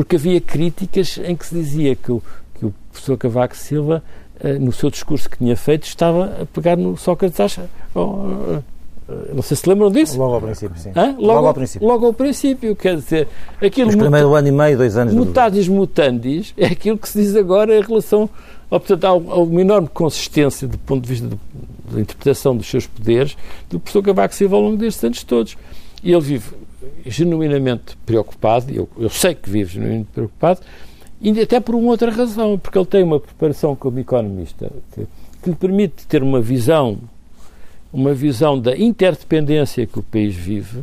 porque 0.00 0.16
havia 0.16 0.40
críticas 0.40 1.20
em 1.22 1.36
que 1.36 1.44
se 1.44 1.54
dizia 1.54 1.94
que 1.94 2.10
o, 2.10 2.22
que 2.58 2.64
o 2.64 2.72
professor 2.90 3.18
Cavaco 3.18 3.54
Silva, 3.54 4.02
uh, 4.42 4.58
no 4.58 4.72
seu 4.72 4.90
discurso 4.90 5.28
que 5.28 5.36
tinha 5.36 5.54
feito, 5.54 5.84
estava 5.84 6.40
a 6.40 6.46
pegar 6.46 6.74
no 6.74 6.96
Sócrates. 6.96 7.38
Acha, 7.38 7.68
oh, 7.94 8.60
não 9.34 9.42
sei 9.42 9.58
se 9.58 9.68
lembram 9.68 9.90
disso. 9.90 10.18
Logo 10.18 10.36
ao 10.36 10.40
princípio, 10.40 10.80
sim. 10.80 10.90
Logo, 10.94 11.20
logo, 11.20 11.46
ao 11.48 11.52
princípio. 11.52 11.86
Logo 11.86 12.06
ao 12.06 12.14
princípio, 12.14 12.74
quer 12.74 12.96
dizer... 12.96 13.28
Aquilo 13.60 13.90
Os 13.90 13.94
primeiro 13.96 14.34
ano 14.34 14.48
e 14.48 14.52
meio, 14.52 14.78
dois 14.78 14.96
anos... 14.96 15.12
Mutadis 15.12 15.68
mutandis 15.68 16.54
é 16.56 16.68
aquilo 16.68 16.96
que 16.96 17.06
se 17.06 17.20
diz 17.20 17.36
agora 17.36 17.76
em 17.76 17.82
relação 17.82 18.30
portanto, 18.70 19.04
há 19.04 19.12
uma 19.12 19.60
enorme 19.60 19.88
consistência 19.88 20.66
do 20.66 20.78
ponto 20.78 21.02
de 21.02 21.08
vista 21.10 21.28
da 21.92 22.00
interpretação 22.00 22.56
dos 22.56 22.70
seus 22.70 22.86
poderes 22.86 23.36
do 23.68 23.78
professor 23.78 24.02
Cavaco 24.02 24.34
Silva 24.34 24.56
ao 24.56 24.62
longo 24.62 24.78
destes 24.78 25.04
anos 25.04 25.22
todos. 25.24 25.58
E 26.02 26.10
ele 26.10 26.22
vive 26.22 26.54
genuinamente 27.06 27.96
preocupado, 28.06 28.72
eu, 28.72 28.88
eu 28.98 29.10
sei 29.10 29.34
que 29.34 29.48
vive 29.48 29.74
genuinamente 29.74 30.08
preocupado, 30.12 30.60
e 31.20 31.38
até 31.38 31.60
por 31.60 31.74
uma 31.74 31.90
outra 31.90 32.10
razão, 32.10 32.58
porque 32.58 32.78
ele 32.78 32.86
tem 32.86 33.02
uma 33.02 33.20
preparação 33.20 33.76
como 33.76 33.98
economista 33.98 34.70
que, 34.94 35.06
que 35.42 35.50
lhe 35.50 35.56
permite 35.56 36.06
ter 36.06 36.22
uma 36.22 36.40
visão, 36.40 36.98
uma 37.92 38.14
visão 38.14 38.58
da 38.58 38.76
interdependência 38.76 39.86
que 39.86 39.98
o 39.98 40.02
país 40.02 40.34
vive, 40.34 40.82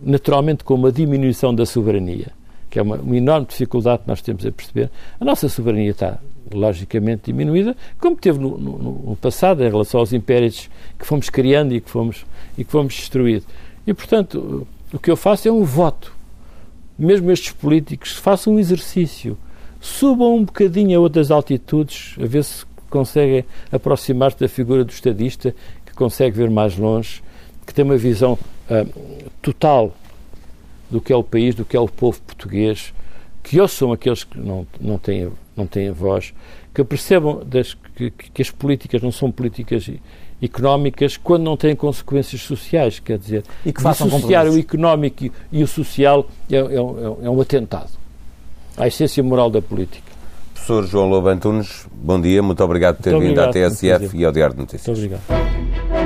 naturalmente 0.00 0.62
com 0.62 0.74
uma 0.74 0.92
diminuição 0.92 1.52
da 1.52 1.66
soberania, 1.66 2.28
que 2.70 2.78
é 2.78 2.82
uma, 2.82 2.96
uma 2.96 3.16
enorme 3.16 3.46
dificuldade 3.46 4.02
que 4.02 4.08
nós 4.08 4.22
temos 4.22 4.46
a 4.46 4.52
perceber. 4.52 4.90
A 5.20 5.24
nossa 5.24 5.48
soberania 5.48 5.90
está 5.90 6.18
logicamente 6.52 7.22
diminuída, 7.26 7.76
como 7.98 8.16
teve 8.16 8.38
no, 8.38 8.56
no, 8.58 8.78
no, 8.78 9.16
passado 9.16 9.64
em 9.64 9.70
relação 9.70 10.00
aos 10.00 10.12
impérios 10.12 10.70
que 10.98 11.06
fomos 11.06 11.30
criando 11.30 11.74
e 11.74 11.80
que 11.80 11.90
fomos, 11.90 12.24
e 12.56 12.64
que 12.64 12.70
fomos 12.70 12.94
destruindo. 12.94 13.44
E, 13.86 13.92
portanto, 13.92 14.66
o 14.94 14.98
que 15.00 15.10
eu 15.10 15.16
faço 15.16 15.48
é 15.48 15.52
um 15.52 15.64
voto. 15.64 16.14
Mesmo 16.96 17.32
estes 17.32 17.50
políticos 17.50 18.12
façam 18.12 18.54
um 18.54 18.60
exercício, 18.60 19.36
subam 19.80 20.36
um 20.36 20.44
bocadinho 20.44 20.96
a 20.96 21.02
outras 21.02 21.32
altitudes, 21.32 22.14
a 22.22 22.24
ver 22.24 22.44
se 22.44 22.64
conseguem 22.88 23.44
aproximar-se 23.72 24.38
da 24.38 24.48
figura 24.48 24.84
do 24.84 24.92
estadista, 24.92 25.52
que 25.84 25.92
consegue 25.94 26.36
ver 26.36 26.48
mais 26.48 26.78
longe, 26.78 27.24
que 27.66 27.74
tem 27.74 27.84
uma 27.84 27.96
visão 27.96 28.38
uh, 28.70 29.30
total 29.42 29.92
do 30.88 31.00
que 31.00 31.12
é 31.12 31.16
o 31.16 31.24
país, 31.24 31.56
do 31.56 31.64
que 31.64 31.76
é 31.76 31.80
o 31.80 31.88
povo 31.88 32.20
português, 32.20 32.94
que 33.42 33.60
ouçam 33.60 33.90
aqueles 33.90 34.22
que 34.22 34.38
não, 34.38 34.64
não 34.80 34.96
têm 34.96 35.28
não 35.56 35.66
têm 35.66 35.90
voz, 35.90 36.34
que 36.72 36.82
percebam 36.82 37.44
das, 37.44 37.74
que, 37.94 38.10
que, 38.10 38.42
as 38.42 38.50
políticas 38.50 39.00
não 39.00 39.12
são 39.12 39.30
políticas 39.30 39.88
económicas 40.44 41.16
quando 41.16 41.42
não 41.42 41.56
têm 41.56 41.74
consequências 41.74 42.42
sociais, 42.42 42.98
quer 42.98 43.18
dizer, 43.18 43.44
e 43.64 43.72
que 43.72 43.80
façam 43.80 44.06
dissociar 44.08 44.46
o 44.46 44.58
económico 44.58 45.30
e 45.50 45.62
o 45.62 45.66
social 45.66 46.28
é, 46.50 46.56
é, 46.56 46.74
é, 46.76 47.30
um 47.30 47.40
atentado 47.40 47.90
à 48.76 48.86
essência 48.86 49.22
moral 49.22 49.50
da 49.50 49.62
política. 49.62 50.12
Professor 50.52 50.86
João 50.86 51.08
Lobo 51.08 51.28
Antunes, 51.28 51.86
bom 51.92 52.20
dia, 52.20 52.42
muito 52.42 52.62
obrigado 52.64 52.96
por 52.96 53.02
ter 53.02 53.10
muito 53.10 53.28
vindo 53.28 53.40
obrigado, 53.40 53.66
à 53.66 53.70
TSF 53.70 54.16
e 54.16 54.24
ao 54.24 54.32
Diário 54.32 54.54
de 54.54 54.60
Notícias. 54.60 54.98
Muito 54.98 55.14
obrigado. 55.14 56.03